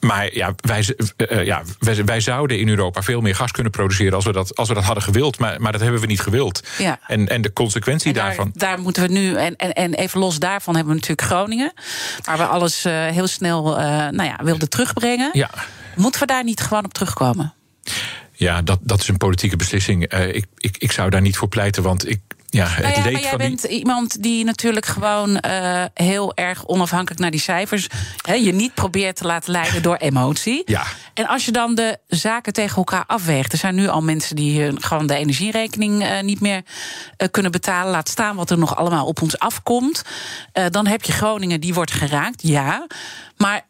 maar 0.00 0.34
ja, 0.34 0.54
wij, 0.56 0.96
uh, 1.16 1.44
ja 1.44 1.62
wij, 1.78 2.04
wij, 2.04 2.20
zouden 2.20 2.58
in 2.58 2.68
Europa 2.68 3.02
veel 3.02 3.20
meer 3.20 3.34
gas 3.34 3.50
kunnen 3.50 3.72
produceren 3.72 4.14
als 4.14 4.24
we 4.24 4.32
dat, 4.32 4.56
als 4.56 4.68
we 4.68 4.74
dat 4.74 4.84
hadden 4.84 5.02
gewild. 5.02 5.38
Maar, 5.38 5.60
maar 5.60 5.72
dat 5.72 5.80
hebben 5.80 6.00
we 6.00 6.06
niet 6.06 6.20
gewild. 6.20 6.62
Ja. 6.78 6.98
En, 7.06 7.28
en 7.28 7.42
de 7.42 7.52
consequentie 7.52 8.12
daar, 8.12 8.24
daarvan. 8.24 8.50
Daar 8.54 8.80
moeten 8.80 9.02
we 9.02 9.08
nu, 9.08 9.34
en, 9.36 9.56
en, 9.56 9.72
en 9.72 9.94
even 9.94 10.20
los 10.20 10.38
daarvan 10.38 10.74
hebben 10.74 10.94
we 10.94 11.00
natuurlijk 11.00 11.28
Groningen. 11.28 11.72
Waar 12.22 12.38
we 12.38 12.46
alles 12.46 12.83
uh, 12.86 13.06
heel 13.06 13.26
snel 13.26 13.80
uh, 13.80 13.86
nou 13.86 14.22
ja, 14.22 14.36
wilden 14.42 14.68
terugbrengen. 14.68 15.30
Ja. 15.32 15.50
Moeten 15.96 16.20
we 16.20 16.26
daar 16.26 16.44
niet 16.44 16.60
gewoon 16.60 16.84
op 16.84 16.94
terugkomen? 16.94 17.54
Ja, 18.32 18.62
dat, 18.62 18.78
dat 18.82 19.00
is 19.00 19.08
een 19.08 19.16
politieke 19.16 19.56
beslissing. 19.56 20.14
Uh, 20.14 20.34
ik, 20.34 20.46
ik, 20.56 20.76
ik 20.78 20.92
zou 20.92 21.10
daar 21.10 21.20
niet 21.20 21.36
voor 21.36 21.48
pleiten, 21.48 21.82
want 21.82 22.08
ik, 22.08 22.20
ja, 22.54 22.66
het 22.66 22.82
nou 22.82 22.94
ja, 22.94 23.10
maar 23.10 23.20
jij 23.20 23.36
bent 23.36 23.62
iemand 23.62 24.22
die 24.22 24.44
natuurlijk 24.44 24.86
gewoon 24.86 25.42
uh, 25.46 25.84
heel 25.94 26.34
erg 26.34 26.66
onafhankelijk 26.66 27.20
naar 27.20 27.30
die 27.30 27.40
cijfers. 27.40 27.86
Je 28.24 28.52
niet 28.52 28.74
probeert 28.74 29.16
te 29.16 29.26
laten 29.26 29.52
leiden 29.52 29.82
door 29.82 29.96
emotie. 29.96 30.62
Ja. 30.64 30.84
En 31.14 31.26
als 31.26 31.44
je 31.44 31.52
dan 31.52 31.74
de 31.74 31.98
zaken 32.06 32.52
tegen 32.52 32.76
elkaar 32.76 33.04
afweegt. 33.06 33.52
Er 33.52 33.58
zijn 33.58 33.74
nu 33.74 33.88
al 33.88 34.02
mensen 34.02 34.36
die 34.36 34.80
gewoon 34.80 35.06
de 35.06 35.14
energierekening 35.14 36.02
uh, 36.02 36.20
niet 36.20 36.40
meer 36.40 36.62
uh, 37.18 37.28
kunnen 37.30 37.52
betalen. 37.52 37.92
Laat 37.92 38.08
staan 38.08 38.36
wat 38.36 38.50
er 38.50 38.58
nog 38.58 38.76
allemaal 38.76 39.06
op 39.06 39.22
ons 39.22 39.38
afkomt. 39.38 40.02
dan 40.70 40.86
heb 40.86 41.02
je 41.02 41.12
Groningen, 41.12 41.60
die 41.60 41.74
wordt 41.74 41.92
geraakt, 41.92 42.42
ja. 42.42 42.86
Maar 43.36 43.66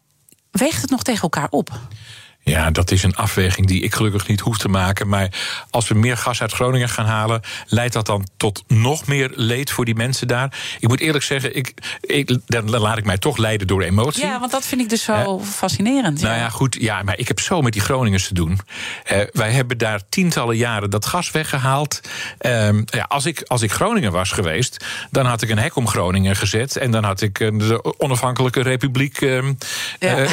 weegt 0.50 0.80
het 0.80 0.90
nog 0.90 1.02
tegen 1.02 1.22
elkaar 1.22 1.48
op? 1.50 1.70
Ja, 2.44 2.70
dat 2.70 2.90
is 2.90 3.02
een 3.02 3.16
afweging 3.16 3.66
die 3.66 3.82
ik 3.82 3.94
gelukkig 3.94 4.26
niet 4.26 4.40
hoef 4.40 4.58
te 4.58 4.68
maken. 4.68 5.08
Maar 5.08 5.28
als 5.70 5.88
we 5.88 5.94
meer 5.94 6.16
gas 6.16 6.40
uit 6.40 6.52
Groningen 6.52 6.88
gaan 6.88 7.06
halen, 7.06 7.40
leidt 7.66 7.92
dat 7.92 8.06
dan 8.06 8.26
tot 8.36 8.64
nog 8.68 9.06
meer 9.06 9.30
leed 9.34 9.70
voor 9.70 9.84
die 9.84 9.94
mensen 9.94 10.28
daar? 10.28 10.58
Ik 10.80 10.88
moet 10.88 11.00
eerlijk 11.00 11.24
zeggen, 11.24 11.56
ik, 11.56 11.72
ik, 12.00 12.38
dan 12.46 12.70
laat 12.70 12.98
ik 12.98 13.04
mij 13.04 13.18
toch 13.18 13.36
leiden 13.36 13.66
door 13.66 13.82
emotie. 13.82 14.26
Ja, 14.26 14.40
want 14.40 14.50
dat 14.52 14.66
vind 14.66 14.80
ik 14.80 14.88
dus 14.88 15.02
zo 15.02 15.40
fascinerend. 15.40 16.20
Nou 16.20 16.36
ja, 16.36 16.48
goed, 16.48 16.76
ja, 16.80 17.02
maar 17.02 17.18
ik 17.18 17.28
heb 17.28 17.40
zo 17.40 17.60
met 17.60 17.72
die 17.72 17.82
Groningers 17.82 18.28
te 18.28 18.34
doen. 18.34 18.60
Uh, 19.12 19.18
wij 19.32 19.50
hebben 19.50 19.78
daar 19.78 20.00
tientallen 20.08 20.56
jaren 20.56 20.90
dat 20.90 21.06
gas 21.06 21.30
weggehaald. 21.30 22.00
Uh, 22.40 22.68
ja, 22.84 23.04
als, 23.08 23.26
ik, 23.26 23.42
als 23.46 23.62
ik 23.62 23.72
Groningen 23.72 24.12
was 24.12 24.32
geweest, 24.32 24.84
dan 25.10 25.26
had 25.26 25.42
ik 25.42 25.50
een 25.50 25.58
hek 25.58 25.76
om 25.76 25.88
Groningen 25.88 26.36
gezet. 26.36 26.76
En 26.76 26.90
dan 26.90 27.04
had 27.04 27.20
ik 27.20 27.38
de 27.38 27.98
onafhankelijke 27.98 28.62
republiek. 28.62 29.20
Uh, 29.20 29.42
ja. 29.98 30.26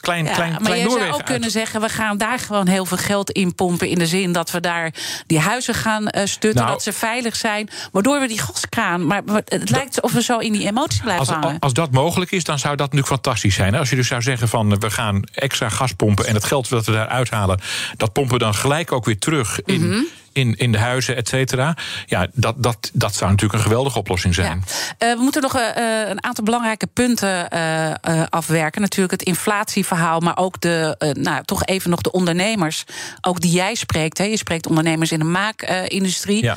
klein. 0.00 0.26
Klein 0.56 0.62
maar 0.62 0.76
je 0.76 0.98
zou 1.00 1.12
ook 1.12 1.24
kunnen 1.24 1.50
zeggen, 1.50 1.80
we 1.80 1.88
gaan 1.88 2.18
daar 2.18 2.38
gewoon 2.38 2.68
heel 2.68 2.84
veel 2.84 2.96
geld 2.96 3.30
in 3.30 3.54
pompen. 3.54 3.88
In 3.88 3.98
de 3.98 4.06
zin 4.06 4.32
dat 4.32 4.50
we 4.50 4.60
daar 4.60 4.92
die 5.26 5.38
huizen 5.38 5.74
gaan 5.74 6.02
uh, 6.02 6.22
stutten, 6.24 6.54
nou, 6.54 6.72
dat 6.72 6.82
ze 6.82 6.92
veilig 6.92 7.36
zijn. 7.36 7.68
Waardoor 7.92 8.20
we 8.20 8.28
die 8.28 8.40
gaskraan. 8.40 9.06
Maar 9.06 9.22
het 9.44 9.70
lijkt 9.70 10.02
alsof 10.02 10.16
we 10.16 10.22
zo 10.22 10.38
in 10.38 10.52
die 10.52 10.66
emotie 10.66 11.02
blijven 11.02 11.26
als, 11.26 11.44
hangen. 11.44 11.58
Als 11.58 11.72
dat 11.72 11.90
mogelijk 11.90 12.30
is, 12.30 12.44
dan 12.44 12.58
zou 12.58 12.76
dat 12.76 12.92
natuurlijk 12.92 13.12
fantastisch 13.12 13.54
zijn. 13.54 13.74
Als 13.74 13.90
je 13.90 13.96
dus 13.96 14.08
zou 14.08 14.22
zeggen 14.22 14.48
van 14.48 14.78
we 14.78 14.90
gaan 14.90 15.22
extra 15.32 15.68
gas 15.68 15.92
pompen 15.92 16.26
en 16.26 16.34
het 16.34 16.44
geld 16.44 16.68
dat 16.68 16.86
we 16.86 16.92
daar 16.92 17.08
uithalen, 17.08 17.60
dat 17.96 18.12
pompen 18.12 18.32
we 18.32 18.38
dan 18.38 18.54
gelijk 18.54 18.92
ook 18.92 19.04
weer 19.04 19.18
terug 19.18 19.60
in. 19.64 19.80
Mm 19.80 19.92
-hmm 19.92 20.06
in, 20.38 20.56
in 20.56 20.72
de 20.72 20.78
huizen, 20.78 21.16
et 21.16 21.28
cetera. 21.28 21.76
Ja, 22.06 22.26
dat, 22.32 22.62
dat, 22.62 22.90
dat 22.92 23.14
zou 23.14 23.30
natuurlijk 23.30 23.58
een 23.58 23.64
geweldige 23.64 23.98
oplossing 23.98 24.34
zijn. 24.34 24.64
Ja. 24.98 25.08
Uh, 25.08 25.16
we 25.16 25.22
moeten 25.22 25.42
nog 25.42 25.56
uh, 25.56 25.62
een 26.08 26.24
aantal 26.24 26.44
belangrijke 26.44 26.86
punten 26.86 27.48
uh, 27.54 28.22
afwerken. 28.28 28.80
Natuurlijk 28.80 29.12
het 29.12 29.22
inflatieverhaal, 29.22 30.20
maar 30.20 30.36
ook 30.36 30.60
de, 30.60 30.96
nou, 31.20 31.44
toch 31.44 31.64
even 31.64 31.90
nog 31.90 32.00
de 32.00 32.12
ondernemers. 32.12 32.84
Ook 33.20 33.40
die 33.40 33.52
jij 33.52 33.74
spreekt. 33.74 34.18
Hè. 34.18 34.24
Je 34.24 34.36
spreekt 34.36 34.66
ondernemers 34.66 35.12
in 35.12 35.18
de 35.18 35.24
maakindustrie. 35.24 36.42
Ja. 36.42 36.56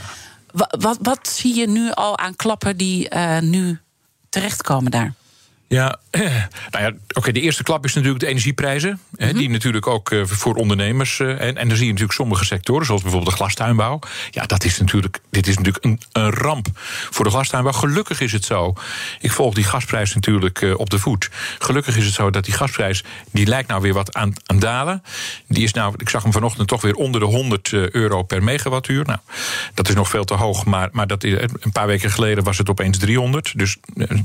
Wat, 0.52 0.76
wat, 0.80 0.98
wat 1.02 1.28
zie 1.28 1.56
je 1.56 1.68
nu 1.68 1.92
al 1.92 2.18
aan 2.18 2.36
klappen 2.36 2.78
die 2.78 3.16
nu 3.40 3.80
terechtkomen 4.30 4.92
daar? 4.92 5.14
Ja, 5.72 6.00
nou 6.72 6.84
ja, 6.84 6.92
oké, 7.14 7.32
de 7.32 7.42
eerste 7.42 7.64
klap 7.64 7.86
is 7.86 7.94
natuurlijk 7.94 8.22
de 8.22 8.28
energieprijzen. 8.28 8.90
Mm 8.90 9.28
-hmm. 9.28 9.38
die 9.38 9.50
natuurlijk 9.50 9.88
ook 9.88 10.12
uh, 10.12 10.26
voor 10.26 10.56
ondernemers. 10.56 11.20
Uh, 11.20 11.42
en, 11.42 11.58
en 11.58 11.68
dan 11.68 11.78
zie 11.78 11.86
je 11.86 11.92
natuurlijk 11.92 12.20
sommige 12.20 12.46
sectoren, 12.46 12.86
zoals 12.86 13.02
bijvoorbeeld 13.02 13.32
de 13.32 13.38
glastuinbouw. 13.38 14.00
Ja, 14.32 14.46
dat 14.46 14.64
is 14.64 14.80
natuurlijk, 14.80 15.20
dit 15.30 15.48
is 15.48 15.58
natuurlijk 15.58 15.86
een, 15.86 16.00
een 16.12 16.30
ramp 16.30 16.68
voor 17.10 17.26
de 17.26 17.32
glastuinbouw. 17.32 17.72
Gelukkig 17.72 18.22
is 18.22 18.32
het 18.32 18.46
zo. 18.46 18.74
Ik 19.20 19.32
volg 19.32 19.54
die 19.54 19.64
gasprijs 19.64 20.14
natuurlijk 20.14 20.62
uh, 20.62 20.80
op 20.80 20.90
de 20.90 21.00
voet. 21.00 21.30
Gelukkig 21.60 21.98
is 21.98 22.06
het 22.06 22.14
zo 22.14 22.30
dat 22.30 22.46
die 22.46 22.54
gasprijs, 22.54 23.04
die 23.32 23.48
lijkt 23.48 23.70
nou 23.70 23.82
weer 23.82 23.94
wat 23.94 24.16
aan, 24.16 24.34
aan 24.46 24.60
dalen. 24.60 25.04
Die 25.48 25.64
is 25.64 25.74
nou, 25.74 25.94
ik 25.98 26.10
zag 26.10 26.24
hem 26.24 26.32
vanochtend 26.32 26.68
toch 26.68 26.82
weer 26.82 26.96
onder 26.96 27.20
de 27.20 27.28
100 27.28 27.74
euro 27.74 28.24
per 28.24 28.44
megawattuur. 28.44 29.06
Nou, 29.06 29.20
dat 29.74 29.90
is 29.90 29.96
nog 29.96 30.10
veel 30.10 30.24
te 30.24 30.34
hoog, 30.34 30.66
maar, 30.66 30.90
maar 30.92 31.08
dat 31.08 31.24
een 31.24 31.72
paar 31.72 31.88
weken 31.88 32.12
geleden 32.12 32.44
was 32.44 32.58
het 32.58 32.70
opeens 32.70 32.98
300. 32.98 33.54
Dus 33.56 33.78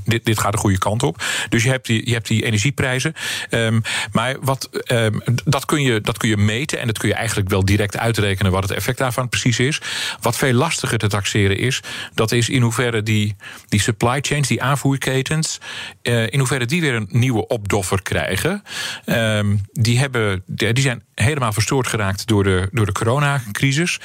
dit, 0.05 0.25
dit 0.25 0.39
gaat 0.39 0.53
de 0.53 0.59
goede 0.59 0.79
kant 0.79 1.03
op. 1.03 1.23
Dus 1.49 1.63
je 1.63 1.69
hebt 1.69 1.87
die, 1.87 2.07
je 2.07 2.13
hebt 2.13 2.29
die 2.29 2.45
energieprijzen. 2.45 3.15
Um, 3.51 3.83
maar 4.13 4.37
wat, 4.41 4.69
um, 4.93 5.23
dat, 5.45 5.65
kun 5.65 5.83
je, 5.83 6.01
dat 6.01 6.19
kun 6.19 6.29
je 6.29 6.37
meten 6.37 6.79
en 6.81 6.87
dat 6.87 6.99
kun 6.99 7.09
je 7.09 7.15
eigenlijk 7.15 7.49
wel 7.49 7.65
direct 7.65 7.97
uitrekenen 7.97 8.53
wat 8.53 8.63
het 8.63 8.73
effect 8.73 8.99
daarvan 8.99 9.29
precies 9.29 9.59
is. 9.59 9.81
Wat 10.21 10.37
veel 10.37 10.53
lastiger 10.53 10.99
te 10.99 11.09
taxeren 11.09 11.59
is, 11.59 11.81
dat 12.15 12.33
is 12.33 12.49
in 12.49 12.63
hoeverre 12.63 13.03
die, 13.03 13.37
die 13.69 13.81
supply 13.81 14.19
chains, 14.21 14.49
die 14.49 14.63
aanvoerketens, 14.63 15.59
uh, 16.03 16.27
in 16.27 16.39
hoeverre 16.39 16.65
die 16.65 16.81
weer 16.81 16.95
een 16.95 17.09
nieuwe 17.11 17.47
opdoffer 17.47 18.03
krijgen. 18.03 18.63
Um, 19.07 19.61
die, 19.73 19.99
hebben, 19.99 20.43
die 20.47 20.81
zijn 20.81 21.03
helemaal 21.25 21.53
verstoord 21.53 21.87
geraakt 21.87 22.27
door 22.27 22.45
de, 22.45 22.69
door 22.73 22.87
de 22.87 22.93
coronacrisis. 22.93 24.01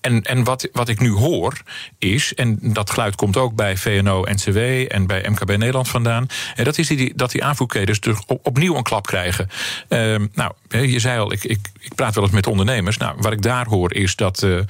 En, 0.00 0.22
en 0.22 0.44
wat, 0.44 0.68
wat 0.72 0.88
ik 0.88 1.00
nu 1.00 1.10
hoor 1.10 1.60
is, 1.98 2.34
en 2.34 2.58
dat 2.60 2.90
geluid 2.90 3.14
komt 3.14 3.36
ook 3.36 3.54
bij 3.54 3.76
VNO-NCW 3.76 4.58
en 4.88 5.06
bij 5.06 5.26
MKB 5.28 5.48
Nederland 5.48 5.88
vandaan, 5.88 6.26
en 6.54 6.64
dat 6.64 6.78
is 6.78 6.88
die, 6.88 7.12
dat 7.16 7.30
die 7.30 7.44
aanvoerketens 7.44 8.00
dus 8.00 8.16
opnieuw 8.26 8.76
een 8.76 8.82
klap 8.82 9.06
krijgen. 9.06 9.48
Ehm, 9.88 10.26
nou, 10.32 10.52
je 10.68 10.98
zei 10.98 11.18
al, 11.18 11.32
ik, 11.32 11.44
ik, 11.44 11.58
ik 11.80 11.94
praat 11.94 12.14
wel 12.14 12.24
eens 12.24 12.32
met 12.32 12.46
ondernemers. 12.46 12.96
Nou, 12.96 13.16
wat 13.18 13.32
ik 13.32 13.42
daar 13.42 13.66
hoor 13.66 13.94
is 13.94 14.16
dat, 14.16 14.42
uh, 14.42 14.60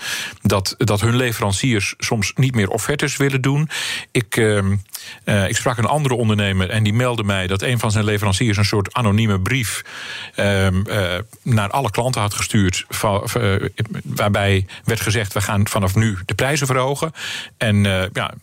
dat, 0.42 0.74
dat 0.78 1.00
hun 1.00 1.16
leveranciers 1.16 1.94
soms 1.98 2.32
niet 2.34 2.54
meer 2.54 2.68
offertes 2.68 3.16
willen 3.16 3.40
doen. 3.40 3.68
Ik, 4.10 4.36
uh, 4.36 4.62
uh, 5.24 5.48
ik 5.48 5.56
sprak 5.56 5.78
een 5.78 5.84
andere 5.84 6.14
ondernemer 6.14 6.70
en 6.70 6.82
die 6.82 6.92
meldde 6.92 7.24
mij 7.24 7.46
dat 7.46 7.62
een 7.62 7.78
van 7.78 7.90
zijn 7.90 8.04
leveranciers 8.04 8.56
een 8.56 8.64
soort 8.64 8.94
anonieme 8.94 9.40
brief 9.40 9.82
ehm, 10.34 10.82
naar 11.42 11.70
alle 11.70 11.83
klanten 11.90 12.20
had 12.20 12.34
gestuurd. 12.34 12.86
waarbij 14.04 14.66
werd 14.84 15.00
gezegd: 15.00 15.32
we 15.32 15.40
gaan 15.40 15.68
vanaf 15.68 15.94
nu 15.94 16.18
de 16.24 16.34
prijzen 16.34 16.66
verhogen. 16.66 17.12
En 17.56 17.82
ja, 18.12 18.34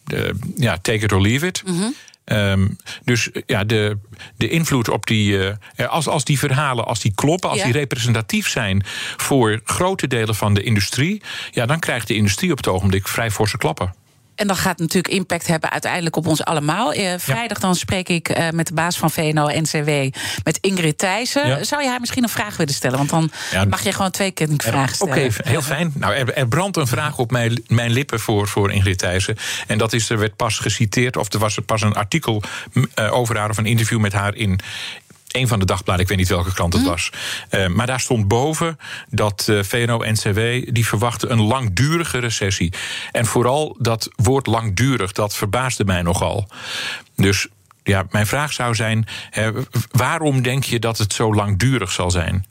ja, 0.56 0.77
take 0.77 1.04
it 1.04 1.12
or 1.12 1.21
leave 1.21 1.47
it. 1.47 1.63
Mm 1.65 1.95
Um, 2.25 2.77
dus 3.04 3.30
ja, 3.45 3.63
de, 3.63 3.97
de 4.38 4.49
invloed 4.49 4.89
op 4.89 5.08
die. 5.08 5.32
Uh, 5.32 5.88
als, 5.88 6.08
als 6.08 6.23
die 6.23 6.39
verhalen, 6.39 6.86
als 6.86 6.99
die 6.99 7.12
kloppen, 7.15 7.49
als 7.49 7.63
die 7.63 7.71
representatief 7.71 8.49
zijn 8.49 8.84
voor 9.17 9.62
grote 9.63 10.08
delen 10.08 10.36
van 10.36 10.54
de 10.54 10.63
industrie, 10.63 11.21
ja, 11.51 11.65
dan 11.65 11.80
krijgt 11.80 12.08
de 12.08 12.15
industrie 12.15 12.51
op 12.51 12.58
het 12.58 12.67
ogenblik 12.67 13.08
vrij 13.08 13.32
forse 13.32 13.58
klappen. 13.58 13.93
En 14.41 14.47
dat 14.47 14.58
gaat 14.58 14.80
natuurlijk 14.80 15.13
impact 15.13 15.47
hebben 15.47 15.71
uiteindelijk 15.71 16.15
op 16.15 16.27
ons 16.27 16.43
allemaal. 16.43 16.93
Eh, 16.93 17.13
vrijdag 17.17 17.60
dan 17.60 17.75
spreek 17.75 18.10
ik 18.10 18.30
eh, 18.30 18.49
met 18.49 18.67
de 18.67 18.73
baas 18.73 18.97
van 18.97 19.12
VNO-NCW, 19.12 19.89
met 20.43 20.58
Ingrid 20.62 20.97
Thijssen. 20.97 21.65
Zou 21.65 21.82
je 21.82 21.89
haar 21.89 21.99
misschien 21.99 22.23
een 22.23 22.30
vraag 22.30 22.58
willen 22.58 22.73
stellen? 22.73 22.97
Want 22.97 23.10
dan 23.10 23.32
mag 23.69 23.84
je 23.84 23.91
gewoon 23.91 24.12
twee 24.12 24.32
keer 24.32 24.49
een 24.49 24.62
vraag 24.62 24.95
stellen. 24.95 25.13
Oké, 25.13 25.49
heel 25.49 25.62
fijn. 25.62 25.91
Nou, 25.95 26.13
er, 26.13 26.34
er, 26.34 26.47
brandt 26.47 26.77
een 26.77 26.88
vraag 26.88 27.17
op 27.17 27.32
mijn, 27.32 27.63
mijn 27.67 27.91
lippen 27.91 28.19
voor, 28.19 28.47
voor 28.47 28.71
Ingrid 28.71 28.97
Thijssen. 28.97 29.38
En 29.67 29.77
dat 29.77 29.93
is, 29.93 30.10
er 30.10 30.17
werd 30.17 30.36
pas 30.36 30.60
geciteerd, 30.60 31.17
of 31.17 31.34
er 31.34 31.39
was 31.39 31.58
pas 31.65 31.82
een 31.82 31.95
artikel 31.95 32.43
uh, 32.73 33.13
over 33.13 33.38
haar... 33.38 33.49
of 33.49 33.58
een 33.58 33.65
interview 33.65 33.99
met 33.99 34.13
haar 34.13 34.36
in, 34.36 34.60
een 35.32 35.48
van 35.48 35.60
de 35.60 35.65
dagbladen, 35.65 36.02
ik 36.02 36.08
weet 36.08 36.17
niet 36.17 36.28
welke 36.28 36.54
krant 36.54 36.74
het 36.74 36.82
mhm. 36.82 36.91
was. 36.91 37.10
Uh, 37.52 37.67
maar 37.67 37.88
daar 37.88 38.00
stond 38.00 38.28
boven 38.28 38.80
dat 39.10 39.48
uh, 39.50 39.63
VNO-NCW 39.63 40.39
die 40.74 40.88
verwachten 40.88 41.32
een 41.32 41.41
langdurige 41.41 42.17
recessie. 42.17 42.74
En 43.12 43.26
vooral 43.26 43.76
dat 43.80 44.10
woord 44.15 44.48
langdurig, 44.48 45.12
dat 45.12 45.36
verbaasde 45.36 45.86
mij 45.86 46.02
nogal. 46.02 46.48
Dus 47.15 47.48
ja, 47.84 48.06
mijn 48.10 48.28
vraag 48.28 48.54
zou 48.54 48.76
zijn: 48.76 49.08
waarom 49.91 50.41
denk 50.41 50.63
je 50.63 50.80
dat 50.80 50.98
het 50.98 51.13
zo 51.13 51.34
langdurig 51.34 51.91
zal 51.91 52.12
zijn? 52.12 52.46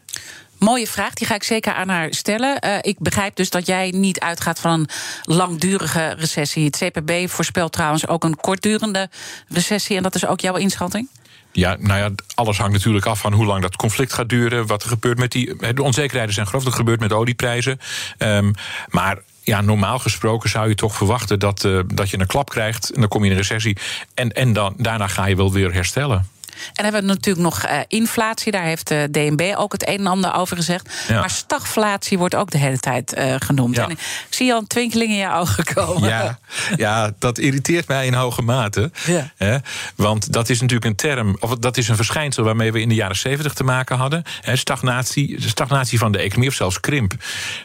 Mooie 0.58 0.86
vraag, 0.86 1.14
die 1.14 1.26
ga 1.26 1.34
ik 1.34 1.42
zeker 1.42 1.72
aan 1.72 1.88
haar 1.88 2.14
stellen. 2.14 2.64
Uh, 2.64 2.76
ik 2.80 2.98
begrijp 2.98 3.36
dus 3.36 3.50
dat 3.50 3.66
jij 3.66 3.90
niet 3.90 4.20
uitgaat 4.20 4.60
van 4.60 4.72
een 4.72 4.88
langdurige 5.34 6.14
recessie. 6.18 6.64
Het 6.64 6.76
CPB 6.76 7.28
voorspelt 7.28 7.72
trouwens 7.72 8.06
ook 8.06 8.24
een 8.24 8.36
kortdurende 8.36 9.10
recessie. 9.48 9.96
En 9.96 10.02
dat 10.02 10.14
is 10.14 10.26
ook 10.26 10.40
jouw 10.40 10.56
inschatting? 10.56 11.08
Ja, 11.52 11.76
nou 11.80 11.98
ja, 11.98 12.10
alles 12.34 12.58
hangt 12.58 12.72
natuurlijk 12.72 13.06
af 13.06 13.20
van 13.20 13.32
hoe 13.32 13.46
lang 13.46 13.62
dat 13.62 13.76
conflict 13.76 14.12
gaat 14.12 14.28
duren. 14.28 14.66
Wat 14.66 14.82
er 14.82 14.88
gebeurt 14.88 15.18
met 15.18 15.32
die. 15.32 15.74
De 15.74 15.82
onzekerheden 15.82 16.34
zijn 16.34 16.46
groot. 16.46 16.62
Wat 16.62 16.74
gebeurt 16.74 17.00
met 17.00 17.12
olieprijzen. 17.12 17.80
Um, 18.18 18.54
maar 18.88 19.18
ja, 19.42 19.60
normaal 19.60 19.98
gesproken 19.98 20.50
zou 20.50 20.68
je 20.68 20.74
toch 20.74 20.94
verwachten 20.94 21.38
dat, 21.38 21.64
uh, 21.64 21.80
dat 21.86 22.10
je 22.10 22.18
een 22.18 22.26
klap 22.26 22.48
krijgt. 22.48 22.90
En 22.90 23.00
dan 23.00 23.08
kom 23.08 23.20
je 23.24 23.30
in 23.30 23.36
een 23.36 23.42
recessie. 23.42 23.76
En, 24.14 24.32
en 24.32 24.52
dan, 24.52 24.74
daarna 24.76 25.06
ga 25.06 25.26
je 25.26 25.36
wel 25.36 25.52
weer 25.52 25.72
herstellen. 25.72 26.28
En 26.74 26.84
hebben 26.84 27.00
we 27.00 27.06
natuurlijk 27.06 27.44
nog 27.44 27.66
uh, 27.66 27.78
inflatie. 27.88 28.52
Daar 28.52 28.64
heeft 28.64 28.88
de 28.88 29.08
DNB 29.10 29.54
ook 29.56 29.72
het 29.72 29.88
een 29.88 29.98
en 29.98 30.06
ander 30.06 30.34
over 30.34 30.56
gezegd. 30.56 30.88
Maar 31.08 31.30
stagflatie 31.30 32.18
wordt 32.18 32.34
ook 32.34 32.50
de 32.50 32.58
hele 32.58 32.78
tijd 32.78 33.18
uh, 33.18 33.34
genoemd. 33.38 33.78
En 33.78 33.90
ik 33.90 33.98
zie 34.30 34.52
al 34.52 34.58
een 34.58 34.66
twinkeling 34.66 35.10
in 35.10 35.16
je 35.16 35.32
ogen 35.32 35.64
komen. 35.74 36.08
Ja, 36.08 36.38
ja 36.76 37.12
dat 37.18 37.38
irriteert 37.38 37.88
mij 37.88 38.06
in 38.06 38.14
hoge 38.14 38.42
mate. 38.42 38.90
Ja. 39.06 39.32
Hè? 39.36 39.56
Want 39.96 40.32
dat 40.32 40.48
is 40.48 40.60
natuurlijk 40.60 40.90
een 40.90 40.96
term, 40.96 41.36
of 41.40 41.54
dat 41.54 41.76
is 41.76 41.88
een 41.88 41.96
verschijnsel 41.96 42.44
waarmee 42.44 42.72
we 42.72 42.80
in 42.80 42.88
de 42.88 42.94
jaren 42.94 43.16
zeventig 43.16 43.52
te 43.52 43.64
maken 43.64 43.96
hadden. 43.96 44.22
Hè? 44.40 44.56
Stagnatie, 44.56 45.36
stagnatie 45.40 45.98
van 45.98 46.12
de 46.12 46.18
economie, 46.18 46.48
of 46.48 46.54
zelfs 46.54 46.80
krimp. 46.80 47.12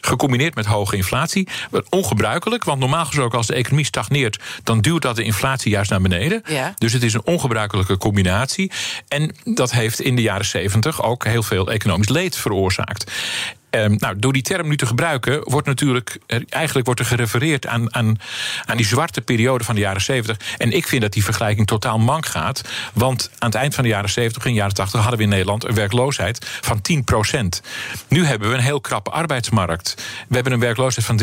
Gecombineerd 0.02 0.56
met 0.56 0.66
hoge 0.66 0.96
inflatie. 0.96 1.48
Ongebruikelijk, 1.90 2.64
want 2.64 2.80
normaal 2.80 3.06
gesproken 3.06 3.38
als 3.38 3.48
de 3.48 3.56
economie 3.56 3.86
stagneert, 3.86 4.40
dan 4.64 4.82
duwt 4.82 5.02
dat 5.02 5.16
de 5.16 5.24
inflatie 5.24 5.72
juist 5.72 5.90
naar 5.90 6.02
beneden. 6.02 6.42
Ja. 6.48 6.74
Dus 6.78 6.94
het 6.94 7.04
is 7.04 7.14
een 7.14 7.26
ongebruikelijke 7.26 7.98
combinatie. 7.98 8.72
En 9.08 9.36
dat 9.44 9.72
heeft 9.72 10.02
in 10.02 10.16
de 10.16 10.22
jaren 10.22 10.46
zeventig 10.46 11.04
ook 11.04 11.26
heel 11.26 11.44
veel 11.44 11.72
economisch 11.72 12.10
leed 12.10 12.38
veroorzaakt. 12.38 13.12
Ehm, 13.76 13.96
nou, 14.00 14.20
door 14.20 14.34
die 14.34 14.42
term 14.42 14.68
nu 14.68 14.78
te 14.78 14.86
gebruiken, 14.86 15.50
wordt 15.50 15.68
natuurlijk 15.68 16.18
eigenlijk 16.50 16.86
wordt 16.86 17.00
er 17.00 17.06
gerefereerd 17.06 17.68
aan, 17.68 17.96
aan, 17.96 18.18
aan 18.66 18.78
die 18.78 18.86
zwarte 18.86 19.22
periode 19.22 19.64
van 19.64 19.76
de 19.76 19.82
jaren 19.82 20.02
70. 20.02 20.38
En 20.58 20.72
ik 20.72 20.88
vind 20.88 21.02
dat 21.02 21.14
die 21.14 21.24
vergelijking 21.24 21.68
totaal 21.68 22.00
mank 22.00 22.26
gaat. 22.26 22.62
Want 22.94 23.30
aan 23.38 23.50
het 23.50 23.58
eind 23.58 23.76
van 23.76 23.84
de 23.84 23.90
jaren 23.90 24.10
70 24.10 24.44
en 24.44 24.50
de 24.50 24.56
jaren 24.56 24.74
80 24.74 25.00
hadden 25.00 25.18
we 25.18 25.24
in 25.24 25.30
Nederland 25.30 25.64
een 25.64 25.74
werkloosheid 25.74 26.46
van 26.62 26.82
10% 26.82 27.62
Nu 28.08 28.26
hebben 28.26 28.50
we 28.50 28.56
een 28.56 28.62
heel 28.62 28.82
krappe 28.82 29.10
arbeidsmarkt. 29.10 29.96
We 30.28 30.36
hebben 30.36 30.54
een 30.54 30.60
werkloosheid 30.60 31.06
van 31.06 31.22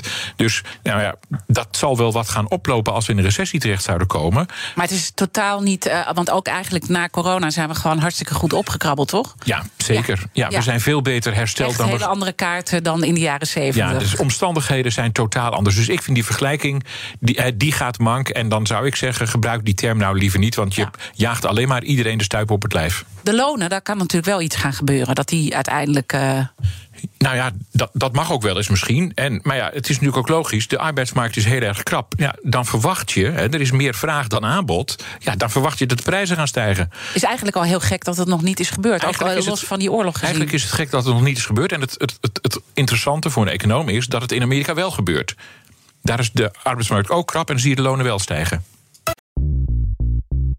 3,4% 0.00 0.08
Dus 0.36 0.62
nou 0.82 1.00
ja, 1.00 1.14
dat 1.46 1.68
zal 1.70 1.96
wel 1.96 2.12
wat 2.12 2.28
gaan 2.28 2.50
oplopen 2.50 2.92
als 2.92 3.06
we 3.06 3.12
in 3.12 3.18
een 3.18 3.24
recessie 3.24 3.60
terecht 3.60 3.82
zouden 3.82 4.06
komen. 4.06 4.46
Maar 4.74 4.86
het 4.86 4.94
is 4.94 5.10
totaal 5.14 5.60
niet. 5.60 5.86
Uh, 5.86 6.12
want 6.12 6.30
ook 6.30 6.46
eigenlijk 6.46 6.88
na 6.88 7.08
corona 7.08 7.50
zijn 7.50 7.68
we 7.68 7.74
gewoon 7.74 7.98
hartstikke 7.98 8.34
goed 8.34 8.52
opgekrabbeld, 8.52 9.08
toch? 9.08 9.34
Ja, 9.44 9.64
zeker. 9.76 10.22
Ja, 10.32 10.48
ja 10.50 10.56
we 10.56 10.62
zijn 10.62 10.80
veel 10.80 11.02
beter 11.02 11.34
hersteld 11.44 11.70
Echt 11.70 11.78
dan. 11.78 11.88
hele 11.88 12.06
andere 12.06 12.32
kaarten 12.32 12.82
dan 12.82 13.04
in 13.04 13.14
de 13.14 13.20
jaren 13.20 13.46
zeventig. 13.46 13.92
Ja, 13.92 13.98
dus 13.98 14.16
omstandigheden 14.16 14.92
zijn 14.92 15.12
totaal 15.12 15.50
anders. 15.50 15.76
Dus 15.76 15.88
ik 15.88 16.02
vind 16.02 16.16
die 16.16 16.24
vergelijking, 16.24 16.84
die, 17.20 17.36
eh, 17.36 17.52
die 17.54 17.72
gaat 17.72 17.98
mank. 17.98 18.28
En 18.28 18.48
dan 18.48 18.66
zou 18.66 18.86
ik 18.86 18.96
zeggen, 18.96 19.28
gebruik 19.28 19.64
die 19.64 19.74
term 19.74 19.98
nou 19.98 20.18
liever 20.18 20.38
niet. 20.38 20.54
Want 20.54 20.74
je 20.74 20.86
jaagt 21.14 21.44
alleen 21.44 21.68
maar 21.68 21.82
iedereen 21.82 22.18
de 22.18 22.24
stuip 22.24 22.50
op 22.50 22.62
het 22.62 22.72
lijf. 22.72 23.04
De 23.22 23.34
lonen, 23.34 23.68
daar 23.68 23.82
kan 23.82 23.96
natuurlijk 23.96 24.26
wel 24.26 24.40
iets 24.40 24.56
gaan 24.56 24.72
gebeuren. 24.72 25.14
Dat 25.14 25.28
die 25.28 25.54
uiteindelijk. 25.54 26.12
Uh... 26.12 26.38
Nou 27.18 27.36
ja, 27.36 27.50
dat, 27.72 27.90
dat 27.92 28.12
mag 28.12 28.32
ook 28.32 28.42
wel 28.42 28.56
eens 28.56 28.68
misschien. 28.68 29.12
En, 29.14 29.40
maar 29.42 29.56
ja, 29.56 29.70
het 29.72 29.88
is 29.88 30.00
natuurlijk 30.00 30.16
ook 30.16 30.28
logisch. 30.28 30.68
De 30.68 30.78
arbeidsmarkt 30.78 31.36
is 31.36 31.44
heel 31.44 31.60
erg 31.60 31.82
krap. 31.82 32.12
Ja, 32.16 32.34
dan 32.42 32.66
verwacht 32.66 33.12
je, 33.12 33.24
hè, 33.24 33.48
er 33.48 33.60
is 33.60 33.70
meer 33.70 33.94
vraag 33.94 34.26
dan 34.26 34.44
aanbod. 34.44 35.04
Ja, 35.18 35.36
dan 35.36 35.50
verwacht 35.50 35.78
je 35.78 35.86
dat 35.86 35.96
de 35.96 36.04
prijzen 36.04 36.36
gaan 36.36 36.48
stijgen. 36.48 36.90
Is 37.14 37.22
eigenlijk 37.22 37.56
al 37.56 37.62
heel 37.62 37.80
gek 37.80 38.04
dat 38.04 38.16
het 38.16 38.28
nog 38.28 38.42
niet 38.42 38.60
is 38.60 38.70
gebeurd. 38.70 39.02
Eigenlijk 39.02 39.38
ook 39.38 39.46
los 39.46 39.60
het, 39.60 39.68
van 39.68 39.78
die 39.78 39.92
oorlog 39.92 40.12
gezien. 40.12 40.26
Eigenlijk 40.26 40.52
is 40.52 40.62
het 40.62 40.72
gek 40.72 40.90
dat 40.90 41.04
het 41.04 41.14
nog 41.14 41.22
niet 41.22 41.36
is 41.36 41.46
gebeurd. 41.46 41.72
En 41.72 41.80
het, 41.80 41.94
het, 41.98 42.18
het, 42.20 42.38
het 42.42 42.60
interessante 42.74 43.30
voor 43.30 43.42
een 43.42 43.52
econoom 43.52 43.88
is 43.88 44.06
dat 44.06 44.22
het 44.22 44.32
in 44.32 44.42
Amerika 44.42 44.74
wel 44.74 44.90
gebeurt. 44.90 45.34
Daar 46.02 46.18
is 46.18 46.32
de 46.32 46.50
arbeidsmarkt 46.62 47.10
ook 47.10 47.26
krap 47.26 47.50
en 47.50 47.60
zie 47.60 47.70
je 47.70 47.76
de 47.76 47.82
lonen 47.82 48.04
wel 48.04 48.18
stijgen. 48.18 48.64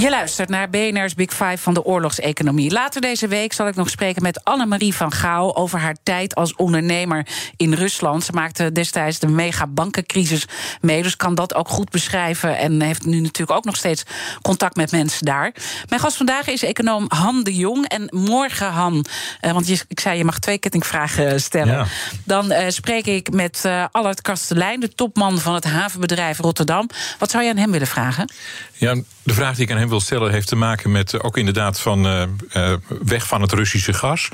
Je 0.00 0.10
luistert 0.10 0.48
naar 0.48 0.70
BNR's 0.70 1.14
Big 1.14 1.30
Five 1.30 1.58
van 1.58 1.74
de 1.74 1.84
oorlogseconomie. 1.84 2.70
Later 2.70 3.00
deze 3.00 3.28
week 3.28 3.52
zal 3.52 3.68
ik 3.68 3.74
nog 3.74 3.90
spreken 3.90 4.22
met 4.22 4.44
Annemarie 4.44 4.94
van 4.94 5.12
Gaal 5.12 5.56
over 5.56 5.78
haar 5.78 5.96
tijd 6.02 6.34
als 6.34 6.54
ondernemer 6.56 7.26
in 7.56 7.72
Rusland. 7.72 8.24
Ze 8.24 8.32
maakte 8.32 8.72
destijds 8.72 9.18
de 9.18 9.26
megabankencrisis 9.26 10.44
mee, 10.80 11.02
dus 11.02 11.16
kan 11.16 11.34
dat 11.34 11.54
ook 11.54 11.68
goed 11.68 11.90
beschrijven. 11.90 12.58
En 12.58 12.82
heeft 12.82 13.04
nu 13.04 13.20
natuurlijk 13.20 13.58
ook 13.58 13.64
nog 13.64 13.76
steeds 13.76 14.02
contact 14.42 14.76
met 14.76 14.90
mensen 14.90 15.24
daar. 15.24 15.54
Mijn 15.88 16.00
gast 16.00 16.16
vandaag 16.16 16.46
is 16.46 16.62
econoom 16.62 17.04
Han 17.08 17.42
de 17.42 17.54
Jong. 17.54 17.88
En 17.88 18.06
morgen, 18.10 18.70
Han, 18.70 19.04
eh, 19.40 19.52
want 19.52 19.66
je, 19.66 19.84
ik 19.88 20.00
zei 20.00 20.18
je 20.18 20.24
mag 20.24 20.38
twee 20.38 20.58
kettingvragen 20.58 21.40
stellen. 21.40 21.86
Dan 22.24 22.52
uh, 22.52 22.58
spreek 22.68 23.06
ik 23.06 23.30
met 23.32 23.62
uh, 23.66 23.84
Allard 23.90 24.20
Kastelein, 24.20 24.80
de 24.80 24.94
topman 24.94 25.38
van 25.38 25.54
het 25.54 25.64
havenbedrijf 25.64 26.38
Rotterdam. 26.38 26.88
Wat 27.18 27.30
zou 27.30 27.44
je 27.44 27.50
aan 27.50 27.56
hem 27.56 27.70
willen 27.70 27.86
vragen? 27.86 28.32
Ja, 28.72 28.94
de 29.22 29.34
vraag 29.34 29.54
die 29.54 29.64
ik 29.64 29.70
aan 29.70 29.78
hem 29.78 29.88
wil 29.90 30.00
stellen 30.00 30.32
heeft 30.32 30.48
te 30.48 30.56
maken 30.56 30.90
met 30.90 31.22
ook 31.22 31.36
inderdaad 31.36 31.80
van 31.80 32.28
weg 33.02 33.26
van 33.26 33.40
het 33.40 33.52
Russische 33.52 33.92
gas. 33.92 34.28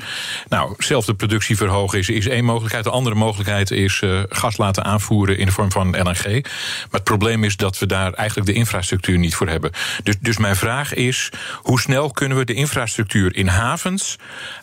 Nou, 0.49 0.73
zelf 0.77 1.05
de 1.05 1.13
productie 1.13 1.57
verhogen 1.57 1.99
is, 1.99 2.09
is 2.09 2.27
één 2.27 2.45
mogelijkheid. 2.45 2.83
De 2.83 2.89
andere 2.89 3.15
mogelijkheid 3.15 3.71
is 3.71 4.01
gas 4.29 4.57
laten 4.57 4.83
aanvoeren 4.83 5.37
in 5.37 5.45
de 5.45 5.51
vorm 5.51 5.71
van 5.71 5.89
LNG. 5.89 6.25
Maar 6.25 6.87
het 6.91 7.03
probleem 7.03 7.43
is 7.43 7.55
dat 7.55 7.79
we 7.79 7.85
daar 7.85 8.13
eigenlijk 8.13 8.47
de 8.47 8.55
infrastructuur 8.55 9.17
niet 9.17 9.35
voor 9.35 9.47
hebben. 9.47 9.71
Dus, 10.03 10.15
dus 10.19 10.37
mijn 10.37 10.55
vraag 10.55 10.93
is: 10.93 11.29
hoe 11.53 11.79
snel 11.79 12.11
kunnen 12.11 12.37
we 12.37 12.45
de 12.45 12.53
infrastructuur 12.53 13.35
in 13.35 13.47
havens 13.47 14.15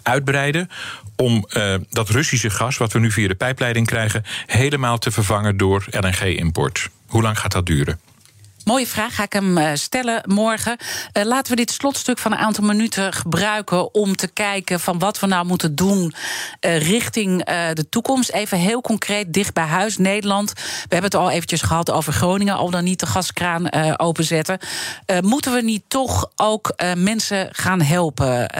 uitbreiden 0.03 0.71
om 1.17 1.47
dat 1.91 2.09
Russische 2.09 2.51
gas, 2.51 2.77
wat 2.77 2.93
we 2.93 2.99
nu 2.99 3.11
via 3.11 3.29
de 3.29 3.35
pijpleiding 3.35 3.87
krijgen, 3.87 4.25
helemaal 4.47 4.99
te 4.99 5.11
vervangen 5.11 5.57
door 5.57 5.85
LNG-import. 5.91 6.89
Hoe 7.07 7.23
lang 7.23 7.39
gaat 7.39 7.53
dat 7.53 7.67
duren? 7.67 8.01
Mooie 8.64 8.87
vraag, 8.87 9.14
ga 9.14 9.22
ik 9.22 9.33
hem 9.33 9.59
eh, 9.59 9.70
stellen 9.74 10.22
morgen. 10.27 10.77
Uh, 11.12 11.24
laten 11.24 11.50
we 11.50 11.57
dit 11.57 11.70
slotstuk 11.70 12.18
van 12.18 12.33
een 12.33 12.38
aantal 12.38 12.64
minuten 12.64 13.12
gebruiken 13.12 13.94
om 13.94 14.16
te 14.16 14.29
kijken 14.29 14.81
van 14.81 14.98
wat 14.98 15.20
we 15.20 15.27
nou 15.27 15.46
moeten 15.46 15.74
doen 15.74 16.14
uh, 16.61 16.79
richting 16.79 17.44
de 17.74 17.88
toekomst. 17.88 18.31
Even 18.31 18.59
heel 18.59 18.81
concreet, 18.81 19.33
dicht 19.33 19.55
bij 19.55 19.64
huis, 19.64 19.96
Nederland. 19.96 20.53
We 20.53 20.61
hebben 20.88 21.11
het 21.11 21.14
al 21.14 21.31
eventjes 21.31 21.62
gehad 21.62 21.90
over 21.90 22.12
Groningen, 22.12 22.55
al 22.55 22.70
dan 22.70 22.85
niet 22.85 23.00
de 23.00 23.07
gaskraan 23.07 23.72
openzetten. 23.98 24.58
moeten 25.21 25.52
we 25.52 25.62
niet 25.62 25.83
toch 25.88 26.31
ook 26.37 26.75
mensen 26.96 27.48
gaan 27.52 27.81
helpen? 27.81 28.50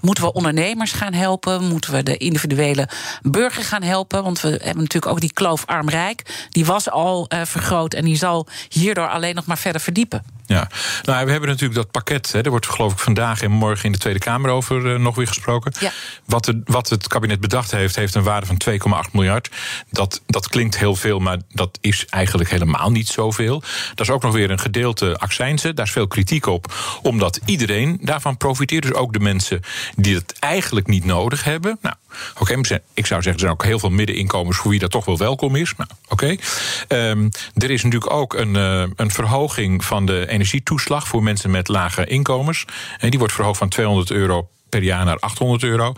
moeten 0.00 0.24
we 0.24 0.32
ondernemers 0.32 0.92
gaan 0.92 1.12
helpen? 1.12 1.64
Moeten 1.64 1.92
we 1.92 2.02
de 2.02 2.16
individuele 2.16 2.88
burger 3.22 3.64
gaan 3.64 3.82
helpen? 3.82 4.22
Want 4.22 4.40
we 4.40 4.48
hebben 4.48 4.82
natuurlijk 4.82 5.12
ook 5.12 5.20
die 5.20 5.32
kloof 5.32 5.66
arm-rijk. 5.66 6.48
Die 6.50 6.64
was 6.64 6.90
al 6.90 7.30
vergroot 7.44 7.94
en 7.94 8.04
die 8.04 8.16
zal 8.16 8.46
hierdoor 8.68 9.08
alleen 9.08 9.23
alleen 9.24 9.36
nog 9.36 9.46
maar 9.46 9.58
verder 9.58 9.80
verdiepen. 9.80 10.22
Ja, 10.46 10.68
nou, 11.02 11.24
we 11.24 11.30
hebben 11.30 11.48
natuurlijk 11.48 11.74
dat 11.74 11.90
pakket. 11.90 12.32
Hè, 12.32 12.40
er 12.40 12.50
wordt 12.50 12.66
geloof 12.66 12.92
ik 12.92 12.98
vandaag 12.98 13.42
en 13.42 13.50
morgen 13.50 13.84
in 13.84 13.92
de 13.92 13.98
Tweede 13.98 14.18
Kamer 14.18 14.50
over 14.50 14.86
uh, 14.86 14.98
nog 14.98 15.14
weer 15.14 15.26
gesproken. 15.26 15.72
Ja. 15.80 15.90
Wat, 16.24 16.44
de, 16.44 16.62
wat 16.64 16.88
het 16.88 17.08
kabinet 17.08 17.40
bedacht 17.40 17.70
heeft, 17.70 17.96
heeft 17.96 18.14
een 18.14 18.22
waarde 18.22 18.46
van 18.46 18.60
2,8 19.06 19.10
miljard. 19.12 19.50
Dat, 19.90 20.22
dat 20.26 20.48
klinkt 20.48 20.78
heel 20.78 20.96
veel, 20.96 21.18
maar 21.18 21.38
dat 21.52 21.78
is 21.80 22.06
eigenlijk 22.06 22.50
helemaal 22.50 22.90
niet 22.90 23.08
zoveel. 23.08 23.62
Dat 23.94 24.06
is 24.06 24.10
ook 24.10 24.22
nog 24.22 24.32
weer 24.32 24.50
een 24.50 24.58
gedeelte 24.58 25.16
accijnzen. 25.18 25.74
Daar 25.74 25.86
is 25.86 25.92
veel 25.92 26.06
kritiek 26.06 26.46
op, 26.46 26.74
omdat 27.02 27.40
iedereen 27.44 27.98
daarvan 28.02 28.36
profiteert. 28.36 28.82
Dus 28.82 28.92
ook 28.92 29.12
de 29.12 29.20
mensen 29.20 29.60
die 29.96 30.14
het 30.14 30.38
eigenlijk 30.38 30.86
niet 30.86 31.04
nodig 31.04 31.44
hebben. 31.44 31.78
Nou, 31.82 31.94
oké, 32.38 32.54
ik 32.94 33.06
zou 33.06 33.22
zeggen, 33.22 33.32
er 33.32 33.38
zijn 33.38 33.52
ook 33.52 33.64
heel 33.64 33.78
veel 33.78 33.90
middeninkomens 33.90 34.56
voor 34.56 34.70
wie 34.70 34.80
dat 34.80 34.90
toch 34.90 35.04
wel 35.04 35.18
welkom 35.18 35.56
is. 35.56 35.72
Nou, 35.76 35.90
oké. 36.08 36.36
Um, 36.88 37.28
er 37.54 37.70
is 37.70 37.82
natuurlijk 37.82 38.12
ook 38.12 38.34
een, 38.34 38.54
uh, 38.54 38.84
een 38.96 39.10
verhoging 39.10 39.84
van 39.84 40.06
de 40.06 40.26
energietoeslag 40.34 41.08
voor 41.08 41.22
mensen 41.22 41.50
met 41.50 41.68
lage 41.68 42.06
inkomens. 42.06 42.64
En 42.98 43.10
die 43.10 43.18
wordt 43.18 43.34
verhoogd 43.34 43.58
van 43.58 43.68
200 43.68 44.10
euro 44.10 44.48
per 44.74 44.82
jaar 44.82 45.04
naar 45.04 45.18
800 45.18 45.62
euro. 45.62 45.94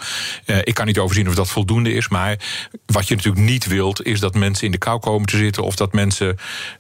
Uh, 0.46 0.58
ik 0.62 0.74
kan 0.74 0.86
niet 0.86 0.98
overzien 0.98 1.28
of 1.28 1.34
dat 1.34 1.48
voldoende 1.48 1.92
is. 1.92 2.08
Maar 2.08 2.38
wat 2.86 3.08
je 3.08 3.14
natuurlijk 3.14 3.44
niet 3.44 3.66
wilt, 3.66 4.04
is 4.04 4.20
dat 4.20 4.34
mensen 4.34 4.66
in 4.66 4.72
de 4.72 4.78
kou 4.78 4.98
komen 4.98 5.26
te 5.26 5.36
zitten. 5.36 5.62
of 5.62 5.76
dat 5.76 5.92
mensen 5.92 6.38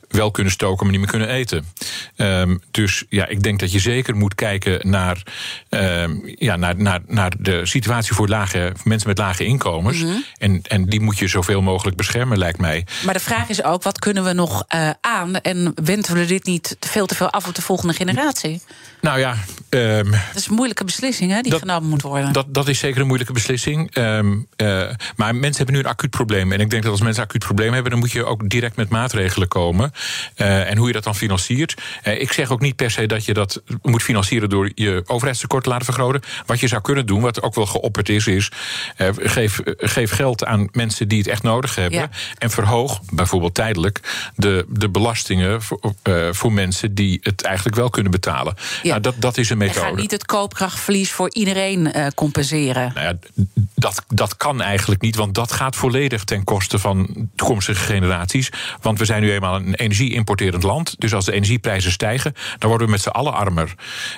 wel 0.08 0.30
kunnen 0.30 0.52
stoken, 0.52 0.82
maar 0.82 0.90
niet 0.92 1.00
meer 1.00 1.10
kunnen 1.10 1.28
eten. 1.28 1.64
Um, 2.16 2.60
dus 2.70 3.04
ja, 3.08 3.26
ik 3.26 3.42
denk 3.42 3.60
dat 3.60 3.72
je 3.72 3.78
zeker 3.78 4.16
moet 4.16 4.34
kijken 4.34 4.90
naar, 4.90 5.22
um, 5.70 6.22
ja, 6.24 6.56
naar, 6.56 6.76
naar, 6.76 7.00
naar 7.06 7.32
de 7.38 7.66
situatie 7.66 8.14
voor 8.14 8.28
lage, 8.28 8.72
mensen 8.84 9.08
met 9.08 9.18
lage 9.18 9.44
inkomens. 9.44 9.98
Mm 9.98 10.08
-hmm. 10.08 10.24
en, 10.38 10.62
en 10.62 10.84
die 10.84 11.00
moet 11.00 11.18
je 11.18 11.28
zoveel 11.28 11.62
mogelijk 11.62 11.96
beschermen, 11.96 12.38
lijkt 12.38 12.58
mij. 12.58 12.86
Maar 13.04 13.14
de 13.14 13.20
vraag 13.20 13.48
is 13.48 13.62
ook, 13.62 13.82
wat 13.82 13.98
kunnen 13.98 14.24
we 14.24 14.32
nog 14.32 14.64
uh, 14.74 14.90
aan? 15.00 15.40
En 15.40 15.72
wenden 15.74 16.14
we 16.14 16.24
dit 16.24 16.44
niet 16.44 16.76
veel 16.80 17.06
te 17.06 17.14
veel 17.14 17.30
af 17.30 17.46
op 17.46 17.54
de 17.54 17.62
volgende 17.62 17.94
generatie? 17.94 18.60
Nou 19.06 19.18
ja. 19.18 19.36
Um, 19.70 20.10
dat 20.10 20.20
is 20.34 20.46
een 20.46 20.54
moeilijke 20.54 20.84
beslissing 20.84 21.32
hè, 21.32 21.40
die 21.40 21.50
dat, 21.50 21.60
genomen 21.60 21.88
moet 21.88 22.02
worden. 22.02 22.32
Dat, 22.32 22.46
dat 22.48 22.68
is 22.68 22.78
zeker 22.78 23.00
een 23.00 23.06
moeilijke 23.06 23.32
beslissing. 23.32 23.96
Um, 23.96 24.46
uh, 24.56 24.88
maar 25.16 25.34
mensen 25.34 25.56
hebben 25.56 25.74
nu 25.74 25.80
een 25.80 25.86
acuut 25.86 26.10
probleem. 26.10 26.52
En 26.52 26.60
ik 26.60 26.70
denk 26.70 26.82
dat 26.82 26.92
als 26.92 27.00
mensen 27.00 27.22
een 27.22 27.28
acuut 27.28 27.44
probleem 27.44 27.72
hebben, 27.72 27.90
dan 27.90 28.00
moet 28.00 28.12
je 28.12 28.24
ook 28.24 28.48
direct 28.48 28.76
met 28.76 28.88
maatregelen 28.88 29.48
komen. 29.48 29.92
Uh, 30.36 30.70
en 30.70 30.76
hoe 30.76 30.86
je 30.86 30.92
dat 30.92 31.04
dan 31.04 31.14
financiert. 31.14 31.74
Uh, 32.04 32.20
ik 32.20 32.32
zeg 32.32 32.50
ook 32.50 32.60
niet 32.60 32.76
per 32.76 32.90
se 32.90 33.06
dat 33.06 33.24
je 33.24 33.34
dat 33.34 33.62
moet 33.82 34.02
financieren 34.02 34.48
door 34.48 34.70
je 34.74 35.02
overheidstekort 35.06 35.64
te 35.64 35.70
laten 35.70 35.84
vergroten. 35.84 36.22
Wat 36.46 36.60
je 36.60 36.68
zou 36.68 36.82
kunnen 36.82 37.06
doen, 37.06 37.20
wat 37.20 37.42
ook 37.42 37.54
wel 37.54 37.66
geopperd 37.66 38.08
is, 38.08 38.26
is 38.26 38.50
geef, 39.16 39.60
geef 39.76 40.10
geld 40.10 40.44
aan 40.44 40.68
mensen 40.72 41.08
die 41.08 41.18
het 41.18 41.28
echt 41.28 41.42
nodig 41.42 41.74
hebben. 41.74 41.98
Ja. 41.98 42.08
En 42.38 42.50
verhoog, 42.50 43.00
bijvoorbeeld 43.12 43.54
tijdelijk, 43.54 44.00
de, 44.36 44.66
de 44.68 44.88
belastingen 44.88 45.62
voor, 45.62 45.80
voor 46.30 46.52
mensen 46.52 46.94
die 46.94 47.18
het 47.22 47.42
eigenlijk 47.42 47.76
wel 47.76 47.90
kunnen 47.90 48.12
betalen. 48.12 48.54
Ja. 48.82 48.95
Nou, 48.96 49.08
dat, 49.14 49.22
dat 49.22 49.38
is 49.38 49.50
een 49.50 49.58
methode. 49.58 49.80
Je 49.80 49.86
gaat 49.86 49.96
niet 49.96 50.10
het 50.10 50.26
koopkrachtverlies 50.26 51.12
voor 51.12 51.30
iedereen 51.32 51.92
compenseren. 52.14 52.92
Nou 52.94 53.06
ja, 53.06 53.44
dat, 53.74 54.04
dat 54.08 54.36
kan 54.36 54.60
eigenlijk 54.62 55.00
niet, 55.00 55.16
want 55.16 55.34
dat 55.34 55.52
gaat 55.52 55.76
volledig 55.76 56.24
ten 56.24 56.44
koste 56.44 56.78
van 56.78 57.28
toekomstige 57.34 57.84
generaties. 57.84 58.50
Want 58.80 58.98
we 58.98 59.04
zijn 59.04 59.22
nu 59.22 59.32
eenmaal 59.32 59.54
een 59.54 59.74
energie-importerend 59.74 60.62
land. 60.62 60.94
Dus 60.98 61.14
als 61.14 61.24
de 61.24 61.32
energieprijzen 61.32 61.90
stijgen, 61.90 62.32
dan 62.58 62.68
worden 62.68 62.86
we 62.86 62.92
met 62.92 63.02
z'n 63.02 63.08
allen 63.08 63.32
armer. 63.32 63.74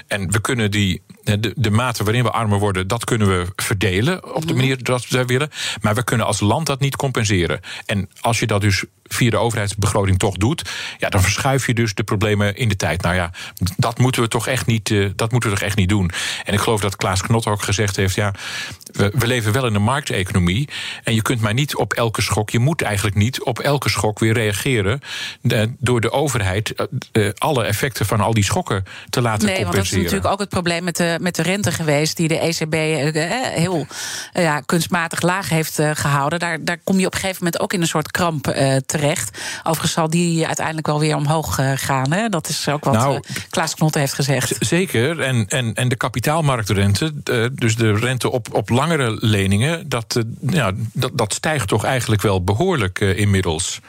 En 0.06 0.30
we 0.30 0.40
kunnen 0.40 0.70
die, 0.70 1.02
de, 1.36 1.52
de 1.56 1.70
mate 1.70 2.04
waarin 2.04 2.22
we 2.22 2.30
armer 2.30 2.58
worden, 2.58 2.88
dat 2.88 3.04
kunnen 3.04 3.28
we 3.28 3.46
verdelen 3.56 4.34
op 4.34 4.40
de 4.40 4.46
mhm. 4.46 4.56
manier 4.56 4.82
dat 4.82 5.08
we 5.08 5.24
willen. 5.24 5.50
Maar 5.80 5.94
we 5.94 6.04
kunnen 6.04 6.26
als 6.26 6.40
land 6.40 6.66
dat 6.66 6.80
niet 6.80 6.96
compenseren. 6.96 7.60
En 7.86 8.08
als 8.20 8.38
je 8.38 8.46
dat 8.46 8.60
dus 8.60 8.84
via 9.08 9.30
de 9.30 9.36
overheidsbegroting 9.36 10.18
toch 10.18 10.36
doet, 10.36 10.70
ja, 10.98 11.08
dan 11.08 11.22
verschuif 11.22 11.66
je 11.66 11.74
dus 11.74 11.94
de 11.94 12.02
problemen 12.02 12.56
in 12.56 12.68
de 12.68 12.76
tijd. 12.76 13.02
Nou 13.02 13.14
ja, 13.14 13.30
dat 13.76 13.98
moeten 13.98 14.22
we 14.22 14.28
toch 14.28 14.46
echt 14.46 14.66
niet, 14.66 14.90
uh, 14.90 15.10
dat 15.16 15.32
moeten 15.32 15.50
we 15.50 15.56
toch 15.56 15.64
echt 15.64 15.76
niet 15.76 15.88
doen. 15.88 16.10
En 16.44 16.54
ik 16.54 16.60
geloof 16.60 16.80
dat 16.80 16.96
Klaas 16.96 17.22
Knot 17.22 17.46
ook 17.46 17.62
gezegd 17.62 17.96
heeft: 17.96 18.14
ja, 18.14 18.34
we, 18.92 19.12
we, 19.14 19.26
leven 19.26 19.52
wel 19.52 19.66
in 19.66 19.74
een 19.74 19.82
markteconomie. 19.82 20.68
En 21.04 21.14
je 21.14 21.22
kunt 21.22 21.40
maar 21.40 21.54
niet 21.54 21.76
op 21.76 21.92
elke 21.92 22.22
schok, 22.22 22.50
je 22.50 22.58
moet 22.58 22.82
eigenlijk 22.82 23.16
niet 23.16 23.42
op 23.42 23.58
elke 23.58 23.88
schok 23.88 24.18
weer 24.18 24.32
reageren. 24.32 25.00
Uh, 25.42 25.62
door 25.78 26.00
de 26.00 26.10
overheid 26.10 26.74
uh, 27.12 27.28
alle 27.38 27.64
effecten 27.64 28.06
van 28.06 28.20
al 28.20 28.34
die 28.34 28.44
schokken 28.44 28.84
te 29.10 29.20
laten 29.20 29.46
nee, 29.46 29.56
compenseren. 29.56 29.74
Want 29.74 29.76
dat 29.76 29.84
is 29.84 29.92
natuurlijk 29.92 30.32
ook 30.32 30.40
het 30.40 30.48
probleem 30.48 30.84
met 30.84 30.96
de, 30.96 31.17
met 31.20 31.34
de 31.34 31.42
rente 31.42 31.72
geweest, 31.72 32.16
die 32.16 32.28
de 32.28 32.38
ECB 32.38 32.74
heel 33.54 33.86
ja, 34.32 34.60
kunstmatig 34.60 35.22
laag 35.22 35.48
heeft 35.48 35.80
gehouden. 35.92 36.38
Daar, 36.38 36.64
daar 36.64 36.78
kom 36.84 36.98
je 36.98 37.06
op 37.06 37.12
een 37.12 37.20
gegeven 37.20 37.44
moment 37.44 37.62
ook 37.62 37.72
in 37.72 37.80
een 37.80 37.86
soort 37.86 38.10
kramp 38.10 38.44
terecht 38.86 38.98
terecht. 38.98 39.38
Overigens 39.58 39.92
zal 39.92 40.10
die 40.10 40.46
uiteindelijk 40.46 40.86
wel 40.86 41.00
weer 41.00 41.16
omhoog 41.16 41.58
uh, 41.58 41.72
gaan. 41.74 42.12
Hè? 42.12 42.28
Dat 42.28 42.48
is 42.48 42.68
ook 42.68 42.84
wat 42.84 42.94
nou, 42.94 43.14
uh, 43.14 43.36
Klaas 43.50 43.74
Knotte 43.74 43.98
heeft 43.98 44.12
gezegd. 44.12 44.56
Zeker. 44.58 45.20
En, 45.20 45.48
en, 45.48 45.74
en 45.74 45.88
de 45.88 45.96
kapitaalmarktrente, 45.96 47.12
dus 47.54 47.76
de 47.76 47.92
rente 47.92 48.30
op, 48.30 48.54
op 48.54 48.68
langere 48.68 49.16
leningen, 49.20 49.88
dat, 49.88 50.18
ja, 50.40 50.72
dat, 50.92 51.10
dat 51.14 51.34
stijgt 51.34 51.68
toch 51.68 51.84
eigenlijk 51.84 52.22
wel 52.22 52.44
behoorlijk 52.44 53.00
inmiddels. 53.00 53.80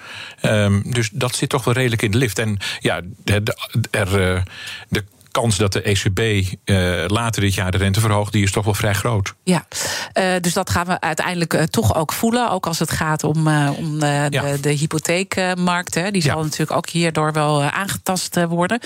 Um, 0.42 0.92
dus 0.92 1.10
dat 1.14 1.36
zit 1.36 1.50
toch 1.50 1.64
wel 1.64 1.74
redelijk 1.74 2.02
in 2.02 2.12
de 2.12 2.18
lift. 2.18 2.40
En 2.40 2.58
ja, 2.80 3.02
de, 3.24 3.56
er, 3.92 4.44
de 4.90 5.04
kans 5.32 5.58
dat 5.58 5.74
de 5.74 5.82
ECB 5.82 6.20
uh, 6.20 7.06
later 7.08 7.42
dit 7.42 7.54
jaar 7.54 7.72
de 7.72 7.78
rente 7.78 8.00
verhoogt, 8.00 8.32
die 8.32 8.44
is 8.44 8.52
toch 8.52 8.66
wel 8.66 8.74
vrij 8.74 8.94
groot. 8.94 9.34
Ja, 9.44 9.66
uh, 10.14 10.34
dus 10.42 10.54
dat 10.54 10.70
gaan 10.70 10.86
we 10.86 11.00
uiteindelijk 11.00 11.54
uh, 11.54 11.64
toch 11.64 11.96
ook 11.96 12.14
voelen. 12.14 12.50
Ook 12.50 12.68
als 12.68 12.80
het 12.80 12.92
gaat 12.92 13.24
om, 13.24 13.48
om 13.78 14.00
de, 14.00 14.58
de, 14.62 14.70
hypotheekmarkt. 14.70 15.96
Hè. 15.96 16.12
Die 16.12 16.22
zal 16.22 16.38
ja. 16.38 16.44
natuurlijk 16.44 16.72
ook 16.72 16.90
hierdoor 16.90 17.34
wel 17.34 17.64
aangetast 17.64 18.46
worden. 18.46 18.80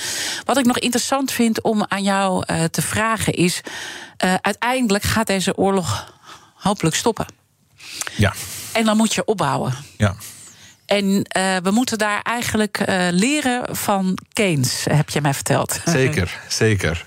Wat 0.44 0.58
ik 0.58 0.66
nog 0.66 0.80
interessant 0.80 1.32
vind 1.32 1.62
om 1.62 1.86
aan 1.88 2.04
jou 2.04 2.46
te 2.72 2.82
vragen 2.82 3.34
is: 3.34 3.62
uiteindelijk 4.42 5.04
gaat 5.04 5.28
deze 5.28 5.58
oorlog 5.58 6.14
hopelijk 6.54 6.96
stoppen. 6.96 7.26
Ja. 8.16 8.34
En 8.72 8.86
dan 8.86 8.98
moet 8.98 9.14
je 9.14 9.26
opbouwen. 9.26 9.74
Ja. 9.98 10.16
En 10.94 11.06
uh, 11.38 11.58
we 11.64 11.72
moeten 11.72 11.98
daar 11.98 12.22
eigenlijk 12.22 12.80
uh, 12.90 13.08
leren 13.12 13.76
van 13.76 14.18
Keynes, 14.34 14.86
heb 14.90 15.10
je 15.10 15.22
mij 15.22 15.34
verteld. 15.34 15.82
Zeker, 15.86 16.40
zeker. 16.48 17.06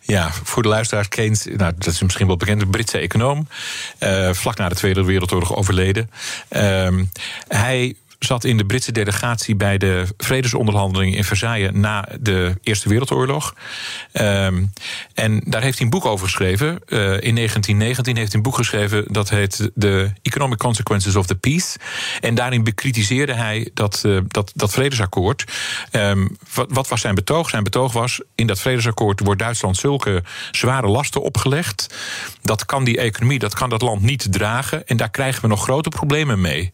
Ja, 0.00 0.30
voor 0.42 0.62
de 0.62 0.68
luisteraars, 0.68 1.08
Keynes, 1.08 1.44
nou, 1.44 1.72
dat 1.78 1.86
is 1.86 2.02
misschien 2.02 2.26
wel 2.26 2.36
bekend, 2.36 2.70
Britse 2.70 2.98
econoom. 2.98 3.48
Uh, 4.00 4.32
vlak 4.32 4.56
na 4.56 4.68
de 4.68 4.74
Tweede 4.74 5.04
Wereldoorlog 5.04 5.56
overleden. 5.56 6.10
hij 7.48 7.94
zat 8.18 8.44
in 8.44 8.56
de 8.56 8.66
Britse 8.66 8.92
delegatie 8.92 9.56
bij 9.56 9.78
de 9.78 10.06
vredesonderhandelingen 10.16 11.16
in 11.16 11.24
Versailles 11.24 11.70
na 11.72 12.08
de 12.20 12.58
Eerste 12.62 12.88
Wereldoorlog. 12.88 13.54
Um, 14.12 14.72
en 15.14 15.42
daar 15.44 15.62
heeft 15.62 15.78
hij 15.78 15.86
een 15.86 15.92
boek 15.92 16.04
over 16.04 16.26
geschreven. 16.26 16.66
Uh, 16.66 17.00
in 17.00 17.34
1919 17.34 18.16
heeft 18.16 18.28
hij 18.28 18.36
een 18.36 18.42
boek 18.42 18.56
geschreven 18.56 19.04
dat 19.08 19.30
heet 19.30 19.70
The 19.78 20.12
Economic 20.22 20.58
Consequences 20.58 21.16
of 21.16 21.26
the 21.26 21.34
Peace. 21.34 21.78
En 22.20 22.34
daarin 22.34 22.64
bekritiseerde 22.64 23.34
hij 23.34 23.70
dat, 23.74 24.02
uh, 24.06 24.20
dat, 24.26 24.52
dat 24.54 24.72
vredesakkoord. 24.72 25.44
Um, 25.92 26.36
wat, 26.54 26.66
wat, 26.70 26.88
was 26.88 27.00
zijn 27.00 27.14
betoog? 27.14 27.50
Zijn 27.50 27.64
betoog 27.64 27.92
was: 27.92 28.20
in 28.34 28.46
dat 28.46 28.60
vredesakkoord 28.60 29.20
wordt 29.20 29.40
Duitsland 29.40 29.76
zulke 29.76 30.22
zware 30.50 30.88
lasten 30.88 31.22
opgelegd. 31.22 31.94
Dat 32.42 32.66
kan 32.66 32.84
die 32.84 32.98
economie, 32.98 33.38
dat 33.38 33.54
kan 33.54 33.68
dat 33.68 33.82
land 33.82 34.02
niet 34.02 34.32
dragen. 34.32 34.86
En 34.86 34.96
daar 34.96 35.10
krijgen 35.10 35.42
we 35.42 35.48
nog 35.48 35.62
grote 35.62 35.88
problemen 35.88 36.40
mee. 36.40 36.72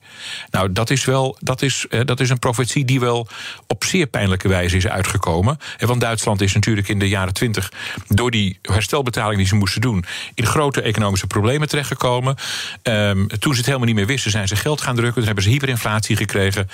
Nou, 0.51 0.73
dat 0.73 0.91
is 0.91 1.05
wel 1.05 1.34
wel, 1.35 1.39
dat 1.41 1.63
is, 1.63 1.87
dat 2.05 2.21
is 2.21 2.31
een 2.31 2.39
profetie 2.39 2.85
die 2.85 3.01
wel 3.01 3.29
op 3.67 3.85
zeer 3.85 4.07
pijnlijke 4.07 4.49
wijze 4.49 4.77
is 4.77 4.87
uitgekomen. 4.87 5.59
Want 5.79 6.01
Duitsland 6.01 6.41
is 6.41 6.53
natuurlijk 6.53 6.89
in 6.89 6.99
de 6.99 7.09
jaren 7.09 7.33
twintig 7.35 7.73
door 8.09 8.31
die 8.31 8.59
herstelbetaling 8.63 9.37
die 9.37 9.47
ze 9.47 9.55
moesten 9.55 9.81
doen, 9.81 10.05
in 10.35 10.47
grote 10.47 10.83
economische 10.83 11.27
problemen 11.27 11.69
terechtgekomen. 11.69 12.37
Um, 12.83 13.29
toen 13.29 13.53
ze 13.53 13.59
het 13.59 13.67
helemaal 13.67 13.87
niet 13.87 13.97
meer 13.97 14.07
wisten, 14.07 14.31
zijn 14.31 14.49
ze 14.49 14.57
geld 14.57 14.81
gaan 14.81 14.95
drukken. 14.95 15.15
Toen 15.15 15.25
hebben 15.25 15.45
ze 15.45 15.51
hyperinflatie 15.51 16.17
gekregen. 16.17 16.69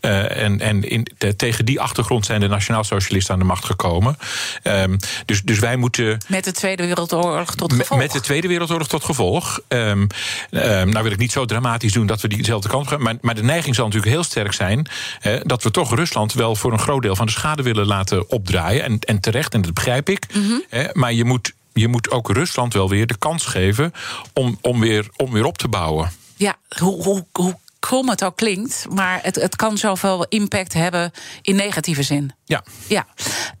Uh, 0.00 0.42
en 0.42 0.60
en 0.60 0.82
in, 0.82 1.06
tegen 1.36 1.64
die 1.64 1.80
achtergrond 1.80 2.26
zijn 2.26 2.40
de 2.40 2.48
nationaal-socialisten 2.48 3.34
aan 3.34 3.40
de 3.40 3.46
macht 3.46 3.64
gekomen. 3.64 4.16
Um, 4.62 4.96
dus, 5.24 5.42
dus 5.42 5.58
wij 5.58 5.76
moeten. 5.76 6.18
Met 6.28 6.44
de 6.44 6.52
Tweede 6.52 6.86
Wereldoorlog 6.86 7.54
tot 7.54 7.72
gevolg. 7.72 7.98
Met 7.98 8.12
de 8.12 8.20
Tweede 8.20 8.48
Wereldoorlog 8.48 8.88
tot 8.88 9.04
gevolg. 9.04 9.60
Um, 9.68 10.06
nou 10.50 11.02
wil 11.02 11.12
ik 11.12 11.18
niet 11.18 11.32
zo 11.32 11.44
dramatisch 11.44 11.92
doen 11.92 12.06
dat 12.06 12.20
we 12.20 12.28
diezelfde 12.28 12.68
kant 12.68 12.88
gaan. 12.88 13.02
Maar, 13.02 13.14
maar 13.20 13.34
de 13.34 13.42
neiging 13.42 13.74
zal 13.74 13.84
natuurlijk 13.84 14.05
heel 14.06 14.24
sterk 14.24 14.52
zijn. 14.52 14.86
dat 15.42 15.62
we 15.62 15.70
toch 15.70 15.94
Rusland 15.94 16.32
wel 16.32 16.56
voor 16.56 16.72
een 16.72 16.78
groot 16.78 17.02
deel 17.02 17.16
van 17.16 17.26
de 17.26 17.32
schade 17.32 17.62
willen 17.62 17.86
laten 17.86 18.30
opdraaien. 18.30 18.82
En, 18.82 18.98
en 18.98 19.20
terecht, 19.20 19.54
en 19.54 19.62
dat 19.62 19.74
begrijp 19.74 20.08
ik. 20.08 20.26
Mm 20.34 20.64
maar 20.92 21.12
je 21.12 21.24
moet 21.24 21.52
je 21.72 21.88
moet 21.88 22.10
ook 22.10 22.30
Rusland 22.30 22.72
wel 22.72 22.88
weer 22.88 23.06
de 23.06 23.16
kans 23.18 23.44
geven 23.44 23.92
om, 24.32 24.58
om, 24.60 24.80
weer, 24.80 25.08
om 25.16 25.32
weer 25.32 25.44
op 25.44 25.58
te 25.58 25.68
bouwen. 25.68 26.10
Ja, 26.36 26.56
hoe, 26.78 27.02
hoe, 27.02 27.24
hoe 27.32 27.56
krom 27.86 28.08
het 28.08 28.24
ook 28.24 28.36
klinkt, 28.36 28.86
maar 28.90 29.18
het, 29.22 29.34
het 29.34 29.56
kan 29.56 29.78
zoveel 29.78 30.26
impact 30.28 30.72
hebben 30.72 31.10
in 31.42 31.56
negatieve 31.56 32.02
zin. 32.02 32.32
Ja. 32.44 32.64
ja. 32.88 33.06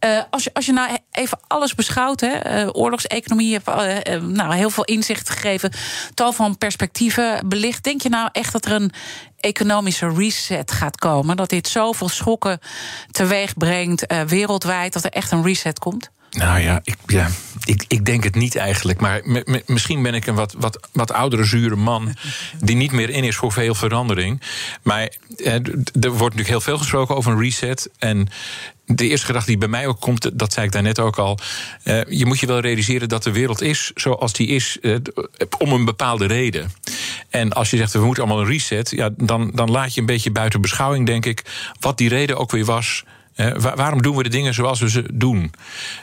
Uh, 0.04 0.22
als, 0.30 0.44
je, 0.44 0.50
als 0.54 0.66
je 0.66 0.72
nou 0.72 0.96
even 1.10 1.38
alles 1.46 1.74
beschouwt, 1.74 2.20
hè, 2.20 2.64
uh, 2.64 2.68
oorlogseconomie 2.72 3.60
uh, 3.68 4.20
nou, 4.20 4.54
heel 4.54 4.70
veel 4.70 4.84
inzicht 4.84 5.30
gegeven, 5.30 5.72
tal 6.14 6.32
van 6.32 6.58
perspectieven 6.58 7.48
belicht. 7.48 7.84
Denk 7.84 8.02
je 8.02 8.08
nou 8.08 8.28
echt 8.32 8.52
dat 8.52 8.64
er 8.64 8.72
een 8.72 8.92
economische 9.36 10.08
reset 10.08 10.72
gaat 10.72 10.96
komen? 10.96 11.36
Dat 11.36 11.48
dit 11.48 11.68
zoveel 11.68 12.08
schokken 12.08 12.60
teweeg 13.10 13.56
brengt 13.56 14.06
wereldwijd, 14.26 14.92
dat 14.92 15.04
er 15.04 15.10
echt 15.10 15.30
een 15.30 15.44
reset 15.44 15.78
komt? 15.78 16.10
Nou 16.36 16.60
ja, 16.60 16.80
ik, 16.84 16.96
ja 17.06 17.28
ik, 17.64 17.84
ik 17.88 18.04
denk 18.04 18.24
het 18.24 18.34
niet 18.34 18.56
eigenlijk. 18.56 19.00
Maar 19.00 19.22
misschien 19.66 20.02
ben 20.02 20.14
ik 20.14 20.26
een 20.26 20.34
wat, 20.34 20.54
wat, 20.58 20.88
wat 20.92 21.12
oudere, 21.12 21.44
zure 21.44 21.76
man. 21.76 22.16
die 22.60 22.76
niet 22.76 22.92
meer 22.92 23.10
in 23.10 23.24
is 23.24 23.36
voor 23.36 23.52
veel 23.52 23.74
verandering. 23.74 24.40
Maar 24.82 25.10
eh, 25.36 25.52
er 25.52 25.90
wordt 26.00 26.20
natuurlijk 26.20 26.48
heel 26.48 26.60
veel 26.60 26.78
gesproken 26.78 27.16
over 27.16 27.32
een 27.32 27.40
reset. 27.40 27.90
En 27.98 28.28
de 28.86 29.08
eerste 29.08 29.26
gedachte 29.26 29.48
die 29.48 29.58
bij 29.58 29.68
mij 29.68 29.86
ook 29.86 30.00
komt, 30.00 30.38
dat 30.38 30.52
zei 30.52 30.66
ik 30.66 30.72
daarnet 30.72 30.98
ook 30.98 31.18
al. 31.18 31.38
Uh, 31.84 32.00
je 32.08 32.26
moet 32.26 32.40
je 32.40 32.46
wel 32.46 32.60
realiseren 32.60 33.08
dat 33.08 33.22
de 33.22 33.32
wereld 33.32 33.62
is 33.62 33.90
zoals 33.94 34.32
die 34.32 34.46
is 34.46 34.78
uh, 34.80 34.96
om 35.58 35.72
een 35.72 35.84
bepaalde 35.84 36.26
reden. 36.26 36.70
En 37.30 37.52
als 37.52 37.70
je 37.70 37.76
zegt 37.76 37.92
we 37.92 38.04
moeten 38.04 38.22
allemaal 38.22 38.42
een 38.42 38.50
reset, 38.50 38.90
ja, 38.90 39.10
dan, 39.16 39.50
dan 39.54 39.70
laat 39.70 39.94
je 39.94 40.00
een 40.00 40.06
beetje 40.06 40.30
buiten 40.30 40.60
beschouwing, 40.60 41.06
denk 41.06 41.26
ik, 41.26 41.44
wat 41.80 41.98
die 41.98 42.08
reden 42.08 42.36
ook 42.36 42.50
weer 42.50 42.64
was 42.64 43.04
waarom 43.74 44.02
doen 44.02 44.16
we 44.16 44.22
de 44.22 44.28
dingen 44.28 44.54
zoals 44.54 44.80
we 44.80 44.90
ze 44.90 45.04
doen? 45.12 45.52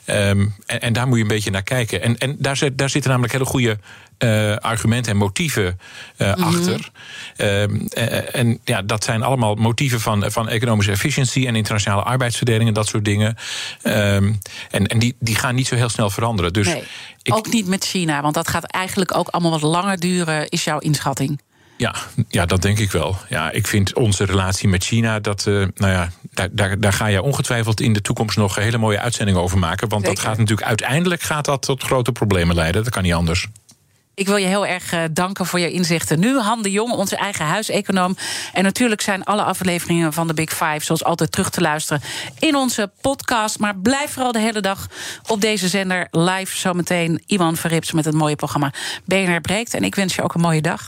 Um, 0.05 0.55
en, 0.65 0.81
en, 0.81 0.93
daar 0.93 1.07
moet 1.07 1.15
je 1.15 1.21
een 1.21 1.27
beetje 1.27 1.51
naar 1.51 1.63
kijken. 1.63 2.01
En, 2.01 2.17
en 2.17 2.35
daar, 2.39 2.57
zit, 2.57 2.77
daar 2.77 2.89
zitten 2.89 3.09
namelijk 3.09 3.33
hele 3.33 3.45
goede 3.45 3.77
uh, 4.19 4.55
argumenten 4.55 5.11
en 5.11 5.17
motieven 5.17 5.79
uh, 6.17 6.35
mm 6.35 6.43
achter. 6.43 6.91
Um, 7.37 7.87
en 8.31 8.59
ja, 8.63 8.81
dat 8.81 9.03
zijn 9.03 9.23
allemaal 9.23 9.55
motieven 9.55 9.99
van, 9.99 10.31
van 10.31 10.49
economische 10.49 10.91
efficiëntie 10.91 11.47
en 11.47 11.55
internationale 11.55 12.03
arbeidsverdeling 12.03 12.67
en 12.67 12.73
dat 12.73 12.87
soort 12.87 13.05
dingen. 13.05 13.37
Um, 13.83 14.39
en 14.71 14.87
en 14.87 14.99
die, 14.99 15.15
die 15.19 15.35
gaan 15.35 15.55
niet 15.55 15.67
zo 15.67 15.75
heel 15.75 15.89
snel 15.89 16.09
veranderen. 16.09 16.53
Dus 16.53 16.67
nee, 16.67 16.83
ik, 17.21 17.35
ook 17.35 17.51
niet 17.51 17.67
met 17.67 17.85
China, 17.85 18.21
want 18.21 18.33
dat 18.33 18.47
gaat 18.47 18.63
eigenlijk 18.65 19.17
ook 19.17 19.27
allemaal 19.27 19.51
wat 19.51 19.61
langer 19.61 19.99
duren, 19.99 20.49
is 20.49 20.63
jouw 20.63 20.79
inschatting. 20.79 21.39
Ja, 21.77 21.95
ja, 22.29 22.45
dat 22.45 22.61
denk 22.61 22.79
ik 22.79 22.91
wel. 22.91 23.17
Ja, 23.29 23.51
ik 23.51 23.67
vind 23.67 23.93
onze 23.93 24.25
relatie 24.25 24.67
met 24.67 24.83
China, 24.83 25.19
dat, 25.19 25.45
uh, 25.45 25.67
nou 25.75 25.91
ja, 25.91 26.09
daar, 26.33 26.49
daar, 26.51 26.79
daar 26.79 26.93
ga 26.93 27.07
je 27.07 27.21
ongetwijfeld 27.21 27.81
in 27.81 27.93
de 27.93 28.01
toekomst 28.01 28.37
nog 28.37 28.55
hele 28.55 28.77
mooie 28.77 28.99
uitzendingen 28.99 29.41
over 29.41 29.57
maken. 29.57 29.89
Want 29.89 30.05
dat 30.05 30.19
gaat 30.19 30.37
natuurlijk 30.37 30.67
uiteindelijk 30.67 31.21
gaat 31.21 31.45
dat 31.45 31.61
tot 31.61 31.83
grote 31.83 32.11
problemen 32.11 32.55
leiden. 32.55 32.83
Dat 32.83 32.93
kan 32.93 33.03
niet 33.03 33.13
anders. 33.13 33.47
Ik 34.15 34.27
wil 34.27 34.35
je 34.35 34.45
heel 34.45 34.65
erg 34.65 34.93
uh, 34.93 35.03
danken 35.11 35.45
voor 35.45 35.59
je 35.59 35.71
inzichten. 35.71 36.19
Nu 36.19 36.39
Han 36.39 36.61
de 36.61 36.71
Jong, 36.71 36.91
onze 36.91 37.15
eigen 37.15 37.45
huiseconoom. 37.45 38.17
En 38.53 38.63
natuurlijk 38.63 39.01
zijn 39.01 39.23
alle 39.23 39.43
afleveringen 39.43 40.13
van 40.13 40.27
de 40.27 40.33
Big 40.33 40.49
Five... 40.49 40.79
zoals 40.79 41.03
altijd 41.03 41.31
terug 41.31 41.49
te 41.49 41.61
luisteren 41.61 42.01
in 42.39 42.55
onze 42.55 42.91
podcast. 43.01 43.59
Maar 43.59 43.75
blijf 43.75 44.11
vooral 44.11 44.31
de 44.31 44.39
hele 44.39 44.61
dag 44.61 44.87
op 45.27 45.41
deze 45.41 45.67
zender 45.67 46.07
live. 46.11 46.57
Zometeen 46.57 47.23
Iwan 47.25 47.55
Verrips 47.55 47.91
met 47.91 48.05
het 48.05 48.13
mooie 48.13 48.35
programma 48.35 48.73
BNR 49.05 49.41
Breekt. 49.41 49.73
En 49.73 49.83
ik 49.83 49.95
wens 49.95 50.15
je 50.15 50.21
ook 50.21 50.33
een 50.33 50.41
mooie 50.41 50.61
dag. 50.61 50.87